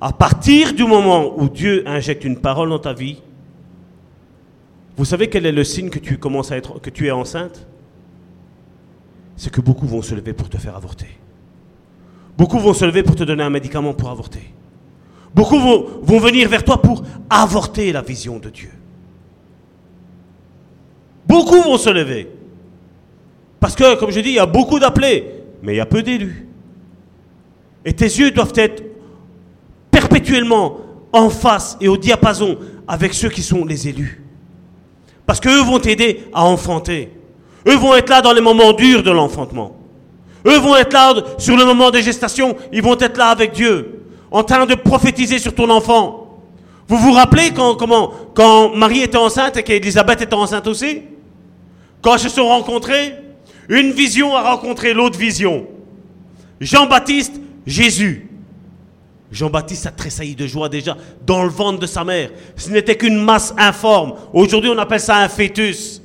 à 0.00 0.12
partir 0.12 0.72
du 0.72 0.84
moment 0.84 1.38
où 1.38 1.48
Dieu 1.48 1.82
injecte 1.86 2.24
une 2.24 2.38
parole 2.38 2.70
dans 2.70 2.78
ta 2.78 2.92
vie, 2.92 3.20
vous 4.96 5.04
savez 5.04 5.28
quel 5.28 5.46
est 5.46 5.52
le 5.52 5.64
signe 5.64 5.90
que 5.90 5.98
tu 5.98 6.18
commences 6.18 6.52
à 6.52 6.56
être, 6.56 6.80
que 6.80 6.90
tu 6.90 7.06
es 7.06 7.10
enceinte? 7.10 7.66
C'est 9.36 9.50
que 9.50 9.60
beaucoup 9.60 9.86
vont 9.86 10.02
se 10.02 10.14
lever 10.14 10.32
pour 10.32 10.48
te 10.48 10.58
faire 10.58 10.76
avorter. 10.76 11.08
Beaucoup 12.36 12.58
vont 12.58 12.74
se 12.74 12.84
lever 12.84 13.02
pour 13.02 13.16
te 13.16 13.24
donner 13.24 13.42
un 13.42 13.50
médicament 13.50 13.94
pour 13.94 14.10
avorter. 14.10 14.52
Beaucoup 15.34 15.58
vont, 15.58 15.86
vont 16.02 16.18
venir 16.18 16.48
vers 16.48 16.64
toi 16.64 16.80
pour 16.80 17.02
avorter 17.28 17.92
la 17.92 18.02
vision 18.02 18.38
de 18.38 18.50
Dieu. 18.50 18.70
Beaucoup 21.26 21.62
vont 21.62 21.78
se 21.78 21.90
lever. 21.90 22.28
Parce 23.60 23.76
que, 23.76 23.94
comme 23.96 24.10
je 24.10 24.20
dis, 24.20 24.30
il 24.30 24.34
y 24.36 24.38
a 24.38 24.46
beaucoup 24.46 24.78
d'appelés, 24.78 25.44
mais 25.62 25.74
il 25.74 25.76
y 25.76 25.80
a 25.80 25.86
peu 25.86 26.02
d'élus. 26.02 26.48
Et 27.84 27.92
tes 27.92 28.06
yeux 28.06 28.30
doivent 28.30 28.52
être 28.56 28.82
perpétuellement 30.10 30.78
en 31.12 31.30
face 31.30 31.76
et 31.80 31.88
au 31.88 31.96
diapason 31.96 32.58
avec 32.86 33.14
ceux 33.14 33.28
qui 33.28 33.42
sont 33.42 33.64
les 33.64 33.88
élus. 33.88 34.22
Parce 35.26 35.40
qu'eux 35.40 35.62
vont 35.62 35.78
t'aider 35.78 36.24
à 36.34 36.44
enfanter. 36.44 37.10
Eux 37.66 37.76
vont 37.76 37.94
être 37.94 38.08
là 38.08 38.20
dans 38.20 38.32
les 38.32 38.40
moments 38.40 38.72
durs 38.72 39.02
de 39.02 39.10
l'enfantement. 39.10 39.76
Eux 40.46 40.58
vont 40.58 40.76
être 40.76 40.92
là 40.92 41.14
sur 41.38 41.56
le 41.56 41.64
moment 41.64 41.90
des 41.90 42.02
gestations. 42.02 42.56
Ils 42.72 42.82
vont 42.82 42.98
être 42.98 43.16
là 43.16 43.28
avec 43.28 43.52
Dieu, 43.52 44.02
en 44.30 44.42
train 44.42 44.66
de 44.66 44.74
prophétiser 44.74 45.38
sur 45.38 45.54
ton 45.54 45.70
enfant. 45.70 46.38
Vous 46.88 46.96
vous 46.96 47.12
rappelez 47.12 47.52
quand, 47.52 48.74
Marie 48.74 49.02
était 49.02 49.18
enceinte 49.18 49.56
et 49.56 49.62
qu'Élisabeth 49.62 50.22
était 50.22 50.34
enceinte 50.34 50.66
aussi? 50.66 51.02
Quand 52.02 52.16
ils 52.16 52.20
se 52.20 52.28
sont 52.30 52.48
rencontrés, 52.48 53.14
une 53.68 53.92
vision 53.92 54.34
a 54.34 54.42
rencontré 54.42 54.94
l'autre 54.94 55.18
vision. 55.18 55.66
Jean-Baptiste, 56.60 57.40
Jésus. 57.66 58.29
Jean-Baptiste 59.32 59.86
a 59.86 59.90
tressailli 59.90 60.34
de 60.34 60.46
joie 60.46 60.68
déjà 60.68 60.96
dans 61.24 61.44
le 61.44 61.50
ventre 61.50 61.78
de 61.78 61.86
sa 61.86 62.04
mère. 62.04 62.30
Ce 62.56 62.70
n'était 62.70 62.96
qu'une 62.96 63.22
masse 63.22 63.54
informe. 63.56 64.14
Aujourd'hui, 64.32 64.70
on 64.74 64.78
appelle 64.78 65.00
ça 65.00 65.18
un 65.18 65.28
fœtus. 65.28 66.02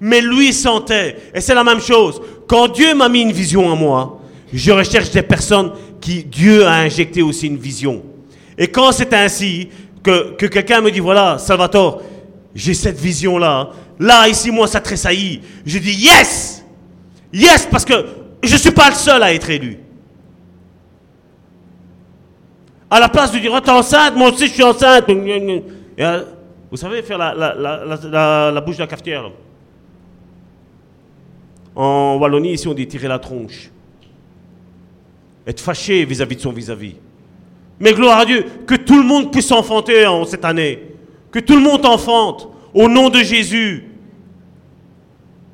Mais 0.00 0.20
lui 0.20 0.52
sentait. 0.52 1.16
Et 1.34 1.40
c'est 1.40 1.54
la 1.54 1.64
même 1.64 1.80
chose. 1.80 2.20
Quand 2.46 2.68
Dieu 2.68 2.94
m'a 2.94 3.08
mis 3.08 3.22
une 3.22 3.32
vision 3.32 3.66
en 3.66 3.76
moi, 3.76 4.20
je 4.52 4.70
recherche 4.70 5.10
des 5.10 5.22
personnes 5.22 5.72
qui 6.00 6.24
Dieu 6.24 6.66
a 6.66 6.74
injecté 6.74 7.22
aussi 7.22 7.46
une 7.46 7.56
vision. 7.56 8.02
Et 8.58 8.68
quand 8.68 8.92
c'est 8.92 9.12
ainsi 9.14 9.68
que, 10.02 10.34
que 10.34 10.46
quelqu'un 10.46 10.80
me 10.80 10.90
dit, 10.90 11.00
voilà, 11.00 11.38
Salvatore, 11.38 12.02
j'ai 12.54 12.74
cette 12.74 12.98
vision-là. 12.98 13.70
Là, 13.98 14.28
ici, 14.28 14.50
moi, 14.50 14.66
ça 14.66 14.80
tressaillit. 14.80 15.40
Je 15.64 15.78
dis, 15.78 15.94
yes! 15.94 16.64
Yes, 17.32 17.66
parce 17.70 17.84
que 17.84 17.94
je 18.42 18.52
ne 18.52 18.58
suis 18.58 18.70
pas 18.70 18.90
le 18.90 18.96
seul 18.96 19.22
à 19.22 19.32
être 19.32 19.48
élu. 19.48 19.78
À 22.92 23.00
la 23.00 23.08
place 23.08 23.32
de 23.32 23.38
dire, 23.38 23.50
oh, 23.54 23.58
t'es 23.58 23.70
enceinte, 23.70 24.14
moi 24.14 24.30
aussi 24.30 24.48
je 24.48 24.52
suis 24.52 24.62
enceinte. 24.62 25.06
Euh, 25.08 26.24
vous 26.70 26.76
savez 26.76 27.00
faire 27.00 27.16
la, 27.16 27.32
la, 27.34 28.50
la, 28.50 28.60
bouche 28.60 28.76
de 28.76 28.82
la 28.82 28.86
cafetière. 28.86 29.30
En 31.74 32.18
Wallonie, 32.20 32.52
ici, 32.52 32.68
on 32.68 32.74
dit 32.74 32.86
tirer 32.86 33.08
la 33.08 33.18
tronche. 33.18 33.70
Être 35.46 35.60
fâché 35.60 36.04
vis-à-vis 36.04 36.36
de 36.36 36.42
son 36.42 36.52
vis-à-vis. 36.52 36.96
Mais 37.80 37.94
gloire 37.94 38.18
à 38.18 38.26
Dieu, 38.26 38.44
que 38.66 38.74
tout 38.74 38.98
le 38.98 39.04
monde 39.04 39.32
puisse 39.32 39.50
enfanter 39.52 40.06
en 40.06 40.26
cette 40.26 40.44
année. 40.44 40.82
Que 41.30 41.38
tout 41.38 41.56
le 41.56 41.62
monde 41.62 41.86
enfante 41.86 42.50
au 42.74 42.90
nom 42.90 43.08
de 43.08 43.20
Jésus. 43.20 43.86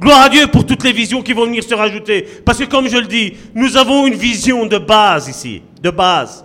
Gloire 0.00 0.22
à 0.22 0.28
Dieu 0.28 0.48
pour 0.48 0.66
toutes 0.66 0.82
les 0.82 0.92
visions 0.92 1.22
qui 1.22 1.34
vont 1.34 1.44
venir 1.44 1.62
se 1.62 1.74
rajouter. 1.74 2.26
Parce 2.44 2.58
que 2.58 2.64
comme 2.64 2.88
je 2.88 2.98
le 2.98 3.06
dis, 3.06 3.34
nous 3.54 3.76
avons 3.76 4.08
une 4.08 4.14
vision 4.14 4.66
de 4.66 4.78
base 4.78 5.28
ici, 5.28 5.62
de 5.80 5.90
base. 5.90 6.44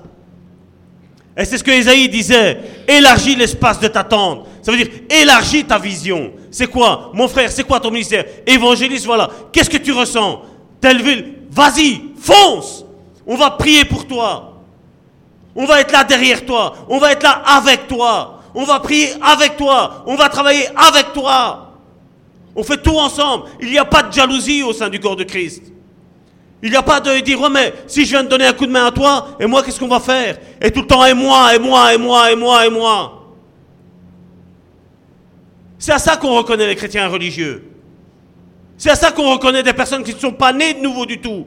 Et 1.35 1.45
c'est 1.45 1.57
ce 1.57 1.63
que 1.63 1.71
Isaïe 1.71 2.09
disait, 2.09 2.59
élargis 2.87 3.35
l'espace 3.35 3.79
de 3.79 3.87
ta 3.87 4.03
tente. 4.03 4.45
Ça 4.61 4.71
veut 4.71 4.77
dire, 4.77 4.89
élargis 5.09 5.65
ta 5.65 5.79
vision. 5.79 6.31
C'est 6.51 6.67
quoi 6.67 7.11
Mon 7.13 7.27
frère, 7.27 7.51
c'est 7.51 7.63
quoi 7.63 7.79
ton 7.79 7.89
ministère? 7.89 8.25
Évangéliste, 8.45 9.05
voilà. 9.05 9.29
Qu'est-ce 9.51 9.69
que 9.69 9.77
tu 9.77 9.91
ressens? 9.91 10.41
Telle 10.79 11.01
ville, 11.01 11.33
vas-y, 11.49 12.01
fonce 12.19 12.85
On 13.25 13.35
va 13.35 13.51
prier 13.51 13.85
pour 13.85 14.05
toi. 14.05 14.53
On 15.55 15.65
va 15.65 15.81
être 15.81 15.91
là 15.91 16.03
derrière 16.03 16.45
toi. 16.45 16.75
On 16.87 16.99
va 16.99 17.11
être 17.11 17.23
là 17.23 17.41
avec 17.45 17.87
toi. 17.87 18.41
On 18.53 18.63
va 18.63 18.79
prier 18.79 19.09
avec 19.21 19.57
toi. 19.57 20.03
On 20.05 20.15
va 20.15 20.29
travailler 20.29 20.67
avec 20.75 21.13
toi. 21.13 21.73
On 22.55 22.63
fait 22.63 22.77
tout 22.77 22.97
ensemble. 22.97 23.45
Il 23.59 23.71
n'y 23.71 23.77
a 23.79 23.85
pas 23.85 24.03
de 24.03 24.13
jalousie 24.13 24.61
au 24.61 24.73
sein 24.73 24.89
du 24.89 24.99
corps 24.99 25.15
de 25.15 25.23
Christ. 25.23 25.63
Il 26.65 26.71
n'y 26.71 26.77
a 26.77 26.81
pas 26.81 27.01
de 27.01 27.19
dire, 27.19 27.49
mais 27.49 27.73
si 27.87 28.05
je 28.05 28.11
viens 28.11 28.23
de 28.23 28.29
donner 28.29 28.45
un 28.45 28.53
coup 28.53 28.65
de 28.65 28.71
main 28.71 28.85
à 28.85 28.91
toi, 28.91 29.35
et 29.37 29.45
moi, 29.45 29.61
qu'est-ce 29.61 29.77
qu'on 29.77 29.89
va 29.89 29.99
faire? 29.99 30.37
Et 30.61 30.71
tout 30.71 30.79
le 30.79 30.87
temps, 30.87 31.03
et 31.03 31.13
moi, 31.13 31.53
et 31.53 31.59
moi, 31.59 31.93
et 31.93 31.97
moi, 31.97 32.31
et 32.31 32.35
moi, 32.37 32.65
et 32.65 32.69
moi. 32.69 33.23
C'est 35.77 35.91
à 35.91 35.99
ça 35.99 36.15
qu'on 36.15 36.33
reconnaît 36.37 36.65
les 36.65 36.77
chrétiens 36.77 37.09
religieux. 37.09 37.69
C'est 38.77 38.89
à 38.89 38.95
ça 38.95 39.11
qu'on 39.11 39.29
reconnaît 39.29 39.61
des 39.61 39.73
personnes 39.73 40.03
qui 40.03 40.13
ne 40.13 40.19
sont 40.19 40.31
pas 40.31 40.53
nées 40.53 40.75
de 40.75 40.79
nouveau 40.79 41.05
du 41.05 41.19
tout. 41.19 41.45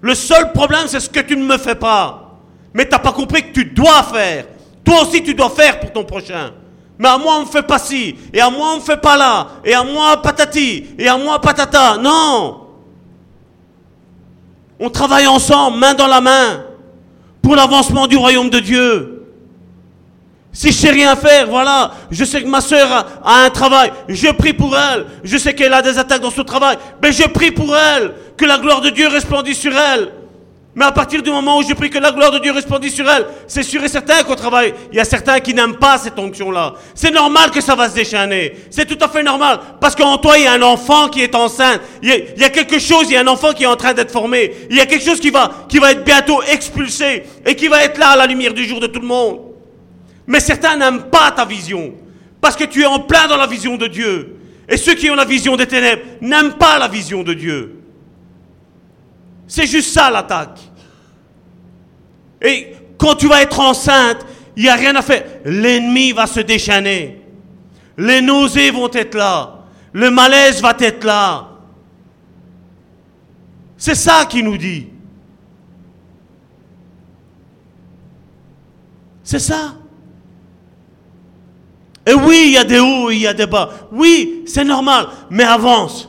Le 0.00 0.14
seul 0.14 0.52
problème, 0.52 0.86
c'est 0.86 1.00
ce 1.00 1.10
que 1.10 1.18
tu 1.18 1.36
ne 1.36 1.42
me 1.42 1.58
fais 1.58 1.74
pas. 1.74 2.38
Mais 2.72 2.84
tu 2.84 2.92
n'as 2.92 3.00
pas 3.00 3.12
compris 3.12 3.42
que 3.42 3.52
tu 3.52 3.64
dois 3.64 4.04
faire. 4.04 4.44
Toi 4.84 5.02
aussi, 5.02 5.24
tu 5.24 5.34
dois 5.34 5.50
faire 5.50 5.80
pour 5.80 5.92
ton 5.92 6.04
prochain. 6.04 6.52
Mais 7.00 7.08
à 7.08 7.18
moi, 7.18 7.34
on 7.38 7.40
ne 7.40 7.46
fait 7.46 7.64
pas 7.64 7.80
ci. 7.80 8.14
Et 8.32 8.40
à 8.40 8.48
moi, 8.48 8.74
on 8.74 8.76
ne 8.76 8.80
fait 8.80 9.00
pas 9.00 9.16
là. 9.16 9.48
Et 9.64 9.74
à 9.74 9.82
moi, 9.82 10.22
patati. 10.22 10.90
Et 10.96 11.08
à 11.08 11.18
moi, 11.18 11.40
patata. 11.40 11.96
Non. 11.96 12.59
On 14.80 14.88
travaille 14.88 15.26
ensemble, 15.26 15.78
main 15.78 15.92
dans 15.92 16.06
la 16.06 16.22
main, 16.22 16.64
pour 17.42 17.54
l'avancement 17.54 18.06
du 18.06 18.16
royaume 18.16 18.48
de 18.48 18.58
Dieu. 18.58 19.26
Si 20.52 20.72
je 20.72 20.76
sais 20.76 20.90
rien 20.90 21.14
faire, 21.14 21.46
voilà, 21.46 21.92
je 22.10 22.24
sais 22.24 22.42
que 22.42 22.48
ma 22.48 22.60
soeur 22.60 23.06
a, 23.22 23.44
un 23.44 23.50
travail, 23.50 23.92
je 24.08 24.28
prie 24.32 24.54
pour 24.54 24.76
elle. 24.76 25.06
Je 25.22 25.36
sais 25.36 25.54
qu'elle 25.54 25.74
a 25.74 25.82
des 25.82 25.98
attaques 25.98 26.22
dans 26.22 26.30
son 26.30 26.44
travail, 26.44 26.76
mais 27.02 27.12
je 27.12 27.28
prie 27.28 27.52
pour 27.52 27.76
elle, 27.76 28.14
que 28.36 28.46
la 28.46 28.58
gloire 28.58 28.80
de 28.80 28.90
Dieu 28.90 29.06
resplendisse 29.06 29.60
sur 29.60 29.76
elle. 29.76 30.10
Mais 30.80 30.86
à 30.86 30.92
partir 30.92 31.22
du 31.22 31.30
moment 31.30 31.58
où 31.58 31.62
je 31.62 31.74
prie 31.74 31.90
que 31.90 31.98
la 31.98 32.10
gloire 32.10 32.30
de 32.30 32.38
Dieu 32.38 32.52
resplendisse 32.52 32.94
sur 32.94 33.06
elle, 33.06 33.26
c'est 33.46 33.62
sûr 33.62 33.84
et 33.84 33.88
certain 33.88 34.22
qu'au 34.22 34.34
travail, 34.34 34.72
il 34.90 34.96
y 34.96 34.98
a 34.98 35.04
certains 35.04 35.38
qui 35.38 35.52
n'aiment 35.52 35.76
pas 35.76 35.98
cette 35.98 36.18
onction-là. 36.18 36.72
C'est 36.94 37.10
normal 37.10 37.50
que 37.50 37.60
ça 37.60 37.74
va 37.74 37.90
se 37.90 37.94
déchaîner. 37.94 38.54
C'est 38.70 38.86
tout 38.86 38.96
à 39.04 39.06
fait 39.10 39.22
normal. 39.22 39.60
Parce 39.78 39.94
qu'en 39.94 40.16
toi, 40.16 40.38
il 40.38 40.44
y 40.44 40.46
a 40.46 40.54
un 40.54 40.62
enfant 40.62 41.08
qui 41.08 41.20
est 41.20 41.34
enceinte. 41.34 41.82
Il 42.02 42.08
y, 42.08 42.44
a, 42.44 42.48
quelque 42.48 42.78
chose, 42.78 43.10
il 43.10 43.12
y 43.12 43.16
a 43.16 43.20
un 43.20 43.26
enfant 43.26 43.52
qui 43.52 43.64
est 43.64 43.66
en 43.66 43.76
train 43.76 43.92
d'être 43.92 44.10
formé. 44.10 44.54
Il 44.70 44.76
y 44.78 44.80
a 44.80 44.86
quelque 44.86 45.04
chose 45.04 45.20
qui 45.20 45.28
va, 45.28 45.50
qui 45.68 45.78
va 45.78 45.92
être 45.92 46.02
bientôt 46.02 46.42
expulsé 46.44 47.24
et 47.44 47.54
qui 47.54 47.68
va 47.68 47.84
être 47.84 47.98
là 47.98 48.12
à 48.12 48.16
la 48.16 48.26
lumière 48.26 48.54
du 48.54 48.64
jour 48.64 48.80
de 48.80 48.86
tout 48.86 49.00
le 49.00 49.06
monde. 49.06 49.38
Mais 50.26 50.40
certains 50.40 50.78
n'aiment 50.78 51.10
pas 51.10 51.30
ta 51.30 51.44
vision. 51.44 51.92
Parce 52.40 52.56
que 52.56 52.64
tu 52.64 52.80
es 52.80 52.86
en 52.86 53.00
plein 53.00 53.28
dans 53.28 53.36
la 53.36 53.46
vision 53.46 53.76
de 53.76 53.86
Dieu. 53.86 54.34
Et 54.66 54.78
ceux 54.78 54.94
qui 54.94 55.10
ont 55.10 55.14
la 55.14 55.26
vision 55.26 55.58
des 55.58 55.66
ténèbres 55.66 56.00
n'aiment 56.22 56.54
pas 56.54 56.78
la 56.78 56.88
vision 56.88 57.22
de 57.22 57.34
Dieu. 57.34 57.76
C'est 59.46 59.66
juste 59.66 59.92
ça 59.92 60.10
l'attaque. 60.10 60.69
Et 62.42 62.74
quand 62.98 63.14
tu 63.14 63.28
vas 63.28 63.42
être 63.42 63.60
enceinte, 63.60 64.26
il 64.56 64.64
n'y 64.64 64.68
a 64.68 64.74
rien 64.74 64.94
à 64.96 65.02
faire. 65.02 65.24
L'ennemi 65.44 66.12
va 66.12 66.26
se 66.26 66.40
déchaîner. 66.40 67.22
Les 67.96 68.20
nausées 68.20 68.70
vont 68.70 68.90
être 68.92 69.14
là. 69.14 69.64
Le 69.92 70.10
malaise 70.10 70.60
va 70.60 70.74
être 70.78 71.04
là. 71.04 71.48
C'est 73.76 73.94
ça 73.94 74.26
qu'il 74.26 74.44
nous 74.44 74.58
dit. 74.58 74.88
C'est 79.22 79.38
ça. 79.38 79.74
Et 82.06 82.14
oui, 82.14 82.42
il 82.46 82.52
y 82.52 82.58
a 82.58 82.64
des 82.64 82.80
hauts, 82.80 83.10
il 83.10 83.20
y 83.20 83.26
a 83.26 83.34
des 83.34 83.46
bas. 83.46 83.70
Oui, 83.92 84.42
c'est 84.46 84.64
normal, 84.64 85.06
mais 85.30 85.44
avance. 85.44 86.08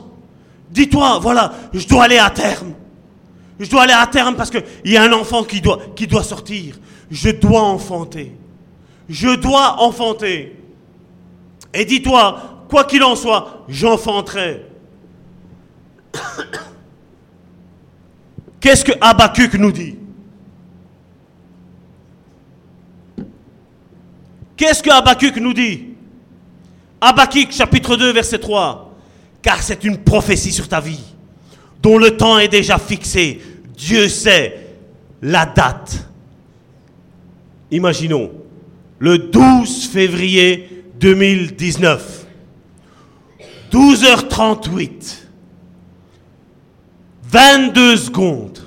Dis-toi, 0.70 1.18
voilà, 1.20 1.52
je 1.72 1.86
dois 1.86 2.04
aller 2.04 2.18
à 2.18 2.30
terme. 2.30 2.74
Je 3.62 3.70
dois 3.70 3.82
aller 3.84 3.92
à 3.92 4.06
terme 4.08 4.34
parce 4.34 4.50
qu'il 4.50 4.64
y 4.84 4.96
a 4.96 5.04
un 5.04 5.12
enfant 5.12 5.44
qui 5.44 5.60
doit, 5.60 6.24
sortir. 6.24 6.80
Je 7.08 7.30
dois 7.30 7.62
enfanter. 7.62 8.32
Je 9.08 9.36
dois 9.36 9.80
enfanter. 9.80 10.56
Et 11.72 11.84
dis-toi, 11.84 12.64
quoi 12.68 12.82
qu'il 12.82 13.04
en 13.04 13.14
soit, 13.14 13.64
j'enfanterai. 13.68 14.66
Qu'est-ce 18.60 18.84
que 18.84 18.92
Habakkuk 19.00 19.54
nous 19.54 19.70
dit? 19.70 19.96
Qu'est-ce 24.56 24.82
que 24.82 24.90
Habakkuk 24.90 25.36
nous 25.36 25.54
dit? 25.54 25.84
Habakkuk 27.00 27.52
chapitre 27.52 27.94
2 27.94 28.12
verset 28.12 28.40
3. 28.40 28.92
Car 29.40 29.62
c'est 29.62 29.84
une 29.84 29.98
prophétie 29.98 30.50
sur 30.50 30.68
ta 30.68 30.80
vie 30.80 31.00
dont 31.80 31.98
le 31.98 32.16
temps 32.16 32.38
est 32.38 32.48
déjà 32.48 32.78
fixé. 32.78 33.40
Dieu 33.76 34.08
sait 34.08 34.66
la 35.20 35.46
date. 35.46 36.08
Imaginons, 37.70 38.30
le 38.98 39.18
12 39.18 39.88
février 39.88 40.84
2019, 41.00 42.26
12h38, 43.72 45.16
22 47.24 47.96
secondes 47.96 48.58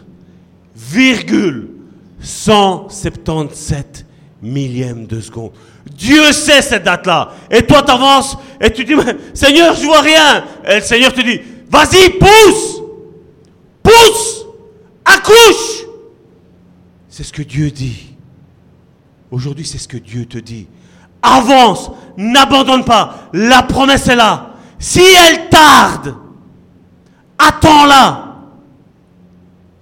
virgule 0.76 1.70
177 2.20 4.06
millième 4.42 5.06
de 5.06 5.22
seconde. 5.22 5.52
Dieu 5.92 6.32
sait 6.32 6.62
cette 6.62 6.84
date-là. 6.84 7.32
Et 7.52 7.64
toi, 7.66 7.84
tu 7.84 7.92
avances 7.92 8.38
et 8.60 8.72
tu 8.72 8.84
dis, 8.84 8.94
Seigneur, 9.34 9.76
je 9.76 9.86
vois 9.86 10.02
rien. 10.02 10.44
Et 10.68 10.76
le 10.76 10.82
Seigneur 10.82 11.14
te 11.14 11.22
dit, 11.22 11.40
vas-y, 11.70 12.10
pousse, 12.12 12.82
pousse, 13.84 14.45
accouche. 15.06 15.86
C'est 17.10 17.24
ce 17.24 17.32
que 17.32 17.44
Dieu 17.44 17.72
dit. 17.72 18.16
Aujourd'hui, 19.32 19.66
c'est 19.66 19.78
ce 19.78 19.88
que 19.88 19.98
Dieu 19.98 20.26
te 20.26 20.38
dit. 20.38 20.68
Avance, 21.22 21.92
n'abandonne 22.18 22.84
pas. 22.84 23.30
La 23.34 23.64
promesse 23.64 24.08
est 24.08 24.16
là. 24.16 24.52
Si 24.80 25.02
elle 25.02 25.50
tarde, 25.50 26.16
attends-la. 27.38 28.36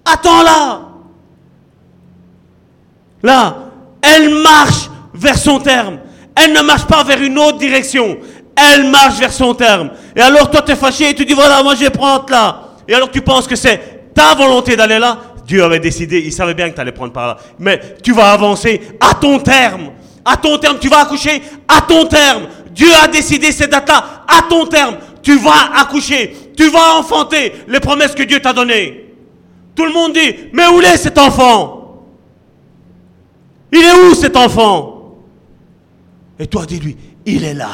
Attends-la. 0.06 0.82
Là, 3.24 3.58
elle 4.02 4.30
marche 4.42 4.90
vers 5.14 5.38
son 5.38 5.60
terme. 5.60 6.00
Elle 6.36 6.54
ne 6.54 6.62
marche 6.62 6.86
pas 6.86 7.04
vers 7.04 7.22
une 7.22 7.38
autre 7.38 7.58
direction. 7.58 8.18
Elle 8.56 8.90
marche 8.90 9.20
vers 9.20 9.34
son 9.34 9.54
terme. 9.54 9.92
Et 10.16 10.22
alors 10.22 10.52
toi, 10.52 10.62
tu 10.62 10.72
es 10.72 10.76
fâché 10.76 11.10
et 11.10 11.16
tu 11.16 11.26
dis, 11.26 11.34
voilà, 11.34 11.64
moi 11.64 11.76
je 11.76 11.82
vais 11.82 11.90
prendre 11.90 12.26
là. 12.30 12.70
Et 12.88 12.94
alors 12.94 13.10
tu 13.10 13.22
penses 13.22 13.48
que 13.48 13.56
c'est 13.56 13.93
ta 14.14 14.36
volonté 14.36 14.76
d'aller 14.76 15.00
là. 15.00 15.20
Dieu 15.46 15.64
avait 15.64 15.80
décidé, 15.80 16.20
il 16.20 16.32
savait 16.32 16.54
bien 16.54 16.70
que 16.70 16.76
tu 16.76 16.82
allais 16.82 16.92
prendre 16.92 17.12
par 17.12 17.28
là. 17.28 17.38
Mais 17.60 17.98
tu 18.02 18.14
vas 18.14 18.32
avancer 18.32 18.82
à 19.00 19.14
ton 19.14 19.40
terme. 19.40 19.92
À 20.26 20.38
ton 20.38 20.58
terme, 20.58 20.78
tu 20.80 20.88
vas 20.88 21.02
accoucher 21.02 21.42
à 21.68 21.82
ton 21.82 22.06
terme. 22.06 22.44
Dieu 22.72 22.88
a 23.04 23.08
décidé 23.08 23.52
cette 23.52 23.72
date-là 23.72 24.24
à 24.28 24.44
ton 24.50 24.66
terme. 24.66 24.98
Tu 25.22 25.38
vas 25.38 25.72
accoucher. 25.76 26.36
Tu 26.56 26.70
vas 26.70 26.98
enfanter 26.98 27.54
les 27.68 27.80
promesses 27.80 28.16
que 28.16 28.24
Dieu 28.24 28.40
t'a 28.40 28.54
données. 28.54 29.14
Tout 29.76 29.86
le 29.86 29.92
monde 29.92 30.14
dit, 30.14 30.36
mais 30.54 30.68
où 30.68 30.80
est 30.82 30.98
cet 30.98 31.18
enfant? 31.18 32.06
Il 33.72 33.84
est 33.84 33.94
où 33.94 34.14
cet 34.14 34.38
enfant? 34.38 35.18
Et 36.40 36.48
toi, 36.48 36.66
dis-lui, 36.66 36.96
il 37.26 37.44
est 37.44 37.54
là. 37.54 37.72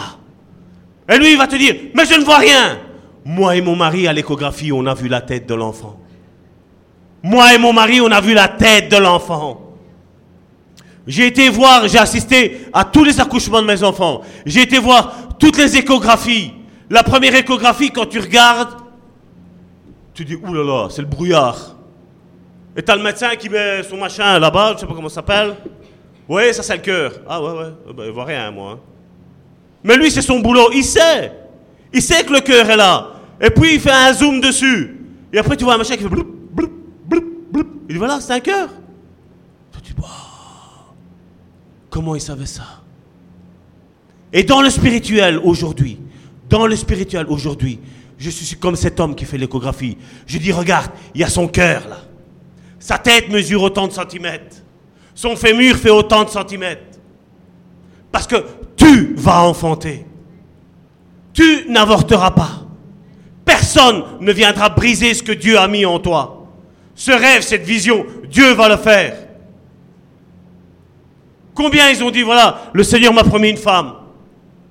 Et 1.10 1.18
lui, 1.18 1.32
il 1.32 1.38
va 1.38 1.48
te 1.48 1.56
dire, 1.56 1.76
mais 1.94 2.06
je 2.06 2.16
ne 2.16 2.24
vois 2.24 2.38
rien. 2.38 2.80
Moi 3.26 3.56
et 3.56 3.62
mon 3.62 3.76
mari, 3.76 4.08
à 4.08 4.14
l'échographie, 4.14 4.72
on 4.72 4.86
a 4.86 4.94
vu 4.94 5.08
la 5.08 5.22
tête 5.22 5.48
de 5.48 5.54
l'enfant. 5.54 6.00
Moi 7.22 7.54
et 7.54 7.58
mon 7.58 7.74
mari, 7.74 8.02
on 8.02 8.12
a 8.12 8.22
vu 8.22 8.34
la 8.34 8.48
tête 8.48 8.90
de 8.90 8.98
l'enfant. 8.98 9.62
J'ai 11.08 11.28
été 11.28 11.50
voir, 11.50 11.88
j'ai 11.88 11.98
assisté 11.98 12.68
à 12.72 12.86
tous 12.86 13.04
les 13.04 13.20
accouchements 13.20 13.62
de 13.62 13.68
mes 13.68 13.84
enfants. 13.84 14.22
J'ai 14.46 14.62
été 14.62 14.78
voir 14.78 15.30
toutes 15.40 15.58
les 15.58 15.76
échographies. 15.76 16.54
La 16.90 17.04
première 17.04 17.34
échographie, 17.36 17.92
quand 17.92 18.06
tu 18.06 18.20
regardes, 18.20 18.78
tu 20.14 20.24
dis, 20.24 20.36
oulala, 20.36 20.88
c'est 20.90 21.02
le 21.02 21.08
brouillard. 21.08 21.76
Et 22.76 22.84
t'as 22.84 22.96
le 22.96 23.04
médecin 23.04 23.36
qui 23.36 23.50
met 23.50 23.84
son 23.84 23.98
machin 23.98 24.38
là-bas, 24.38 24.74
je 24.76 24.82
sais 24.82 24.86
pas 24.86 24.94
comment 24.94 25.10
ça 25.10 25.16
s'appelle. 25.16 25.56
Oui, 26.28 26.54
ça 26.54 26.62
c'est 26.62 26.76
le 26.76 26.82
cœur. 26.82 27.12
Ah 27.28 27.42
ouais, 27.42 27.52
ouais, 27.52 27.74
il 27.88 27.94
ben, 27.96 28.04
il 28.06 28.12
voit 28.12 28.26
rien, 28.26 28.52
moi. 28.52 28.74
Hein. 28.74 28.80
Mais 29.84 29.98
lui, 29.98 30.12
c'est 30.12 30.22
son 30.22 30.40
boulot, 30.40 30.70
il 30.74 30.84
sait. 30.84 31.32
Il 31.92 32.02
sait 32.02 32.24
que 32.24 32.34
le 32.34 32.42
cœur 32.42 32.70
est 32.70 32.78
là. 32.78 33.08
Et 33.42 33.50
puis, 33.50 33.76
il 33.76 33.80
fait 33.80 33.92
un 33.92 34.14
zoom 34.14 34.40
dessus. 34.40 34.96
Et 35.34 35.40
après, 35.40 35.58
tu 35.58 35.64
vois 35.64 35.74
un 35.74 35.78
machin 35.78 35.96
qui 35.96 36.04
fait 36.04 36.10
bloup. 36.10 36.39
Il 37.90 37.94
dit, 37.94 37.98
voilà, 37.98 38.22
c'est 38.22 38.34
un 38.34 38.40
cœur. 38.40 38.70
Tu 39.84 39.94
dis, 39.94 40.02
comment 41.90 42.14
il 42.16 42.22
savait 42.22 42.46
ça? 42.46 42.64
Et 44.32 44.44
dans 44.44 44.62
le 44.62 44.70
spirituel, 44.70 45.40
aujourd'hui, 45.44 46.00
dans 46.48 46.68
le 46.68 46.76
spirituel, 46.76 47.26
aujourd'hui, 47.30 47.80
je 48.20 48.30
suis 48.30 48.58
comme 48.58 48.76
cet 48.76 49.00
homme 49.00 49.16
qui 49.16 49.26
fait 49.26 49.40
l'échographie. 49.40 49.98
Je 50.28 50.38
dis, 50.38 50.52
regarde, 50.52 50.92
il 51.16 51.22
y 51.22 51.24
a 51.24 51.30
son 51.30 51.48
cœur 51.48 51.88
là. 51.90 52.02
Sa 52.78 52.98
tête 53.00 53.30
mesure 53.30 53.64
autant 53.64 53.88
de 53.88 53.92
centimètres. 53.92 54.58
Son 55.16 55.36
fémur 55.36 55.76
fait 55.76 55.90
autant 55.90 56.24
de 56.24 56.30
centimètres. 56.30 57.00
Parce 58.12 58.28
que 58.28 58.46
tu 58.76 59.16
vas 59.16 59.42
enfanter. 59.42 60.06
Tu 61.34 61.66
n'avorteras 61.70 62.32
pas. 62.32 62.68
Personne 63.44 64.04
ne 64.22 64.32
viendra 64.32 64.70
briser 64.70 65.14
ce 65.14 65.24
que 65.24 65.32
Dieu 65.32 65.58
a 65.58 65.68
mis 65.68 65.86
en 65.86 66.00
toi. 66.00 66.39
Ce 67.00 67.12
rêve, 67.12 67.44
cette 67.44 67.64
vision, 67.64 68.06
Dieu 68.30 68.52
va 68.56 68.68
le 68.68 68.76
faire. 68.76 69.16
Combien 71.54 71.90
ils 71.90 72.04
ont 72.04 72.12
dit, 72.12 72.24
voilà, 72.24 72.70
le 72.74 72.84
Seigneur 72.84 73.14
m'a 73.14 73.24
promis 73.24 73.50
une 73.50 73.56
femme. 73.56 73.94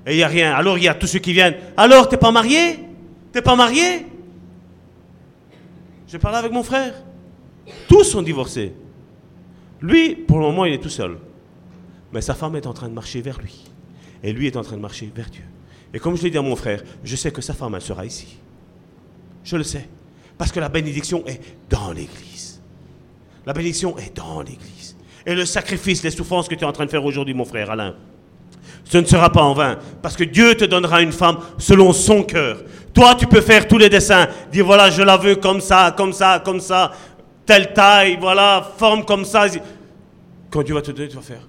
Et 0.06 0.12
il 0.12 0.16
n'y 0.18 0.22
a 0.22 0.28
rien. 0.28 0.52
Alors 0.52 0.76
il 0.76 0.84
y 0.84 0.88
a 0.88 0.94
tous 0.94 1.06
ceux 1.06 1.20
qui 1.20 1.32
viennent. 1.32 1.56
Alors, 1.74 2.06
t'es 2.06 2.18
pas 2.18 2.30
marié? 2.30 2.80
T'es 3.32 3.40
pas 3.40 3.56
marié? 3.56 4.04
J'ai 6.06 6.18
parlé 6.18 6.36
avec 6.36 6.52
mon 6.52 6.62
frère. 6.62 6.92
Tous 7.88 8.04
sont 8.04 8.20
divorcés. 8.20 8.74
Lui, 9.80 10.14
pour 10.14 10.38
le 10.38 10.44
moment, 10.44 10.66
il 10.66 10.74
est 10.74 10.82
tout 10.82 10.90
seul. 10.90 11.16
Mais 12.12 12.20
sa 12.20 12.34
femme 12.34 12.56
est 12.56 12.66
en 12.66 12.74
train 12.74 12.90
de 12.90 12.94
marcher 12.94 13.22
vers 13.22 13.38
lui. 13.38 13.64
Et 14.22 14.34
lui 14.34 14.48
est 14.48 14.56
en 14.58 14.62
train 14.62 14.76
de 14.76 14.82
marcher 14.82 15.10
vers 15.16 15.30
Dieu. 15.30 15.44
Et 15.94 15.98
comme 15.98 16.14
je 16.14 16.24
l'ai 16.24 16.30
dit 16.30 16.36
à 16.36 16.42
mon 16.42 16.56
frère, 16.56 16.82
je 17.02 17.16
sais 17.16 17.30
que 17.30 17.40
sa 17.40 17.54
femme, 17.54 17.74
elle 17.74 17.80
sera 17.80 18.04
ici. 18.04 18.36
Je 19.44 19.56
le 19.56 19.64
sais. 19.64 19.88
Parce 20.38 20.52
que 20.52 20.60
la 20.60 20.68
bénédiction 20.68 21.24
est 21.26 21.40
dans 21.68 21.90
l'Église. 21.90 22.62
La 23.44 23.52
bénédiction 23.52 23.98
est 23.98 24.16
dans 24.16 24.40
l'Église. 24.40 24.96
Et 25.26 25.34
le 25.34 25.44
sacrifice, 25.44 26.02
les 26.02 26.10
souffrances 26.10 26.48
que 26.48 26.54
tu 26.54 26.62
es 26.62 26.66
en 26.66 26.72
train 26.72 26.86
de 26.86 26.90
faire 26.90 27.04
aujourd'hui, 27.04 27.34
mon 27.34 27.44
frère 27.44 27.70
Alain, 27.70 27.94
ce 28.84 28.98
ne 28.98 29.04
sera 29.04 29.30
pas 29.30 29.42
en 29.42 29.52
vain. 29.52 29.78
Parce 30.00 30.16
que 30.16 30.24
Dieu 30.24 30.54
te 30.54 30.64
donnera 30.64 31.02
une 31.02 31.12
femme 31.12 31.38
selon 31.58 31.92
son 31.92 32.22
cœur. 32.22 32.62
Toi, 32.94 33.14
tu 33.16 33.26
peux 33.26 33.40
faire 33.40 33.68
tous 33.68 33.76
les 33.76 33.90
dessins. 33.90 34.28
Dire, 34.50 34.64
voilà, 34.64 34.90
je 34.90 35.02
la 35.02 35.16
veux 35.16 35.36
comme 35.36 35.60
ça, 35.60 35.92
comme 35.96 36.12
ça, 36.12 36.40
comme 36.42 36.60
ça. 36.60 36.92
Telle 37.44 37.72
taille, 37.72 38.16
voilà, 38.18 38.66
forme 38.78 39.04
comme 39.04 39.24
ça. 39.24 39.46
Quand 40.50 40.62
Dieu 40.62 40.74
va 40.74 40.82
te 40.82 40.92
donner, 40.92 41.08
tu 41.08 41.16
vas 41.16 41.22
faire. 41.22 41.46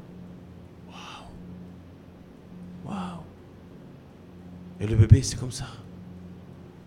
Et 4.81 4.87
le 4.87 4.95
bébé, 4.95 5.21
c'est 5.21 5.37
comme 5.37 5.51
ça. 5.51 5.65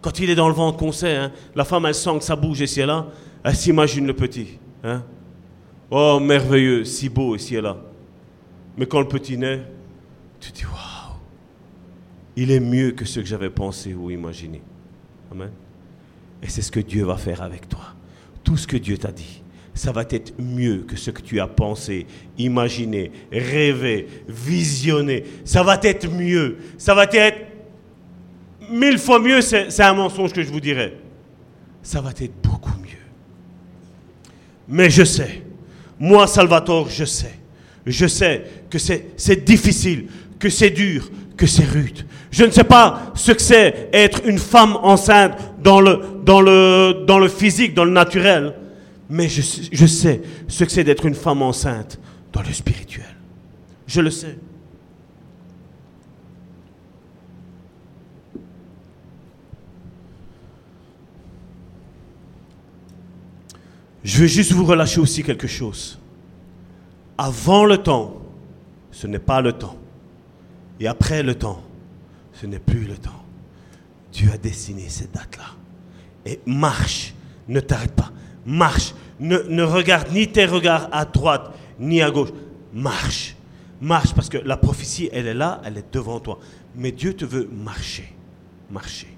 Quand 0.03 0.19
il 0.19 0.29
est 0.29 0.35
dans 0.35 0.49
le 0.49 0.55
ventre 0.55 0.79
qu'on 0.79 0.93
sait, 0.93 1.17
hein, 1.17 1.33
la 1.55 1.65
femme, 1.65 1.87
elle 1.87 1.95
sent 1.95 2.19
que 2.19 2.25
ça 2.25 2.37
bouge 2.37 2.61
ici 2.61 2.81
et 2.81 2.87
là, 2.87 3.07
elle 3.45 3.57
s'imagine 3.57 4.07
le 4.07 4.15
petit. 4.15 4.59
Hein. 4.83 5.05
Oh, 5.91 6.19
merveilleux, 6.21 6.85
si 6.85 7.09
beau 7.09 7.37
ici 7.37 7.55
et 7.55 7.61
là. 7.61 7.77
Mais 8.77 8.87
quand 8.87 9.01
le 9.01 9.09
petit 9.09 9.39
naît, 9.39 9.63
tu 10.41 10.51
te 10.51 10.59
dis, 10.59 10.65
waouh, 10.65 11.17
il 12.35 12.51
est 12.51 12.61
mieux 12.61 12.91
que 12.91 13.05
ce 13.05 13.21
que 13.21 13.27
j'avais 13.27 13.51
pensé 13.51 13.95
ou 13.95 14.11
imaginé. 14.11 14.61
Amen. 15.31 15.51
Et 16.43 16.49
c'est 16.49 16.63
ce 16.63 16.73
que 16.73 16.81
Dieu 16.81 17.05
va 17.05 17.17
faire 17.17 17.41
avec 17.41 17.69
toi. 17.69 17.95
Tout 18.43 18.57
ce 18.57 18.67
que 18.67 18.77
Dieu 18.77 18.99
t'a 18.99 19.13
dit, 19.13 19.43
ça 19.75 19.93
va 19.93 20.03
être 20.11 20.33
mieux 20.39 20.79
que 20.79 20.97
ce 20.97 21.11
que 21.11 21.23
tu 21.23 21.41
as 21.41 21.47
pensé, 21.47 22.07
imaginé, 22.37 23.13
rêvé, 23.31 24.09
visionné. 24.29 25.25
Ça 25.45 25.63
va 25.63 25.79
être 25.83 26.11
mieux. 26.11 26.59
Ça 26.77 26.95
va 26.95 27.05
être 27.05 27.52
mille 28.73 28.99
fois 28.99 29.19
mieux, 29.19 29.41
c'est 29.41 29.81
un 29.81 29.95
mensonge 29.95 30.33
que 30.33 30.43
je 30.43 30.51
vous 30.51 30.61
dirais. 30.61 30.95
Ça 31.83 32.01
va 32.01 32.11
être 32.11 32.33
beaucoup 32.43 32.77
mieux. 32.81 32.89
Mais 34.69 34.91
je 34.91 35.05
sais, 35.05 35.43
moi 35.99 36.27
Salvatore, 36.27 36.89
je 36.89 37.05
sais, 37.05 37.35
je 37.87 38.07
sais 38.07 38.45
que 38.71 38.79
c'est 38.79 39.45
difficile, 39.45 40.07
que 40.39 40.49
c'est 40.49 40.71
dur, 40.71 41.11
que 41.37 41.47
c'est 41.47 41.65
rude. 41.65 42.07
Je 42.31 42.45
ne 42.45 42.51
sais 42.51 42.65
pas 42.65 43.13
ce 43.15 43.33
que 43.33 43.43
c'est 43.43 43.91
être 43.93 44.23
une 44.25 44.39
femme 44.39 44.77
enceinte 44.83 45.37
dans 45.63 45.81
le, 45.81 46.01
dans 46.25 46.41
le, 46.41 47.05
dans 47.07 47.19
le 47.19 47.29
physique, 47.29 47.75
dans 47.75 47.85
le 47.85 47.91
naturel, 47.91 48.55
mais 49.11 49.29
je, 49.29 49.43
je 49.71 49.87
sais 49.87 50.23
ce 50.49 50.65
que 50.65 50.71
c'est 50.71 50.85
d'être 50.85 51.05
une 51.05 51.15
femme 51.15 51.43
enceinte 51.43 52.01
dans 52.33 52.43
le 52.43 52.53
spirituel. 52.53 53.05
Je 53.87 54.01
le 54.01 54.11
sais. 54.11 54.39
Je 64.05 64.19
veux 64.19 64.27
juste 64.27 64.53
vous 64.53 64.65
relâcher 64.65 65.01
aussi 65.01 65.23
quelque 65.23 65.47
chose. 65.47 65.99
Avant 67.17 67.65
le 67.65 67.79
temps, 67.79 68.21
ce 68.91 69.07
n'est 69.07 69.19
pas 69.19 69.41
le 69.41 69.53
temps. 69.53 69.77
Et 70.81 70.87
après 70.87 71.23
le 71.23 71.35
temps, 71.35 71.63
ce 72.33 72.47
n'est 72.47 72.59
plus 72.59 72.85
le 72.85 72.97
temps. 72.97 73.23
Dieu 74.13 74.31
a 74.33 74.39
dessiné 74.39 74.89
cette 74.89 75.13
date-là. 75.13 75.45
Et 76.27 76.41
marche, 76.47 77.15
ne 77.49 77.61
t'arrête 77.61 77.93
pas. 77.93 78.11
Marche, 78.45 78.95
ne, 79.21 79.39
ne 79.49 79.63
regarde 79.63 80.11
ni 80.13 80.29
tes 80.29 80.45
regards 80.47 80.89
à 80.93 81.05
droite 81.05 81.53
ni 81.79 82.03
à 82.03 82.11
gauche. 82.11 82.31
Marche, 82.75 83.37
marche 83.81 84.15
parce 84.15 84.29
que 84.29 84.39
la 84.39 84.57
prophétie, 84.57 85.09
elle 85.13 85.27
est 85.27 85.35
là, 85.35 85.61
elle 85.65 85.79
est 85.79 85.93
devant 85.93 86.21
toi. 86.21 86.39
Mais 86.75 86.93
Dieu 86.93 87.15
te 87.15 87.25
veut 87.25 87.49
marcher, 87.53 88.13
marcher. 88.71 89.09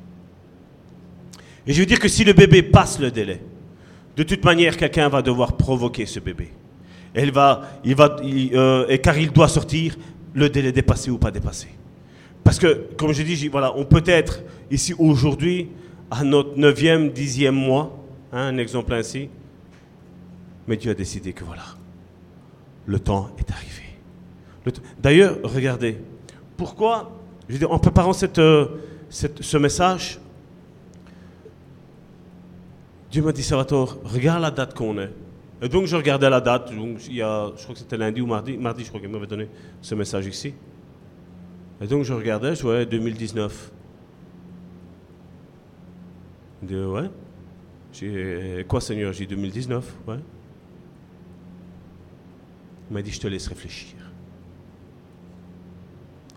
Et 1.66 1.72
je 1.72 1.80
veux 1.80 1.87
dire 1.87 1.99
que 1.99 2.09
si 2.09 2.24
le 2.24 2.32
bébé 2.32 2.62
passe 2.62 2.99
le 2.99 3.11
délai, 3.11 3.41
de 4.17 4.23
toute 4.23 4.45
manière, 4.45 4.77
quelqu'un 4.77 5.09
va 5.09 5.23
devoir 5.23 5.57
provoquer 5.57 6.07
ce 6.07 6.21
bébé. 6.21 6.51
Elle 7.15 7.31
va, 7.31 7.62
il 7.85 7.95
va, 7.95 8.17
euh, 8.23 8.87
et 8.89 8.99
car 8.99 9.19
il 9.19 9.31
doit 9.31 9.49
sortir, 9.49 9.97
le 10.35 10.49
délai 10.49 10.73
dépassé 10.73 11.11
ou 11.11 11.19
pas 11.19 11.31
dépassé. 11.31 11.69
Parce 12.43 12.59
que, 12.59 12.87
comme 12.97 13.12
je 13.12 13.23
dis, 13.23 13.49
voilà, 13.49 13.77
on 13.77 13.85
peut 13.85 14.03
être 14.07 14.43
ici 14.71 14.95
aujourd'hui 14.99 15.69
à 16.11 16.25
notre 16.25 16.57
neuvième, 16.59 17.11
dixième 17.11 17.55
mois, 17.55 17.97
hein, 18.33 18.49
un 18.49 18.59
exemple 18.59 18.93
ainsi. 18.93 19.29
Mais 20.67 20.77
Dieu 20.77 20.91
a 20.91 20.95
décidé 20.95 21.33
que 21.33 21.45
voilà, 21.45 21.65
le 22.87 22.99
temps 22.99 23.31
est 23.39 23.51
arrivé. 23.51 24.81
D'ailleurs, 25.01 25.39
regardez, 25.43 25.99
pourquoi, 26.57 27.12
je 27.49 27.59
veux 27.59 27.71
en 27.71 27.79
préparant 27.79 28.12
euh, 28.39 28.67
ce 29.11 29.57
message, 29.57 30.19
Dieu 33.15 33.23
m'a 33.23 33.31
dit, 33.31 33.45
Salvatore, 33.45 34.01
regarde 34.03 34.43
la 34.43 34.51
date 34.51 34.75
qu'on 34.75 34.99
est. 34.99 35.12
Et 35.62 35.69
donc 35.69 35.87
je 35.87 35.95
regardais 35.95 36.29
la 36.29 36.41
date, 36.41 36.73
il 36.73 37.15
y 37.15 37.23
a, 37.23 37.53
je 37.57 37.62
crois 37.62 37.73
que 37.73 37.79
c'était 37.79 37.97
lundi 37.97 38.21
ou 38.21 38.27
mardi, 38.27 38.57
mardi 38.57 38.83
je 38.83 38.89
crois 38.89 39.01
qu'il 39.01 39.09
m'avait 39.09 39.29
donné 39.29 39.49
ce 39.81 39.95
message 39.95 40.27
ici. 40.27 40.53
Et 41.81 41.87
donc 41.87 42.03
je 42.03 42.12
regardais, 42.12 42.57
je 42.57 42.62
voyais 42.62 42.87
2019. 42.87 43.71
Je 46.62 46.67
dis, 46.67 46.75
ouais. 46.75 47.09
J'ai, 47.93 48.67
quoi 48.67 48.81
Seigneur? 48.81 49.12
J'ai 49.12 49.27
2019, 49.27 49.95
ouais. 50.09 50.17
Il 52.91 52.95
m'a 52.95 53.01
dit, 53.01 53.12
je 53.12 53.21
te 53.21 53.29
laisse 53.29 53.47
réfléchir. 53.47 53.95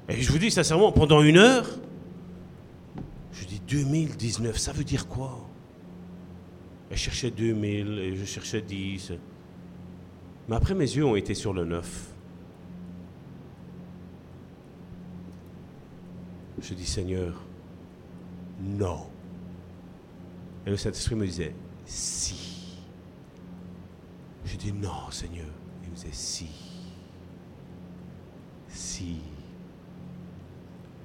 Et 0.09 0.21
je 0.21 0.31
vous 0.31 0.37
dis 0.37 0.51
sincèrement, 0.51 0.91
pendant 0.91 1.23
une 1.23 1.37
heure, 1.37 1.67
je 3.31 3.45
dis 3.45 3.63
2019, 3.67 4.55
ça 4.59 4.73
veut 4.73 4.83
dire 4.83 5.07
quoi? 5.07 5.46
Je 6.91 6.97
cherchais 6.97 7.31
2000, 7.31 7.99
et 7.99 8.15
je 8.15 8.25
cherchais 8.25 8.61
10. 8.61 9.13
Mais 10.47 10.55
après, 10.55 10.73
mes 10.73 10.85
yeux 10.85 11.05
ont 11.05 11.15
été 11.15 11.33
sur 11.33 11.53
le 11.53 11.65
9. 11.65 12.13
Je 16.61 16.73
dis, 16.73 16.85
Seigneur, 16.85 17.43
non. 18.59 19.07
Et 20.65 20.69
le 20.69 20.77
Saint-Esprit 20.77 21.15
me 21.15 21.25
disait, 21.25 21.53
si. 21.85 22.77
Je 24.45 24.57
dis, 24.57 24.71
non, 24.71 25.11
Seigneur. 25.11 25.45
Il 25.83 25.89
me 25.89 25.95
disait, 25.95 26.07
si. 26.11 26.49
Si. 28.69 29.19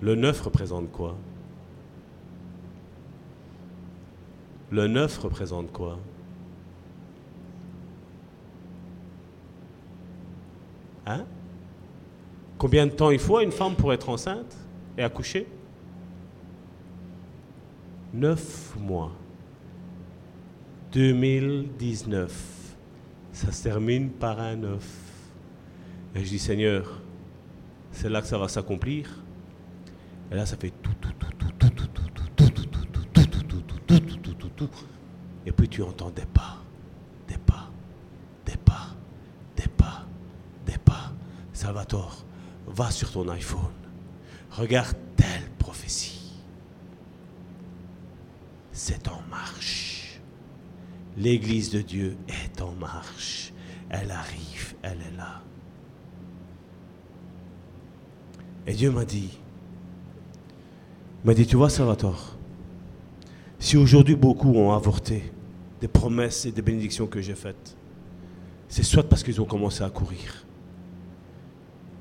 Le 0.00 0.14
9 0.14 0.40
représente 0.40 0.90
quoi? 0.90 1.16
Le 4.72 4.88
9 4.88 5.18
représente 5.18 5.70
quoi? 5.70 5.98
Hein? 11.04 11.26
Combien 12.56 12.86
de 12.86 12.92
temps 12.92 13.10
il 13.10 13.18
faut 13.18 13.36
à 13.36 13.42
une 13.42 13.52
femme 13.52 13.74
pour 13.74 13.92
être 13.92 14.08
enceinte 14.08 14.56
et 14.96 15.02
accoucher? 15.02 15.46
Neuf 18.14 18.74
mois. 18.78 19.12
2019. 20.92 22.76
Ça 23.32 23.52
se 23.52 23.62
termine 23.62 24.08
par 24.08 24.40
un 24.40 24.56
9. 24.56 25.12
Et 26.14 26.24
je 26.24 26.28
dis, 26.30 26.38
Seigneur, 26.38 27.02
c'est 27.90 28.08
là 28.08 28.22
que 28.22 28.26
ça 28.26 28.38
va 28.38 28.48
s'accomplir. 28.48 29.22
Et 30.30 30.34
là, 30.34 30.46
ça 30.46 30.56
fait 30.56 30.72
tu 35.72 35.82
entends 35.82 36.10
des 36.10 36.26
pas, 36.26 36.58
des 37.26 37.38
pas, 37.38 37.70
des 38.44 38.58
pas, 38.58 38.94
des 39.56 39.68
pas, 39.68 40.04
des 40.66 40.76
pas. 40.76 41.14
Salvatore, 41.54 42.26
va 42.66 42.90
sur 42.90 43.10
ton 43.10 43.26
iPhone. 43.30 43.72
Regarde 44.50 44.94
telle 45.16 45.48
prophétie. 45.58 46.34
C'est 48.70 49.08
en 49.08 49.22
marche. 49.30 50.20
L'Église 51.16 51.70
de 51.70 51.80
Dieu 51.80 52.18
est 52.28 52.60
en 52.60 52.72
marche. 52.72 53.54
Elle 53.88 54.10
arrive, 54.10 54.74
elle 54.82 55.00
est 55.00 55.16
là. 55.16 55.40
Et 58.66 58.74
Dieu 58.74 58.90
m'a 58.90 59.06
dit, 59.06 59.38
m'a 61.24 61.32
dit, 61.32 61.46
tu 61.46 61.56
vois 61.56 61.70
Salvatore, 61.70 62.36
si 63.58 63.78
aujourd'hui 63.78 64.16
beaucoup 64.16 64.52
ont 64.54 64.72
avorté 64.72 65.32
des 65.82 65.88
promesses 65.88 66.46
et 66.46 66.52
des 66.52 66.62
bénédictions 66.62 67.08
que 67.08 67.20
j'ai 67.20 67.34
faites, 67.34 67.76
c'est 68.68 68.84
soit 68.84 69.02
parce 69.02 69.24
qu'ils 69.24 69.40
ont 69.40 69.44
commencé 69.44 69.82
à 69.82 69.90
courir. 69.90 70.46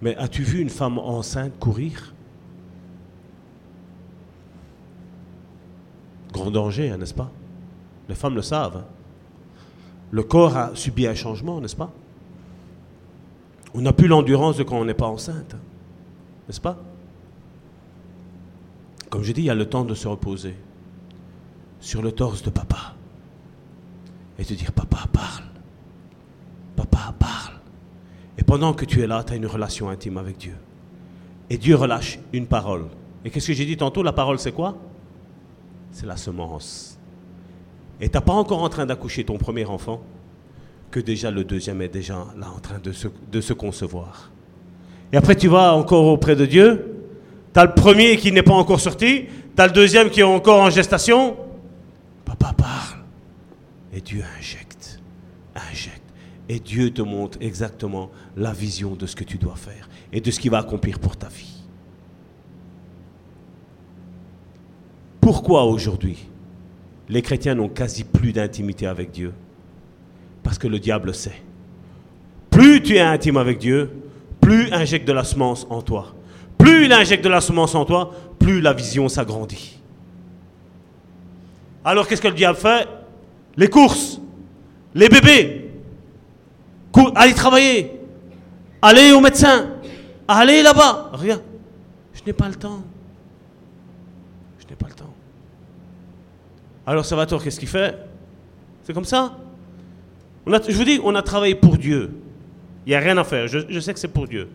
Mais 0.04 0.16
as-tu 0.18 0.44
vu 0.44 0.62
une 0.62 0.70
femme 0.70 1.00
enceinte 1.00 1.58
courir? 1.60 2.14
Grand 6.32 6.52
danger, 6.52 6.92
hein, 6.92 6.98
n'est-ce 6.98 7.16
pas? 7.16 7.32
Les 8.08 8.14
femmes 8.14 8.36
le 8.36 8.44
savent. 8.44 8.78
Hein. 8.78 8.86
Le 10.12 10.22
corps 10.22 10.56
a 10.56 10.76
subi 10.76 11.08
un 11.08 11.16
changement, 11.16 11.60
n'est-ce 11.60 11.76
pas? 11.76 11.92
On 13.74 13.82
n'a 13.82 13.94
plus 13.94 14.08
l'endurance 14.08 14.58
de 14.58 14.64
quand 14.64 14.78
on 14.78 14.86
n'est 14.86 14.94
pas 14.94 15.08
enceinte, 15.08 15.56
hein. 15.56 15.60
n'est-ce 16.48 16.62
pas? 16.62 16.78
Comme 19.10 19.24
je 19.24 19.32
dis, 19.32 19.42
il 19.42 19.46
y 19.46 19.50
a 19.50 19.56
le 19.56 19.68
temps 19.68 19.86
de 19.86 19.96
se 19.96 20.08
reposer 20.08 20.56
sur 21.80 22.04
le 22.04 22.12
torse 22.12 22.44
de 22.44 22.52
papa 22.52 22.96
et 24.42 24.44
de 24.44 24.56
dire 24.56 24.72
Papa, 24.72 25.06
parle. 25.14 25.44
Papa, 26.76 27.14
parle. 27.20 27.54
Et 28.38 28.44
pendant 28.44 28.74
que 28.74 28.86
tu 28.86 29.02
es 29.02 29.08
là, 29.08 29.24
tu 29.24 29.34
as 29.34 29.36
une 29.36 29.46
relation 29.46 29.90
intime 29.90 30.18
avec 30.18 30.38
Dieu. 30.38 30.56
Et 31.50 31.58
Dieu 31.58 31.76
relâche 31.76 32.18
une 32.34 32.48
parole. 32.48 32.86
Et 33.24 33.30
qu'est-ce 33.30 33.48
que 33.48 33.54
j'ai 33.54 33.66
dit 33.66 33.78
tantôt? 33.78 34.02
La 34.02 34.14
parole, 34.14 34.40
c'est 34.40 34.52
quoi? 34.52 34.76
C'est 35.92 36.08
la 36.08 36.18
semence. 36.18 36.98
Et 38.00 38.10
tu 38.10 38.18
n'as 38.18 38.22
pas 38.22 38.34
encore 38.34 38.64
en 38.64 38.70
train 38.70 38.88
d'accoucher 38.88 39.24
ton 39.24 39.38
premier 39.38 39.66
enfant, 39.66 40.02
que 40.90 41.00
déjà 41.00 41.30
le 41.30 41.44
deuxième 41.44 41.82
est 41.84 41.90
déjà 41.90 42.26
là 42.36 42.48
en 42.56 42.60
train 42.60 42.80
de 42.80 42.92
se, 42.92 43.08
de 43.32 43.42
se 43.42 43.54
concevoir. 43.54 44.32
Et 45.14 45.18
après 45.18 45.36
tu 45.36 45.50
vas 45.50 45.76
encore 45.76 46.06
auprès 46.08 46.36
de 46.36 46.48
Dieu, 46.48 46.96
tu 47.54 47.60
as 47.60 47.66
le 47.66 47.74
premier 47.74 48.18
qui 48.18 48.32
n'est 48.32 48.42
pas 48.42 48.54
encore 48.54 48.80
sorti, 48.80 49.26
tu 49.56 49.62
as 49.62 49.68
le 49.68 49.74
deuxième 49.74 50.10
qui 50.10 50.22
est 50.22 50.24
encore 50.24 50.62
en 50.62 50.70
gestation. 50.72 51.36
Papa 52.26 52.54
parle. 52.58 52.81
Et 53.94 54.02
Dieu 54.02 54.24
injecte, 54.38 55.00
injecte. 55.56 56.02
Et 56.50 56.60
Dieu 56.60 56.92
te 56.92 57.02
montre 57.02 57.38
exactement 57.42 58.12
la 58.36 58.52
vision 58.52 58.96
de 58.96 59.06
ce 59.06 59.16
que 59.16 59.24
tu 59.24 59.38
dois 59.38 59.56
faire 59.56 59.90
et 60.12 60.22
de 60.22 60.32
ce 60.32 60.40
qu'il 60.40 60.52
va 60.52 60.60
accomplir 60.60 61.00
pour 61.00 61.16
ta 61.16 61.28
vie. 61.28 61.64
Pourquoi 65.22 65.66
aujourd'hui 65.66 66.18
les 67.08 67.22
chrétiens 67.22 67.56
n'ont 67.56 67.70
quasi 67.70 68.04
plus 68.04 68.34
d'intimité 68.34 68.88
avec 68.88 69.12
Dieu? 69.12 69.34
Parce 70.44 70.58
que 70.58 70.68
le 70.68 70.80
diable 70.80 71.14
sait. 71.14 71.42
Plus 72.50 72.82
tu 72.82 72.96
es 72.96 73.02
intime 73.02 73.38
avec 73.38 73.60
Dieu, 73.60 73.90
plus 74.42 74.68
il 74.68 74.74
injecte 74.74 75.08
de 75.08 75.14
la 75.14 75.24
semence 75.24 75.68
en 75.70 75.82
toi. 75.82 76.16
Plus 76.58 76.86
il 76.86 76.94
injecte 76.94 77.24
de 77.24 77.30
la 77.30 77.42
semence 77.42 77.76
en 77.76 77.86
toi, 77.86 78.14
plus 78.40 78.60
la 78.60 78.74
vision 78.74 79.08
s'agrandit. 79.08 79.80
Alors 81.86 82.08
qu'est-ce 82.08 82.22
que 82.22 82.28
le 82.28 82.34
diable 82.34 82.58
fait? 82.58 82.88
Les 83.58 83.68
courses, 83.68 84.20
les 84.94 85.10
bébés, 85.10 85.72
allez 87.16 87.34
travailler, 87.34 88.00
allez 88.82 89.12
au 89.12 89.20
médecin, 89.20 89.72
allez 90.28 90.64
là-bas. 90.64 91.12
Regarde, 91.14 91.44
je 92.14 92.22
n'ai 92.26 92.34
pas 92.34 92.48
le 92.48 92.56
temps. 92.56 92.84
Alors 96.86 97.06
Salvatore, 97.06 97.44
qu'est-ce 97.44 97.60
qu'il 97.60 97.70
fait? 97.70 97.98
C'est 98.84 98.94
comme 98.94 99.06
ça? 99.06 99.38
je 100.46 100.76
vous 100.76 100.84
dis, 100.84 101.00
on 101.04 101.16
a 101.16 101.22
travaillé 101.22 101.56
pour 101.56 101.78
Dieu. 101.78 102.12
Il 102.86 102.90
n'y 102.90 102.96
a 102.96 103.00
rien 103.00 103.18
à 103.18 103.24
faire. 103.24 103.48
Je, 103.48 103.80
sais 103.80 103.94
que 103.94 104.00
c'est 104.00 104.08
pour 104.08 104.28
Dieu. 104.28 104.50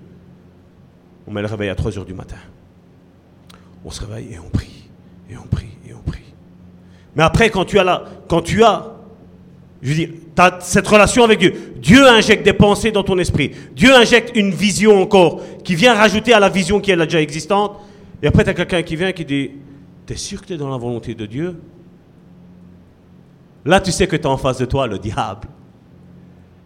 On 1.27 1.33
met 1.33 1.41
le 1.41 1.47
réveil 1.47 1.69
à 1.69 1.75
3 1.75 1.99
heures 1.99 2.05
du 2.05 2.15
matin. 2.15 2.37
On 3.85 3.91
se 3.91 4.05
réveille. 4.05 4.35
Et 4.35 4.39
on 4.39 4.49
prie 4.49 4.89
et 5.31 5.37
on 5.37 5.47
prie. 5.47 5.76
Mais 7.17 7.23
après, 7.23 7.51
quand 7.51 7.65
tu 7.65 7.79
as 7.79 7.85
là, 7.85 8.05
quand 8.29 8.43
tu 8.43 8.63
as, 8.63 8.93
je 9.81 9.89
veux 9.89 9.95
dire, 9.95 10.09
as 10.37 10.59
cette 10.61 10.87
relation 10.87 11.25
avec 11.25 11.39
Dieu, 11.39 11.75
Dieu 11.77 12.07
injecte 12.07 12.45
des 12.45 12.53
pensées 12.53 12.93
dans 12.93 13.03
ton 13.03 13.19
esprit. 13.19 13.53
Dieu 13.75 13.95
injecte 13.95 14.37
une 14.37 14.51
vision 14.51 15.01
encore 15.01 15.41
qui 15.65 15.75
vient 15.75 15.95
rajouter 15.95 16.35
à 16.35 16.41
la 16.41 16.51
vision 16.51 16.79
qui 16.79 16.91
est 16.91 16.97
déjà 16.97 17.21
existante. 17.21 17.79
Et 18.23 18.27
après, 18.27 18.45
tu 18.45 18.51
as 18.51 18.55
quelqu'un 18.55 18.83
qui 18.83 18.97
vient 18.97 19.13
qui 19.13 19.25
dit, 19.25 19.51
t'es 20.05 20.17
sûr 20.17 20.43
que 20.43 20.47
tu 20.47 20.53
es 20.53 20.57
dans 20.59 20.69
la 20.69 20.77
volonté 20.77 21.15
de 21.15 21.25
Dieu? 21.25 21.57
Là, 23.65 23.81
tu 23.81 23.91
sais 23.91 24.07
que 24.07 24.17
tu 24.17 24.23
es 24.23 24.27
en 24.27 24.37
face 24.37 24.59
de 24.59 24.67
toi 24.67 24.87
le 24.87 24.99
diable. 24.99 25.49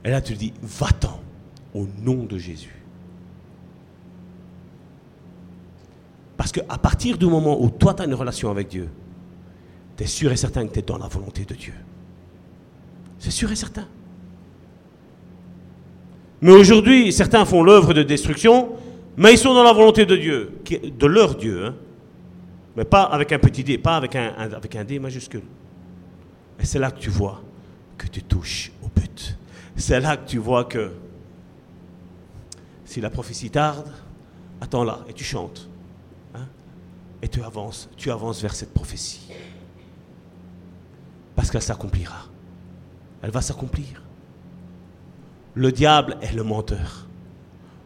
Et 0.05 0.11
là, 0.11 0.21
tu 0.21 0.35
dis, 0.35 0.53
va-t'en 0.63 1.21
au 1.75 1.87
nom 2.03 2.25
de 2.25 2.39
Jésus. 2.39 2.75
Parce 6.37 6.53
qu'à 6.53 6.79
partir 6.79 7.17
du 7.17 7.27
moment 7.27 7.63
où 7.63 7.71
toi, 7.71 7.95
tu 7.95 8.03
as 8.03 8.07
une 8.07 8.15
relation 8.15 8.51
avec 8.51 8.69
Dieu, 8.69 8.89
tu 10.05 10.09
sûr 10.09 10.33
et 10.33 10.37
certain 10.37 10.67
que 10.67 10.73
tu 10.73 10.79
es 10.79 10.83
dans 10.83 10.99
la 10.99 11.09
volonté 11.09 11.45
de 11.45 11.55
Dieu. 11.55 11.75
C'est 13.19 13.31
sûr 13.31 13.51
et 13.53 13.57
certain. 13.57 13.87
Mais 16.41 16.53
aujourd'hui, 16.53 17.13
certains 17.13 17.45
font 17.45 17.63
l'œuvre 17.63 17.93
de 17.93 18.03
destruction, 18.03 18.71
mais 19.17 19.35
ils 19.35 19.39
sont 19.39 19.53
dans 19.53 19.63
la 19.63 19.75
volonté 19.75 20.07
de 20.07 20.17
Dieu, 20.17 20.59
de 20.71 21.07
leur 21.07 21.35
Dieu. 21.35 21.67
Hein. 21.67 21.75
Mais 22.77 22.85
pas 22.85 23.03
avec 23.03 23.33
un 23.33 23.39
petit 23.39 23.63
dé, 23.63 23.77
pas 23.77 23.97
avec 23.97 24.17
un, 24.17 24.29
avec 24.39 24.75
un 24.75 24.85
dé 24.85 24.99
majuscule. 24.99 25.43
Et 26.59 26.65
c'est 26.65 26.79
là 26.79 26.91
que 26.91 26.99
tu 26.99 27.11
vois 27.11 27.43
que 27.99 28.07
tu 28.07 28.23
touches 28.23 28.73
au 28.83 28.89
but. 28.89 29.37
c'est 29.77 30.01
là 30.01 30.17
que 30.17 30.27
tu 30.27 30.39
vois 30.39 30.65
que 30.65 30.93
si 32.87 33.03
la 33.03 33.11
prophétie 33.11 33.51
tarde, 33.51 33.93
attends 34.61 34.85
là 34.85 35.01
et 35.09 35.13
tu 35.13 35.25
chantes. 35.25 35.69
Hein, 36.35 36.47
et 37.21 37.29
tu 37.29 37.43
avances, 37.43 37.91
tu 37.99 38.11
avances 38.11 38.41
vers 38.41 38.55
cette 38.55 38.73
prophétie. 38.73 39.29
Parce 41.41 41.51
qu'elle 41.51 41.63
s'accomplira. 41.63 42.27
Elle 43.23 43.31
va 43.31 43.41
s'accomplir. 43.41 44.03
Le 45.55 45.73
diable 45.73 46.19
est 46.21 46.35
le 46.35 46.43
menteur. 46.43 47.07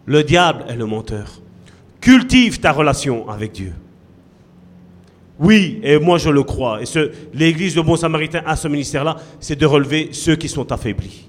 Le 0.06 0.24
diable 0.24 0.64
est 0.68 0.74
le 0.74 0.86
menteur. 0.86 1.40
Cultive 2.00 2.58
ta 2.58 2.72
relation 2.72 3.28
avec 3.28 3.52
Dieu. 3.52 3.72
Oui, 5.38 5.78
et 5.84 6.00
moi 6.00 6.18
je 6.18 6.30
le 6.30 6.42
crois. 6.42 6.80
Et 6.82 6.84
l'église 7.32 7.76
de 7.76 7.80
Bon 7.80 7.94
Samaritain 7.94 8.42
a 8.44 8.56
ce 8.56 8.66
ministère-là, 8.66 9.18
c'est 9.38 9.54
de 9.54 9.66
relever 9.66 10.08
ceux 10.10 10.34
qui 10.34 10.48
sont 10.48 10.72
affaiblis. 10.72 11.28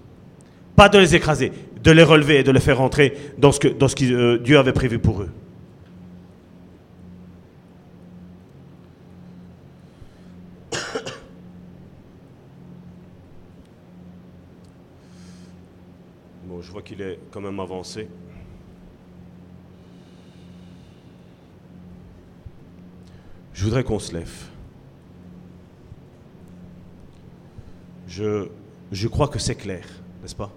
Pas 0.76 0.90
de 0.90 0.98
les 0.98 1.14
écraser, 1.14 1.52
de 1.84 1.92
les 1.92 2.02
relever 2.02 2.40
et 2.40 2.44
de 2.44 2.50
les 2.50 2.60
faire 2.60 2.80
rentrer 2.80 3.16
dans 3.38 3.52
ce 3.52 3.60
que, 3.60 3.68
dans 3.68 3.88
ce 3.88 3.96
que 3.96 4.06
euh, 4.06 4.40
Dieu 4.40 4.58
avait 4.58 4.74
prévu 4.74 4.98
pour 4.98 5.22
eux. 5.22 5.30
Qu'il 16.86 17.02
est 17.02 17.20
quand 17.32 17.42
même 17.42 17.60
avancé. 17.60 18.08
Je 23.54 23.64
voudrais 23.64 23.84
qu'on 23.84 24.00
se 24.00 24.14
lève. 24.14 24.50
Je, 28.08 29.08
crois 29.08 29.28
que 29.28 29.40
c'est 29.40 29.56
clair, 29.56 29.86
n'est-ce 30.22 30.36
pas? 30.36 30.52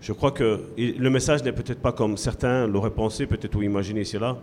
Je 0.00 0.12
crois 0.14 0.30
que 0.30 0.70
le 0.78 1.10
message 1.10 1.42
n'est 1.42 1.52
peut-être 1.52 1.80
pas 1.80 1.92
comme 1.92 2.16
certains 2.16 2.66
l'auraient 2.66 2.90
pensé, 2.90 3.26
peut-être 3.26 3.56
ou 3.56 3.62
imaginé 3.62 4.04
là. 4.18 4.38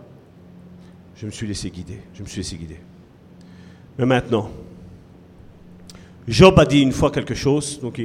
Je 1.16 1.26
me 1.26 1.32
suis 1.32 1.46
laissé 1.46 1.70
guider, 1.70 1.98
je 2.14 2.22
me 2.22 2.28
suis 2.28 2.38
laissé 2.38 2.56
guider. 2.56 2.78
Mais 3.98 4.06
maintenant, 4.06 4.50
Job 6.28 6.56
a 6.58 6.64
dit 6.64 6.82
une 6.82 6.92
fois 6.92 7.10
quelque 7.10 7.34
chose, 7.34 7.80
donc 7.80 8.00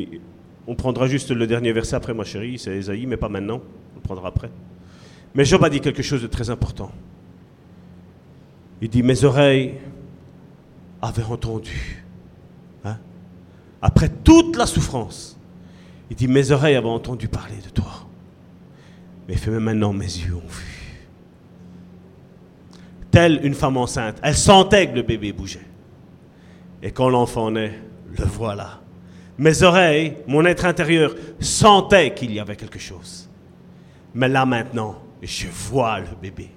on 0.68 0.76
prendra 0.76 1.08
juste 1.08 1.32
le 1.32 1.46
dernier 1.48 1.72
verset 1.74 1.96
après, 1.96 2.14
ma 2.14 2.24
chérie, 2.24 2.58
c'est 2.58 2.76
Esaïe, 2.76 3.06
mais 3.06 3.18
pas 3.18 3.30
maintenant, 3.30 3.62
on 3.92 3.96
le 3.96 4.02
prendra 4.02 4.28
après. 4.30 4.50
Mais 5.36 5.46
Job 5.46 5.64
a 5.64 5.70
dit 5.70 5.82
quelque 5.82 6.04
chose 6.04 6.22
de 6.22 6.28
très 6.28 6.50
important. 6.50 6.92
Il 8.82 8.90
dit, 8.90 9.04
mes 9.04 9.24
oreilles 9.24 9.76
avaient 11.02 11.24
entendu. 11.24 12.04
Hein? 12.86 12.98
Après 13.82 14.10
toute 14.10 14.56
la 14.56 14.66
souffrance, 14.66 15.38
il 16.10 16.16
dit, 16.16 16.28
mes 16.28 16.52
oreilles 16.52 16.76
avaient 16.76 16.88
entendu 16.88 17.28
parler 17.28 17.58
de 17.64 17.70
toi. 17.70 18.08
Mais 19.28 19.36
maintenant, 19.60 19.94
mes 19.94 20.06
yeux 20.06 20.36
ont 20.36 20.48
vu. 20.48 21.00
Telle 23.10 23.40
une 23.44 23.54
femme 23.54 23.78
enceinte, 23.78 24.18
elle 24.24 24.36
sentait 24.36 24.90
que 24.90 24.96
le 24.96 25.02
bébé 25.04 25.34
bougeait. 25.34 25.68
Et 26.82 26.92
quand 26.92 27.10
l'enfant 27.10 27.52
naît, 27.52 27.80
le 28.18 28.26
voilà. 28.26 28.83
Mes 29.38 29.64
oreilles, 29.64 30.18
mon 30.28 30.46
être 30.46 30.66
intérieur, 30.66 31.16
sentaient 31.40 32.14
qu'il 32.14 32.34
y 32.34 32.40
avait 32.40 32.56
quelque 32.56 32.80
chose. 32.80 33.30
Mais 34.14 34.30
là 34.30 34.46
maintenant, 34.46 34.98
je 35.22 35.48
vois 35.48 36.00
le 36.00 36.16
bébé 36.22 36.50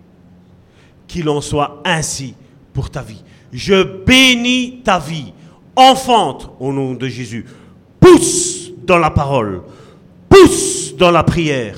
qu'il 1.06 1.28
en 1.28 1.40
soit 1.40 1.82
ainsi 1.84 2.34
pour 2.72 2.90
ta 2.90 3.02
vie. 3.02 3.22
Je 3.52 3.82
bénis 4.04 4.82
ta 4.84 4.98
vie. 4.98 5.32
Enfante 5.74 6.50
au 6.58 6.72
nom 6.72 6.94
de 6.94 7.06
Jésus. 7.06 7.44
Pousse 8.00 8.70
dans 8.84 8.98
la 8.98 9.10
parole. 9.10 9.62
Pousse 10.28 10.94
dans 10.96 11.10
la 11.10 11.22
prière. 11.22 11.76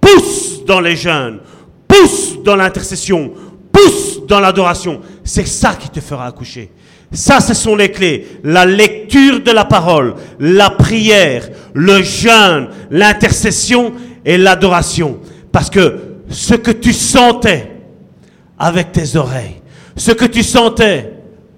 Pousse 0.00 0.64
dans 0.64 0.80
les 0.80 0.96
jeûnes. 0.96 1.40
Pousse 1.86 2.42
dans 2.42 2.56
l'intercession. 2.56 3.32
Pousse 3.72 4.26
dans 4.26 4.40
l'adoration. 4.40 5.00
C'est 5.24 5.46
ça 5.46 5.74
qui 5.74 5.88
te 5.88 6.00
fera 6.00 6.26
accoucher. 6.26 6.70
Ça, 7.12 7.40
ce 7.40 7.54
sont 7.54 7.76
les 7.76 7.90
clés. 7.90 8.26
La 8.42 8.66
lecture 8.66 9.40
de 9.40 9.50
la 9.50 9.64
parole, 9.64 10.14
la 10.40 10.70
prière, 10.70 11.48
le 11.72 12.02
jeûne, 12.02 12.68
l'intercession 12.90 13.92
et 14.24 14.36
l'adoration. 14.36 15.18
Parce 15.52 15.70
que 15.70 15.98
ce 16.28 16.54
que 16.54 16.72
tu 16.72 16.92
sentais, 16.92 17.76
avec 18.58 18.92
tes 18.92 19.16
oreilles. 19.16 19.56
Ce 19.96 20.12
que 20.12 20.24
tu 20.24 20.42
sentais 20.42 21.12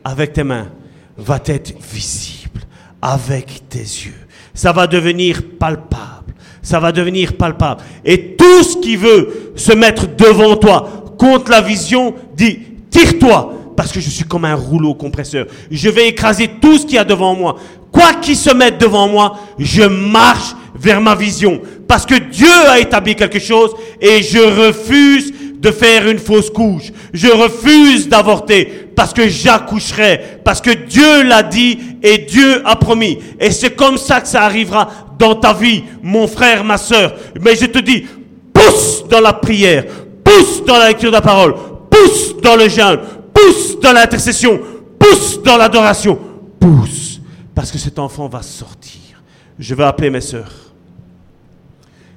avec 0.05 0.33
tes 0.33 0.45
mains 0.45 0.69
va 1.17 1.41
être 1.47 1.73
visible 1.93 2.61
avec 3.01 3.69
tes 3.69 3.79
yeux. 3.79 4.27
Ça 4.55 4.73
va 4.73 4.87
devenir 4.87 5.43
palpable. 5.59 6.35
Ça 6.63 6.81
va 6.81 6.93
devenir 6.93 7.37
palpable. 7.37 7.83
Et 8.05 8.37
tout 8.37 8.63
ce 8.63 8.77
qui 8.79 8.97
veut 8.97 9.53
se 9.55 9.73
mettre 9.73 10.07
devant 10.17 10.57
toi 10.57 11.15
contre 11.19 11.51
la 11.51 11.61
vision 11.61 12.15
dit, 12.37 12.59
tire-toi, 12.91 13.55
parce 13.79 13.93
que 13.93 14.01
je 14.01 14.11
suis 14.11 14.24
comme 14.24 14.45
un 14.45 14.57
rouleau 14.57 14.93
compresseur. 14.93 15.47
Je 15.70 15.89
vais 15.89 16.09
écraser 16.09 16.51
tout 16.61 16.79
ce 16.79 16.85
qu'il 16.85 16.97
y 16.97 16.99
a 16.99 17.05
devant 17.05 17.37
moi. 17.37 17.55
Quoi 17.93 18.14
qu'il 18.14 18.35
se 18.35 18.53
mette 18.53 18.76
devant 18.79 19.07
moi, 19.07 19.39
je 19.57 19.85
marche 19.85 20.57
vers 20.74 21.01
ma 21.01 21.14
vision. 21.14 21.61
Parce 21.87 22.05
que 22.05 22.16
Dieu 22.16 22.51
a 22.68 22.81
établi 22.81 23.14
quelque 23.14 23.39
chose 23.39 23.70
et 24.01 24.20
je 24.20 24.39
refuse 24.39 25.33
de 25.61 25.70
faire 25.70 26.09
une 26.09 26.18
fausse 26.18 26.51
couche. 26.51 26.91
Je 27.12 27.29
refuse 27.29 28.09
d'avorter 28.09 28.89
parce 28.97 29.14
que 29.14 29.29
j'accoucherai, 29.29 30.41
parce 30.43 30.61
que 30.61 30.72
Dieu 30.72 31.22
l'a 31.22 31.45
dit 31.45 31.79
et 32.03 32.18
Dieu 32.18 32.62
a 32.64 32.74
promis. 32.74 33.20
Et 33.39 33.53
c'est 33.53 33.76
comme 33.76 33.97
ça 33.97 34.20
que 34.20 34.26
ça 34.26 34.43
arrivera 34.43 34.89
dans 35.20 35.37
ta 35.37 35.53
vie, 35.53 35.85
mon 36.03 36.26
frère, 36.26 36.64
ma 36.64 36.79
soeur. 36.79 37.14
Mais 37.41 37.55
je 37.55 37.66
te 37.66 37.79
dis, 37.79 38.07
pousse 38.53 39.05
dans 39.09 39.20
la 39.20 39.35
prière, 39.35 39.85
pousse 40.24 40.64
dans 40.66 40.79
la 40.79 40.89
lecture 40.89 41.11
de 41.11 41.14
la 41.14 41.22
parole, 41.22 41.55
pousse 41.89 42.35
dans 42.43 42.57
le 42.57 42.68
jeûne, 42.68 42.99
pousse 43.39 43.78
dans 43.80 43.93
l'intercession, 43.93 44.61
pousse 44.99 45.43
dans 45.43 45.57
l'adoration, 45.57 46.18
pousse, 46.59 47.20
parce 47.55 47.70
que 47.70 47.78
cet 47.78 47.99
enfant 47.99 48.28
va 48.28 48.43
sortir. 48.43 49.22
Je 49.59 49.74
vais 49.74 49.84
appeler 49.84 50.11
mes 50.11 50.20
soeurs. 50.20 50.53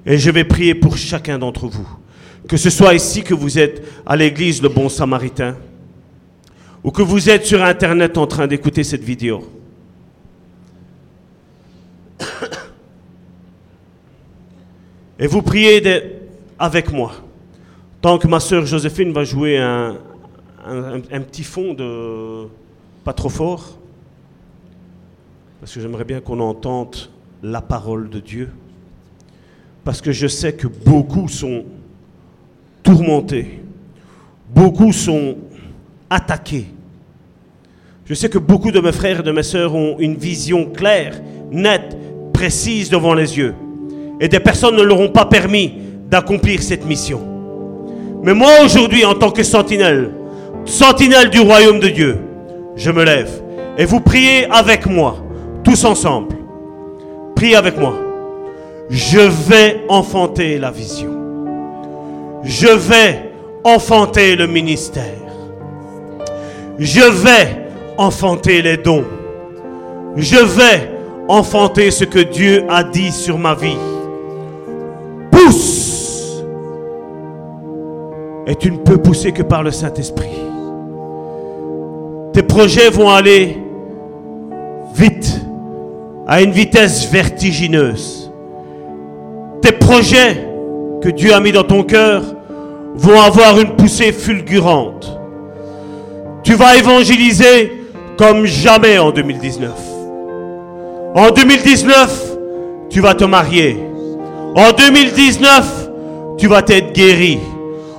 Et 0.05 0.17
je 0.17 0.31
vais 0.31 0.43
prier 0.43 0.75
pour 0.75 0.97
chacun 0.97 1.37
d'entre 1.37 1.67
vous. 1.67 1.87
Que 2.47 2.57
ce 2.57 2.69
soit 2.69 2.93
ici 2.93 3.23
que 3.23 3.33
vous 3.33 3.57
êtes 3.59 3.83
à 4.05 4.15
l'église 4.15 4.61
Le 4.61 4.69
Bon 4.69 4.89
Samaritain, 4.89 5.55
ou 6.83 6.91
que 6.91 7.01
vous 7.01 7.29
êtes 7.29 7.45
sur 7.45 7.63
Internet 7.63 8.17
en 8.17 8.25
train 8.25 8.47
d'écouter 8.47 8.83
cette 8.83 9.03
vidéo. 9.03 9.47
Et 15.19 15.27
vous 15.27 15.43
priez 15.43 15.83
avec 16.57 16.91
moi. 16.91 17.11
Tant 18.01 18.17
que 18.17 18.27
ma 18.27 18.39
soeur 18.39 18.65
Joséphine 18.65 19.13
va 19.13 19.23
jouer 19.23 19.59
un, 20.65 21.21
petit 21.21 21.43
fond 21.43 21.73
de 21.73 22.47
pas 23.03 23.13
trop 23.13 23.29
fort, 23.29 23.77
parce 25.59 25.73
que 25.73 25.79
j'aimerais 25.79 26.03
bien 26.03 26.21
qu'on 26.21 26.39
entende 26.39 26.95
la 27.43 27.61
parole 27.61 28.09
de 28.09 28.19
Dieu. 28.19 28.49
Parce 29.83 30.01
que 30.01 30.11
je 30.11 30.27
sais 30.27 30.53
que 30.53 30.67
beaucoup 30.67 31.27
sont 31.27 31.65
tourmentés. 32.83 33.61
Beaucoup 34.53 34.91
sont 34.91 35.37
attaqués. 36.09 36.67
Je 38.05 38.13
sais 38.13 38.29
que 38.29 38.37
beaucoup 38.37 38.71
de 38.71 38.79
mes 38.79 38.91
frères 38.91 39.21
et 39.21 39.23
de 39.23 39.31
mes 39.31 39.43
sœurs 39.43 39.73
ont 39.73 39.97
une 39.99 40.15
vision 40.15 40.65
claire, 40.65 41.19
nette, 41.51 41.97
précise 42.33 42.89
devant 42.89 43.13
les 43.13 43.37
yeux. 43.37 43.55
Et 44.19 44.27
des 44.27 44.39
personnes 44.39 44.75
ne 44.75 44.83
leur 44.83 44.99
ont 44.99 45.09
pas 45.09 45.25
permis 45.25 45.73
d'accomplir 46.09 46.61
cette 46.61 46.85
mission. 46.85 47.21
Mais 48.23 48.33
moi 48.33 48.51
aujourd'hui, 48.63 49.05
en 49.05 49.15
tant 49.15 49.31
que 49.31 49.41
sentinelle, 49.41 50.11
sentinelle 50.65 51.29
du 51.29 51.39
royaume 51.39 51.79
de 51.79 51.89
Dieu, 51.89 52.19
je 52.75 52.91
me 52.91 53.03
lève. 53.03 53.31
Et 53.77 53.85
vous 53.85 53.99
priez 53.99 54.45
avec 54.49 54.85
moi, 54.85 55.17
tous 55.63 55.83
ensemble. 55.85 56.35
Priez 57.35 57.55
avec 57.55 57.77
moi. 57.77 57.95
Je 58.89 59.19
vais 59.19 59.81
enfanter 59.87 60.57
la 60.57 60.71
vision 60.71 61.21
je 62.43 62.67
vais 62.67 63.31
enfanter 63.63 64.35
le 64.35 64.47
ministère. 64.47 65.03
Je 66.79 67.01
vais 67.01 67.69
enfanter 67.97 68.61
les 68.61 68.77
dons. 68.77 69.05
Je 70.15 70.37
vais 70.37 70.91
enfanter 71.27 71.91
ce 71.91 72.03
que 72.03 72.19
Dieu 72.19 72.65
a 72.69 72.83
dit 72.83 73.11
sur 73.11 73.37
ma 73.37 73.53
vie. 73.53 73.77
Pousse. 75.29 76.43
Et 78.47 78.55
tu 78.55 78.71
ne 78.71 78.77
peux 78.77 78.97
pousser 78.97 79.31
que 79.31 79.43
par 79.43 79.63
le 79.63 79.71
Saint-Esprit. 79.71 80.50
Tes 82.33 82.43
projets 82.43 82.89
vont 82.89 83.09
aller 83.09 83.57
vite, 84.95 85.41
à 86.27 86.41
une 86.41 86.51
vitesse 86.51 87.09
vertigineuse. 87.11 88.31
Tes 89.61 89.73
projets 89.73 90.47
que 91.01 91.09
Dieu 91.09 91.33
a 91.33 91.39
mis 91.39 91.51
dans 91.51 91.63
ton 91.63 91.83
cœur 91.83 92.23
vont 92.95 93.19
avoir 93.19 93.59
une 93.59 93.75
poussée 93.75 94.11
fulgurante. 94.11 95.17
Tu 96.43 96.53
vas 96.53 96.77
évangéliser 96.77 97.83
comme 98.17 98.45
jamais 98.45 98.97
en 98.97 99.11
2019. 99.11 99.71
En 101.15 101.31
2019, 101.31 102.37
tu 102.89 103.01
vas 103.01 103.13
te 103.13 103.25
marier. 103.25 103.77
En 104.55 104.71
2019, 104.71 105.89
tu 106.37 106.47
vas 106.47 106.63
être 106.67 106.93
guéri. 106.93 107.39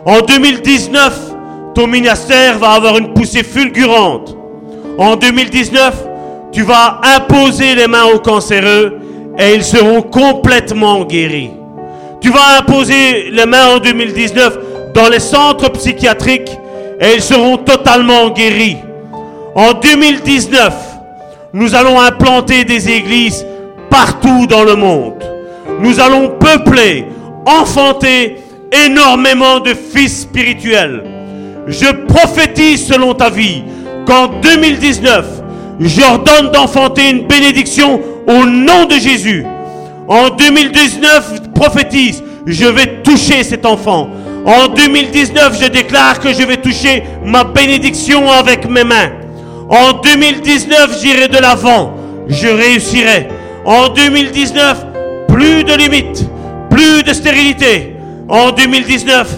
En 0.05 0.21
2019, 0.21 1.32
ton 1.75 1.87
ministère 1.87 2.59
va 2.59 2.73
avoir 2.73 2.99
une 2.99 3.13
poussée 3.13 3.43
fulgurante. 3.43 4.37
En 4.99 5.17
2019, 5.17 6.07
tu 6.53 6.63
vas 6.63 7.01
imposer 7.17 7.75
les 7.75 7.87
mains 7.87 8.05
aux 8.15 8.19
cancéreux 8.19 8.99
et 9.39 9.55
ils 9.55 9.65
seront 9.65 10.03
complètement 10.03 11.05
guéris. 11.05 11.51
Tu 12.21 12.31
vas 12.31 12.59
imposer 12.61 13.31
les 13.31 13.47
mains 13.47 13.77
en 13.77 13.79
2019 13.79 14.59
dans 14.95 15.09
les 15.09 15.21
centres 15.21 15.71
psychiatriques 15.73 16.51
et 17.01 17.15
ils 17.17 17.23
seront 17.23 17.57
totalement 17.57 18.31
guéris. 18.31 18.77
En 19.55 19.73
2019, 19.73 20.73
nous 21.55 21.75
allons 21.75 22.01
implanter 22.01 22.65
des 22.65 22.91
églises 22.91 23.47
partout 23.91 24.47
dans 24.47 24.65
le 24.65 24.75
monde. 24.77 25.23
Nous 25.81 26.01
allons 26.01 26.29
peupler, 26.39 27.07
enfanter 27.47 28.37
énormément 28.87 29.61
de 29.61 29.75
fils 29.75 30.23
spirituels. 30.23 31.22
Je 31.69 31.87
prophétise 32.07 32.87
selon 32.87 33.15
ta 33.15 33.31
vie 33.31 33.63
qu'en 34.07 34.29
2019, 34.41 35.25
j'ordonne 35.81 36.51
d'enfanter 36.53 37.11
une 37.11 37.27
bénédiction 37.27 38.01
au 38.27 38.45
nom 38.47 38.85
de 38.87 38.95
Jésus. 38.95 39.47
En 40.09 40.31
2019, 40.31 41.53
prophétise, 41.55 42.23
je 42.47 42.67
vais 42.67 43.03
toucher 43.03 43.45
cet 43.45 43.65
enfant. 43.65 44.09
En 44.45 44.67
2019, 44.69 45.59
je 45.63 45.69
déclare 45.69 46.19
que 46.19 46.33
je 46.33 46.43
vais 46.43 46.57
toucher 46.57 47.05
ma 47.25 47.45
bénédiction 47.45 48.29
avec 48.29 48.69
mes 48.69 48.83
mains. 48.85 49.13
En 49.69 49.93
2019, 50.03 51.01
j'irai 51.01 51.29
de 51.29 51.39
l'avant. 51.39 51.95
Je 52.27 52.49
réussirai. 52.49 53.29
En 53.65 53.89
2019, 53.89 54.87
plus 55.29 55.63
de 55.63 55.75
limites, 55.75 56.29
plus 56.69 57.05
de 57.05 57.13
stérilité. 57.13 57.97
En 58.29 58.51
2019, 58.51 59.29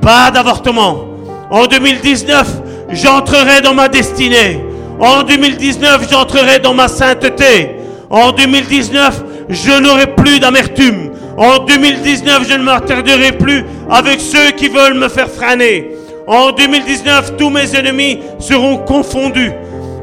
pas 0.00 0.30
d'avortement. 0.30 1.13
En 1.50 1.66
2019, 1.66 2.46
j'entrerai 2.90 3.60
dans 3.62 3.74
ma 3.74 3.88
destinée. 3.88 4.60
En 5.00 5.22
2019, 5.22 6.08
j'entrerai 6.10 6.58
dans 6.58 6.74
ma 6.74 6.88
sainteté. 6.88 7.76
En 8.10 8.32
2019, 8.32 9.24
je 9.48 9.72
n'aurai 9.80 10.06
plus 10.06 10.40
d'amertume. 10.40 11.10
En 11.36 11.58
2019, 11.64 12.48
je 12.48 12.54
ne 12.54 12.62
m'attarderai 12.62 13.32
plus 13.32 13.64
avec 13.90 14.20
ceux 14.20 14.52
qui 14.56 14.68
veulent 14.68 14.94
me 14.94 15.08
faire 15.08 15.28
freiner. 15.28 15.90
En 16.26 16.52
2019, 16.52 17.36
tous 17.36 17.50
mes 17.50 17.74
ennemis 17.76 18.20
seront 18.38 18.78
confondus. 18.78 19.52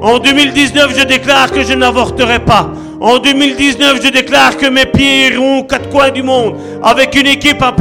En 0.02 0.20
2019, 0.20 0.94
je 0.98 1.06
déclare 1.06 1.52
que 1.52 1.64
je 1.64 1.74
n'avorterai 1.74 2.40
pas. 2.40 2.70
En 3.00 3.18
2019, 3.18 4.00
je 4.04 4.10
déclare 4.10 4.58
que 4.58 4.68
mes 4.68 4.86
pieds 4.86 5.34
iront 5.34 5.60
aux 5.60 5.64
quatre 5.64 5.90
coins 5.90 6.12
du 6.12 6.22
monde 6.22 6.56
avec 6.84 7.16
une 7.16 7.28
équipe 7.28 7.62
à 7.64 7.74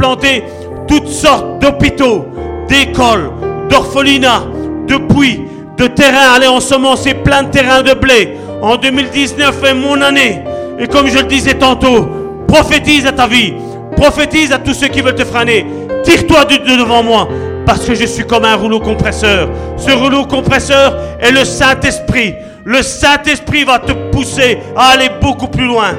toutes 0.87 1.07
sortes 1.07 1.59
d'hôpitaux, 1.59 2.25
d'écoles, 2.67 3.29
d'orphelinats, 3.71 4.43
de 4.87 4.97
puits, 4.97 5.41
de 5.77 5.87
terrains, 5.87 6.33
aller 6.35 6.47
ensemencer 6.47 7.15
plein 7.15 7.43
de 7.43 7.49
terrains 7.49 7.81
de 7.81 7.93
blé. 7.93 8.37
En 8.61 8.75
2019 8.75 9.63
est 9.63 9.73
mon 9.73 9.99
année. 10.01 10.43
Et 10.77 10.87
comme 10.87 11.07
je 11.07 11.17
le 11.17 11.23
disais 11.23 11.55
tantôt, 11.55 12.07
prophétise 12.47 13.07
à 13.07 13.11
ta 13.11 13.25
vie. 13.25 13.53
Prophétise 13.95 14.51
à 14.51 14.59
tous 14.59 14.73
ceux 14.73 14.87
qui 14.87 15.01
veulent 15.01 15.15
te 15.15 15.25
freiner. 15.25 15.65
Tire-toi 16.03 16.45
de 16.45 16.77
devant 16.77 17.01
moi. 17.01 17.27
Parce 17.65 17.85
que 17.85 17.95
je 17.95 18.05
suis 18.05 18.25
comme 18.25 18.45
un 18.45 18.55
rouleau 18.55 18.79
compresseur. 18.79 19.49
Ce 19.77 19.91
rouleau 19.91 20.25
compresseur 20.25 20.95
est 21.19 21.31
le 21.31 21.45
Saint-Esprit. 21.45 22.35
Le 22.63 22.83
Saint-Esprit 22.83 23.63
va 23.63 23.79
te 23.79 23.93
pousser 24.11 24.59
à 24.75 24.89
aller 24.89 25.09
beaucoup 25.21 25.47
plus 25.47 25.65
loin. 25.65 25.93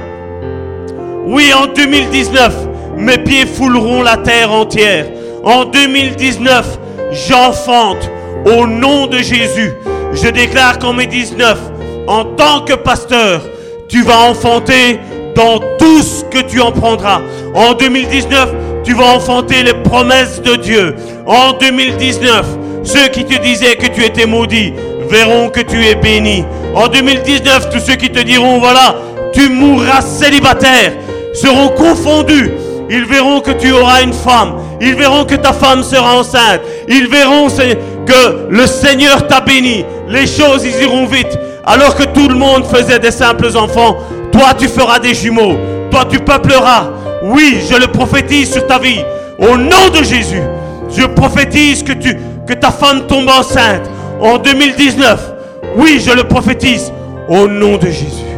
Oui, 1.24 1.52
en 1.54 1.66
2019, 1.66 2.52
mes 2.96 3.18
pieds 3.18 3.46
fouleront 3.46 4.02
la 4.02 4.16
terre 4.16 4.52
entière. 4.52 5.06
En 5.44 5.64
2019, 5.64 6.78
j'enfante 7.12 8.10
au 8.46 8.66
nom 8.66 9.06
de 9.06 9.18
Jésus. 9.18 9.72
Je 10.12 10.28
déclare 10.28 10.78
qu'en 10.78 10.94
2019, 10.94 11.58
en 12.06 12.24
tant 12.24 12.60
que 12.60 12.74
pasteur, 12.74 13.42
tu 13.88 14.02
vas 14.02 14.20
enfanter 14.20 14.98
dans 15.34 15.58
tout 15.78 16.02
ce 16.02 16.24
que 16.24 16.42
tu 16.42 16.60
en 16.60 16.72
prendras. 16.72 17.20
En 17.54 17.74
2019, 17.74 18.54
tu 18.84 18.94
vas 18.94 19.14
enfanter 19.14 19.62
les 19.62 19.74
promesses 19.74 20.42
de 20.42 20.56
Dieu. 20.56 20.96
En 21.26 21.52
2019, 21.52 22.46
ceux 22.84 23.08
qui 23.08 23.24
te 23.24 23.40
disaient 23.40 23.76
que 23.76 23.86
tu 23.86 24.04
étais 24.04 24.26
maudit 24.26 24.72
verront 25.08 25.48
que 25.48 25.60
tu 25.60 25.84
es 25.84 25.94
béni. 25.94 26.44
En 26.74 26.88
2019, 26.88 27.70
tous 27.70 27.80
ceux 27.80 27.96
qui 27.96 28.10
te 28.10 28.20
diront, 28.20 28.58
voilà, 28.58 28.96
tu 29.32 29.48
mourras 29.48 30.00
célibataire, 30.00 30.92
seront 31.34 31.68
confondus. 31.68 32.50
Ils 32.90 33.04
verront 33.04 33.40
que 33.40 33.52
tu 33.52 33.72
auras 33.72 34.02
une 34.02 34.12
femme. 34.12 34.54
Ils 34.82 34.96
verront 34.96 35.24
que 35.24 35.36
ta 35.36 35.52
femme 35.52 35.84
sera 35.84 36.18
enceinte. 36.18 36.60
Ils 36.88 37.06
verront 37.06 37.46
que 37.48 38.48
le 38.50 38.66
Seigneur 38.66 39.28
t'a 39.28 39.40
béni. 39.40 39.84
Les 40.08 40.26
choses, 40.26 40.66
iront 40.66 41.06
vite. 41.06 41.38
Alors 41.64 41.94
que 41.94 42.02
tout 42.02 42.28
le 42.28 42.34
monde 42.34 42.64
faisait 42.64 42.98
des 42.98 43.12
simples 43.12 43.56
enfants, 43.56 43.96
toi 44.32 44.52
tu 44.58 44.66
feras 44.66 44.98
des 44.98 45.14
jumeaux. 45.14 45.56
Toi 45.92 46.04
tu 46.10 46.18
peupleras. 46.18 46.90
Oui, 47.22 47.60
je 47.70 47.76
le 47.76 47.86
prophétise 47.86 48.52
sur 48.52 48.66
ta 48.66 48.80
vie. 48.80 49.04
Au 49.38 49.56
nom 49.56 49.88
de 49.96 50.02
Jésus, 50.02 50.42
je 50.90 51.06
prophétise 51.06 51.84
que, 51.84 51.92
que 51.92 52.54
ta 52.54 52.72
femme 52.72 53.06
tombe 53.06 53.28
enceinte 53.28 53.88
en 54.20 54.38
2019. 54.38 55.32
Oui, 55.76 56.02
je 56.04 56.12
le 56.12 56.24
prophétise. 56.24 56.92
Au 57.28 57.46
nom 57.46 57.76
de 57.76 57.86
Jésus. 57.86 58.32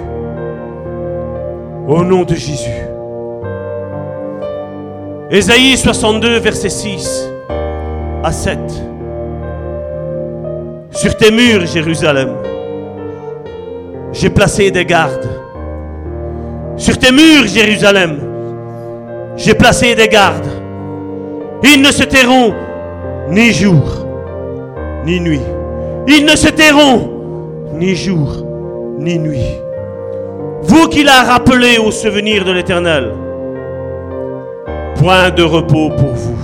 Au 1.88 2.04
nom 2.04 2.22
de 2.22 2.34
Jésus. 2.34 2.93
Ésaïe 5.30 5.76
62, 5.78 6.38
verset 6.38 6.68
6 6.68 7.30
à 8.22 8.30
7. 8.30 8.58
Sur 10.90 11.16
tes 11.16 11.30
murs, 11.30 11.66
Jérusalem, 11.66 12.28
j'ai 14.12 14.28
placé 14.28 14.70
des 14.70 14.84
gardes. 14.84 15.28
Sur 16.76 16.98
tes 16.98 17.10
murs, 17.10 17.46
Jérusalem, 17.46 18.18
j'ai 19.36 19.54
placé 19.54 19.94
des 19.94 20.08
gardes. 20.08 20.46
Ils 21.62 21.80
ne 21.80 21.90
se 21.90 22.04
tairont 22.04 22.52
ni 23.30 23.50
jour, 23.50 24.06
ni 25.06 25.20
nuit. 25.20 25.40
Ils 26.06 26.26
ne 26.26 26.36
se 26.36 26.48
tairont 26.48 27.10
ni 27.72 27.94
jour, 27.94 28.44
ni 28.98 29.18
nuit. 29.18 29.58
Vous 30.62 30.86
qui 30.88 31.02
l'a 31.02 31.22
rappelé 31.22 31.78
au 31.78 31.90
souvenir 31.90 32.44
de 32.44 32.52
l'Éternel, 32.52 33.12
point 34.96 35.30
de 35.30 35.42
repos 35.42 35.90
pour 35.90 36.12
vous. 36.12 36.38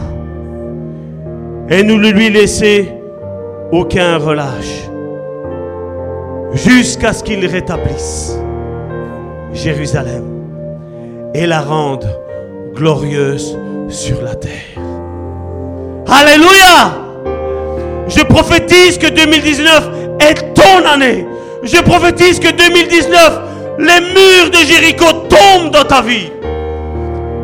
Et 1.68 1.82
ne 1.82 1.94
lui 1.94 2.30
laissez 2.30 2.92
aucun 3.72 4.18
relâche 4.18 4.88
jusqu'à 6.53 7.12
ce 7.12 7.22
qu'il 7.22 7.46
rétablisse 7.46 8.36
Jérusalem 9.53 10.24
et 11.34 11.46
la 11.46 11.61
rende 11.61 12.07
glorieuse 12.74 13.57
sur 13.88 14.20
la 14.22 14.34
terre. 14.34 14.51
Alléluia! 16.09 17.01
Je 18.09 18.24
prophétise 18.24 18.98
que 18.98 19.09
2019 19.09 19.90
est 20.20 20.55
ton 20.55 20.84
année. 20.86 21.24
Je 21.62 21.80
prophétise 21.82 22.40
que 22.40 22.51
2019, 22.51 23.40
les 23.78 24.01
murs 24.01 24.51
de 24.51 24.66
Jéricho 24.66 25.07
tombent 25.28 25.70
dans 25.70 25.84
ta 25.84 26.03
vie. 26.03 26.30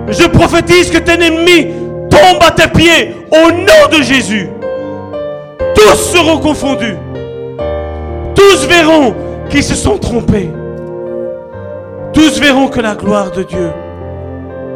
Je 0.08 0.28
prophétise 0.28 0.90
que 0.90 0.98
tes 0.98 1.12
ennemis 1.12 1.68
tombent 2.10 2.42
à 2.42 2.50
tes 2.50 2.68
pieds 2.68 3.16
au 3.30 3.50
nom 3.50 3.98
de 3.98 4.02
Jésus. 4.02 4.48
Tous 5.74 5.96
seront 5.96 6.38
confondus. 6.38 6.96
Tous 8.34 8.66
verront 8.66 9.14
qu'ils 9.50 9.64
se 9.64 9.74
sont 9.74 9.98
trompés. 9.98 10.50
Tous 12.12 12.40
verront 12.40 12.68
que 12.68 12.80
la 12.80 12.94
gloire 12.94 13.30
de 13.32 13.42
Dieu 13.42 13.70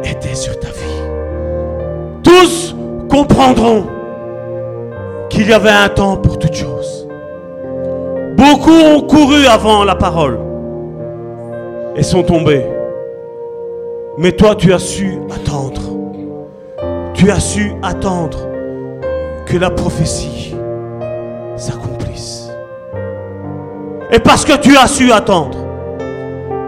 était 0.03 0.35
sur 0.35 0.59
ta 0.59 0.67
vie. 0.67 1.01
Tous 2.23 2.75
comprendront 3.09 3.85
qu'il 5.29 5.47
y 5.49 5.53
avait 5.53 5.69
un 5.69 5.89
temps 5.89 6.17
pour 6.17 6.37
toutes 6.37 6.55
choses. 6.55 7.07
Beaucoup 8.35 8.71
ont 8.71 9.01
couru 9.01 9.45
avant 9.47 9.83
la 9.83 9.95
parole 9.95 10.39
et 11.95 12.03
sont 12.03 12.23
tombés. 12.23 12.65
Mais 14.17 14.33
toi, 14.33 14.55
tu 14.55 14.73
as 14.73 14.79
su 14.79 15.19
attendre. 15.33 15.81
Tu 17.13 17.29
as 17.29 17.39
su 17.39 17.73
attendre 17.81 18.37
que 19.45 19.57
la 19.57 19.69
prophétie 19.69 20.55
s'accomplisse. 21.55 22.49
Et 24.11 24.19
parce 24.19 24.43
que 24.43 24.57
tu 24.57 24.75
as 24.75 24.87
su 24.87 25.11
attendre, 25.11 25.57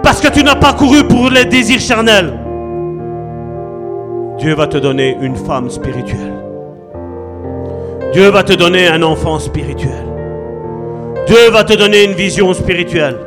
parce 0.01 0.21
que 0.21 0.29
tu 0.29 0.43
n'as 0.43 0.55
pas 0.55 0.73
couru 0.73 1.03
pour 1.07 1.29
les 1.29 1.45
désirs 1.45 1.79
charnels, 1.79 2.33
Dieu 4.37 4.55
va 4.55 4.67
te 4.67 4.77
donner 4.77 5.17
une 5.21 5.35
femme 5.35 5.69
spirituelle. 5.69 6.33
Dieu 8.13 8.29
va 8.29 8.43
te 8.43 8.53
donner 8.53 8.87
un 8.87 9.01
enfant 9.01 9.39
spirituel. 9.39 10.05
Dieu 11.25 11.49
va 11.51 11.63
te 11.63 11.73
donner 11.73 12.03
une 12.03 12.13
vision 12.13 12.53
spirituelle. 12.53 13.17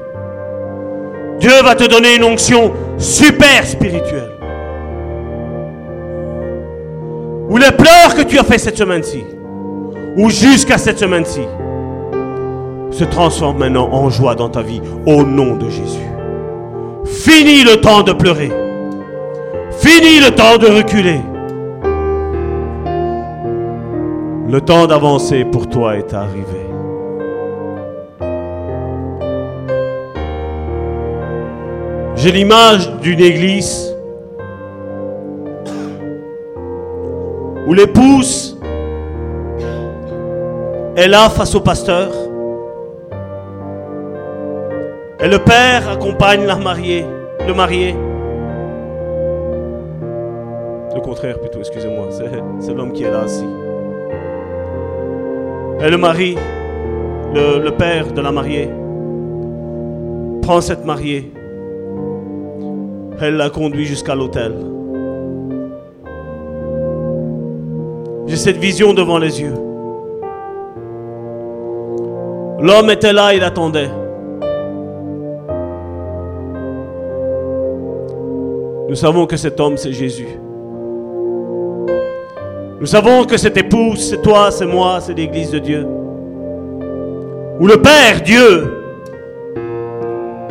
Dieu 1.39 1.63
va 1.63 1.75
te 1.75 1.85
donner 1.85 2.17
une 2.17 2.25
onction 2.25 2.73
super 2.99 3.67
spirituel. 3.67 4.31
Ou 7.49 7.57
les 7.59 7.71
pleurs 7.73 8.15
que 8.17 8.23
tu 8.23 8.39
as 8.39 8.45
fait 8.45 8.59
cette 8.59 8.77
semaine-ci, 8.77 9.25
ou 10.17 10.31
jusqu'à 10.31 10.79
cette 10.79 10.99
semaine-ci, 10.99 11.43
se 12.91 13.05
transforment 13.05 13.59
maintenant 13.59 13.89
en 13.93 14.09
joie 14.09 14.35
dans 14.35 14.49
ta 14.49 14.63
vie 14.63 14.81
au 15.07 15.23
nom 15.23 15.57
de 15.57 15.69
Jésus. 15.69 16.11
Fini 17.05 17.63
le 17.63 17.81
temps 17.81 18.03
de 18.03 18.13
pleurer. 18.13 18.51
Fini 19.79 20.21
le 20.21 20.35
temps 20.35 20.57
de 20.59 20.67
reculer. 20.67 21.21
Le 24.49 24.61
temps 24.61 24.87
d'avancer 24.87 25.45
pour 25.45 25.69
toi 25.69 25.97
est 25.97 26.15
arrivé. 26.15 26.66
J'ai 32.17 32.33
l'image 32.33 32.91
d'une 33.03 33.21
église 33.21 33.95
où 37.67 37.75
l'épouse 37.75 38.59
est 40.97 41.09
là 41.09 41.29
face 41.29 41.55
au 41.55 41.61
pasteur 41.61 42.11
et 45.21 45.29
le 45.29 45.39
père 45.41 45.91
accompagne 45.91 46.47
la 46.47 46.57
mariée, 46.57 47.05
le 47.47 47.53
marié. 47.53 47.95
Le 50.95 51.01
contraire 51.03 51.39
plutôt, 51.39 51.59
excusez-moi, 51.59 52.07
c'est 52.61 52.73
l'homme 52.73 52.93
qui 52.93 53.05
est 53.05 53.11
là 53.11 53.25
assis. 53.25 53.45
Et 55.81 55.91
le 55.91 55.99
mari, 55.99 56.35
le, 57.35 57.63
le 57.63 57.71
père 57.73 58.11
de 58.11 58.23
la 58.23 58.33
mariée, 58.33 58.71
prend 60.41 60.63
cette 60.63 60.87
mariée 60.87 61.31
elle 63.21 63.37
l'a 63.37 63.51
conduit 63.51 63.87
jusqu'à 63.87 64.15
l'hôtel. 64.15 64.53
J'ai 68.27 68.37
cette 68.37 68.59
vision 68.59 68.93
devant 68.93 69.19
les 69.19 69.41
yeux. 69.41 69.55
L'homme 72.61 72.91
était 72.91 73.13
là, 73.13 73.35
il 73.35 73.43
attendait. 73.43 73.91
Nous 78.89 78.95
savons 78.95 79.27
que 79.27 79.37
cet 79.37 79.61
homme, 79.61 79.77
c'est 79.77 79.93
Jésus. 79.93 80.29
Nous 82.81 82.87
savons 82.87 83.25
que 83.25 83.37
cette 83.37 83.57
épouse, 83.57 84.11
c'est 84.11 84.23
toi, 84.23 84.51
c'est 84.51 84.67
moi, 84.67 84.99
c'est 85.01 85.15
l'Église 85.15 85.51
de 85.51 85.59
Dieu. 85.59 85.87
Où 87.59 87.67
le 87.67 87.81
Père, 87.81 88.21
Dieu, 88.23 88.73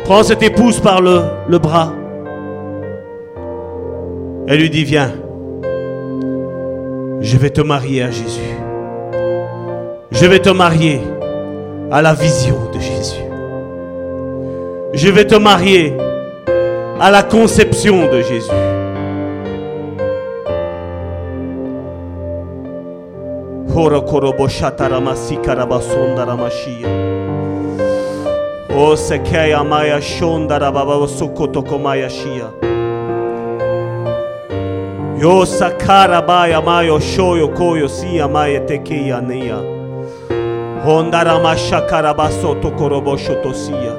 prend 0.06 0.24
cette 0.24 0.42
épouse 0.42 0.80
par 0.80 1.02
le, 1.02 1.22
le 1.48 1.60
bras 1.60 1.92
elle 4.48 4.60
lui 4.60 4.70
dit, 4.70 4.84
viens, 4.84 5.12
je 7.22 7.38
vais 7.38 7.50
te 7.50 7.62
marier 7.62 8.04
à 8.04 8.12
Jésus. 8.12 8.56
Je 10.12 10.26
vais 10.28 10.40
te 10.40 10.50
marier 10.50 11.02
à 11.92 12.02
la 12.02 12.14
vision 12.14 12.70
de 12.72 12.80
Jésus. 12.80 13.24
Je 14.94 15.10
vais 15.10 15.26
te 15.26 15.36
marier 15.36 15.94
à 17.00 17.12
la 17.12 17.24
conception 17.24 18.08
de 18.10 18.22
Jésus. 18.22 18.52
Oh, 23.78 23.90
Yo 35.26 35.44
sakara 35.46 36.22
baya 36.22 36.62
mayo 36.62 37.00
shoyo 37.00 37.48
koyo 37.48 37.88
siya 37.90 38.28
maya 38.30 38.60
tekeya 38.60 39.22
neya. 39.22 39.58
Hondara 40.86 41.40
mashakara 41.40 42.14
baso 42.14 42.56
tokorobo 42.62 43.18
shotosiya. 43.18 43.94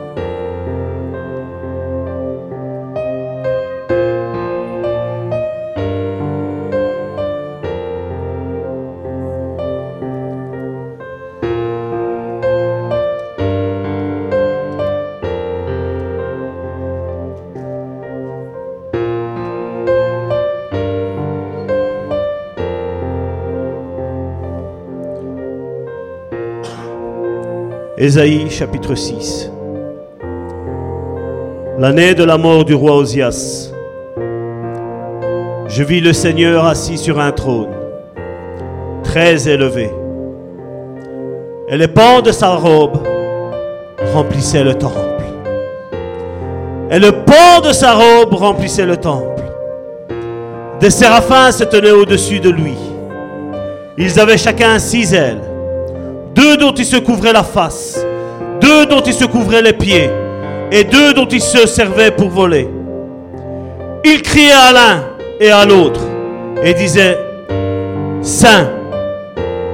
Ésaïe 28.06 28.48
chapitre 28.50 28.94
6. 28.94 29.50
L'année 31.76 32.14
de 32.14 32.22
la 32.22 32.38
mort 32.38 32.64
du 32.64 32.72
roi 32.72 32.94
Osias, 32.94 33.72
je 35.66 35.82
vis 35.82 36.00
le 36.00 36.12
Seigneur 36.12 36.66
assis 36.66 36.98
sur 36.98 37.18
un 37.18 37.32
trône, 37.32 37.72
très 39.02 39.48
élevé, 39.48 39.90
et 41.68 41.76
les 41.76 41.88
pans 41.88 42.22
de 42.22 42.30
sa 42.30 42.54
robe 42.54 42.98
remplissaient 44.14 44.62
le 44.62 44.74
temple. 44.74 45.24
Et 46.92 47.00
le 47.00 47.10
pan 47.10 47.60
de 47.60 47.72
sa 47.72 47.94
robe 47.94 48.34
remplissait 48.34 48.86
le 48.86 48.98
temple. 48.98 49.42
Des 50.78 50.90
séraphins 50.90 51.50
se 51.50 51.64
tenaient 51.64 51.90
au-dessus 51.90 52.38
de 52.38 52.50
lui. 52.50 52.76
Ils 53.98 54.20
avaient 54.20 54.38
chacun 54.38 54.78
six 54.78 55.12
ailes 55.12 55.55
deux 56.46 56.56
dont 56.56 56.74
il 56.74 56.84
se 56.84 56.96
couvrait 56.98 57.32
la 57.32 57.42
face, 57.42 58.06
deux 58.60 58.86
dont 58.86 59.00
il 59.00 59.12
se 59.12 59.24
couvrait 59.24 59.62
les 59.62 59.72
pieds, 59.72 60.08
et 60.70 60.84
deux 60.84 61.12
dont 61.12 61.26
il 61.26 61.40
se 61.40 61.66
servait 61.66 62.12
pour 62.12 62.28
voler. 62.28 62.68
Il 64.04 64.22
criait 64.22 64.52
à 64.52 64.72
l'un 64.72 65.04
et 65.40 65.50
à 65.50 65.64
l'autre, 65.66 66.02
et 66.62 66.72
disait, 66.72 67.18
Saint, 68.22 68.68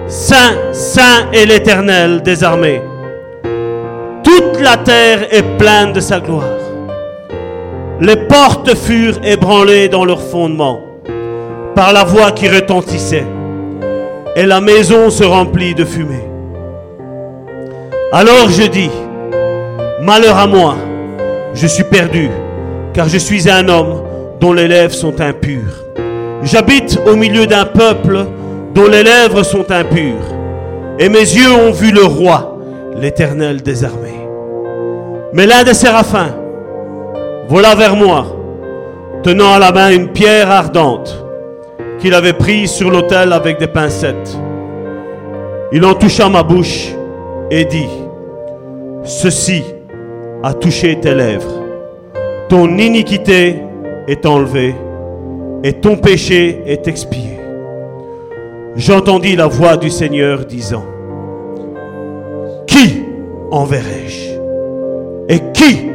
Saint, 0.06 0.54
Saint 0.72 1.30
est 1.34 1.44
l'Éternel 1.44 2.22
des 2.22 2.42
armées. 2.42 2.80
Toute 4.24 4.59
la 4.62 4.78
terre 4.78 5.26
est 5.30 5.59
pleine 5.59 5.92
de 5.92 6.01
sa 6.01 6.20
gloire. 6.20 6.59
Les 8.01 8.16
portes 8.16 8.74
furent 8.74 9.20
ébranlées 9.22 9.90
dans 9.90 10.06
leur 10.06 10.22
fondement 10.22 10.80
par 11.74 11.92
la 11.92 12.05
voix 12.05 12.32
qui 12.32 12.48
retentissait, 12.48 13.26
et 14.36 14.47
la 14.47 14.62
maison 14.62 15.10
se 15.10 15.24
remplit 15.24 15.74
de 15.74 15.84
fumée. 15.84 16.31
Alors 18.14 18.51
je 18.51 18.64
dis, 18.64 18.90
malheur 20.02 20.36
à 20.36 20.47
moi, 20.47 20.76
je 21.55 21.66
suis 21.66 21.84
perdu, 21.84 22.28
car 22.93 23.09
je 23.09 23.16
suis 23.16 23.48
un 23.48 23.66
homme 23.70 24.02
dont 24.39 24.52
les 24.52 24.68
lèvres 24.68 24.93
sont 24.93 25.18
impures. 25.18 25.82
J'habite 26.43 27.01
au 27.06 27.16
milieu 27.16 27.47
d'un 27.47 27.64
peuple 27.64 28.26
dont 28.74 28.86
les 28.86 29.02
lèvres 29.02 29.43
sont 29.43 29.70
impures, 29.70 30.26
et 30.98 31.09
mes 31.09 31.20
yeux 31.20 31.55
ont 31.55 31.72
vu 31.72 31.90
le 31.90 32.05
roi, 32.05 32.59
l'Éternel 32.94 33.62
des 33.62 33.82
armées. 33.82 34.28
Mais 35.32 35.47
l'un 35.47 35.62
des 35.64 35.72
séraphins 35.72 36.34
vola 37.48 37.74
vers 37.74 37.97
moi, 37.97 38.26
tenant 39.22 39.55
à 39.55 39.59
la 39.59 39.72
main 39.72 39.90
une 39.90 40.09
pierre 40.09 40.51
ardente 40.51 41.24
qu'il 41.98 42.12
avait 42.12 42.34
prise 42.34 42.72
sur 42.72 42.90
l'autel 42.90 43.32
avec 43.32 43.59
des 43.59 43.68
pincettes. 43.68 44.36
Il 45.72 45.82
en 45.86 45.94
toucha 45.94 46.28
ma 46.28 46.43
bouche 46.43 46.89
et 47.51 47.64
dit, 47.64 48.01
Ceci 49.04 49.64
a 50.44 50.54
touché 50.54 50.98
tes 51.00 51.14
lèvres. 51.14 51.60
Ton 52.48 52.78
iniquité 52.78 53.56
est 54.06 54.24
enlevée 54.26 54.76
et 55.64 55.72
ton 55.72 55.96
péché 55.96 56.62
est 56.66 56.86
expié. 56.86 57.38
J'entendis 58.76 59.34
la 59.34 59.48
voix 59.48 59.76
du 59.76 59.90
Seigneur 59.90 60.44
disant, 60.44 60.84
Qui 62.66 63.04
enverrai-je 63.50 64.38
Et 65.28 65.40
qui 65.52 65.90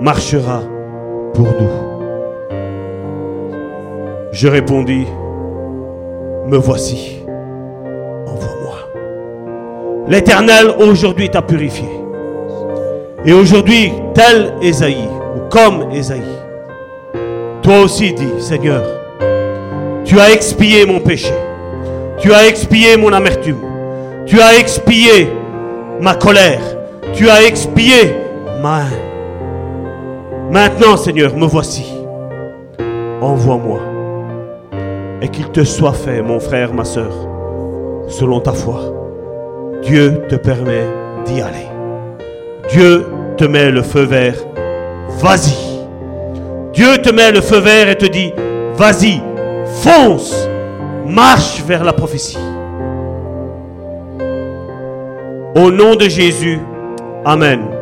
marchera 0.00 0.62
pour 1.34 1.46
nous? 1.46 2.58
Je 4.32 4.48
répondis, 4.48 5.06
Me 6.48 6.56
voici, 6.56 7.20
envoie-moi. 8.26 8.78
L'Éternel 10.08 10.70
aujourd'hui 10.80 11.30
t'a 11.30 11.42
purifié 11.42 11.97
et 13.24 13.32
aujourd'hui, 13.32 13.92
tel 14.14 14.54
Esaïe, 14.62 15.08
ou 15.36 15.48
comme 15.50 15.90
Esaïe, 15.92 16.22
toi 17.62 17.80
aussi 17.80 18.12
dis, 18.12 18.40
Seigneur, 18.40 18.82
tu 20.04 20.18
as 20.18 20.32
expié 20.32 20.86
mon 20.86 21.00
péché, 21.00 21.32
tu 22.18 22.32
as 22.32 22.46
expié 22.46 22.96
mon 22.96 23.12
amertume, 23.12 23.60
tu 24.26 24.40
as 24.40 24.58
expié 24.58 25.28
ma 26.00 26.14
colère, 26.14 26.60
tu 27.12 27.28
as 27.28 27.44
expié 27.44 28.14
ma 28.62 28.82
haine. 28.82 29.08
Maintenant, 30.50 30.96
Seigneur, 30.96 31.36
me 31.36 31.46
voici. 31.46 31.98
envoie-moi. 33.20 33.80
Et 35.20 35.28
qu'il 35.28 35.50
te 35.50 35.64
soit 35.64 35.92
fait, 35.92 36.22
mon 36.22 36.40
frère, 36.40 36.72
ma 36.72 36.84
soeur, 36.84 37.12
selon 38.08 38.40
ta 38.40 38.52
foi. 38.52 38.80
Dieu 39.82 40.22
te 40.28 40.36
permet 40.36 40.84
d'y 41.24 41.40
aller. 41.40 41.67
Dieu 42.68 43.06
te 43.36 43.44
met 43.44 43.70
le 43.70 43.82
feu 43.82 44.04
vert. 44.04 44.44
Vas-y. 45.20 45.56
Dieu 46.72 46.98
te 47.02 47.12
met 47.12 47.32
le 47.32 47.40
feu 47.40 47.58
vert 47.58 47.88
et 47.88 47.96
te 47.96 48.06
dit, 48.06 48.32
vas-y, 48.76 49.20
fonce, 49.82 50.48
marche 51.06 51.62
vers 51.66 51.82
la 51.82 51.92
prophétie. 51.92 52.38
Au 55.56 55.70
nom 55.70 55.96
de 55.96 56.08
Jésus, 56.08 56.60
Amen. 57.24 57.77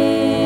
day. 0.00 0.39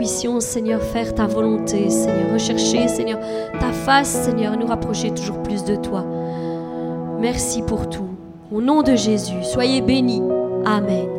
puissions, 0.00 0.40
Seigneur, 0.40 0.80
faire 0.80 1.14
ta 1.14 1.26
volonté, 1.26 1.90
Seigneur, 1.90 2.32
rechercher, 2.32 2.88
Seigneur, 2.88 3.18
ta 3.60 3.70
face, 3.70 4.08
Seigneur, 4.08 4.56
nous 4.56 4.66
rapprocher 4.66 5.10
toujours 5.10 5.42
plus 5.42 5.62
de 5.64 5.76
toi. 5.76 6.06
Merci 7.20 7.60
pour 7.60 7.90
tout. 7.90 8.08
Au 8.50 8.62
nom 8.62 8.82
de 8.82 8.96
Jésus, 8.96 9.44
soyez 9.44 9.82
bénis. 9.82 10.22
Amen. 10.64 11.09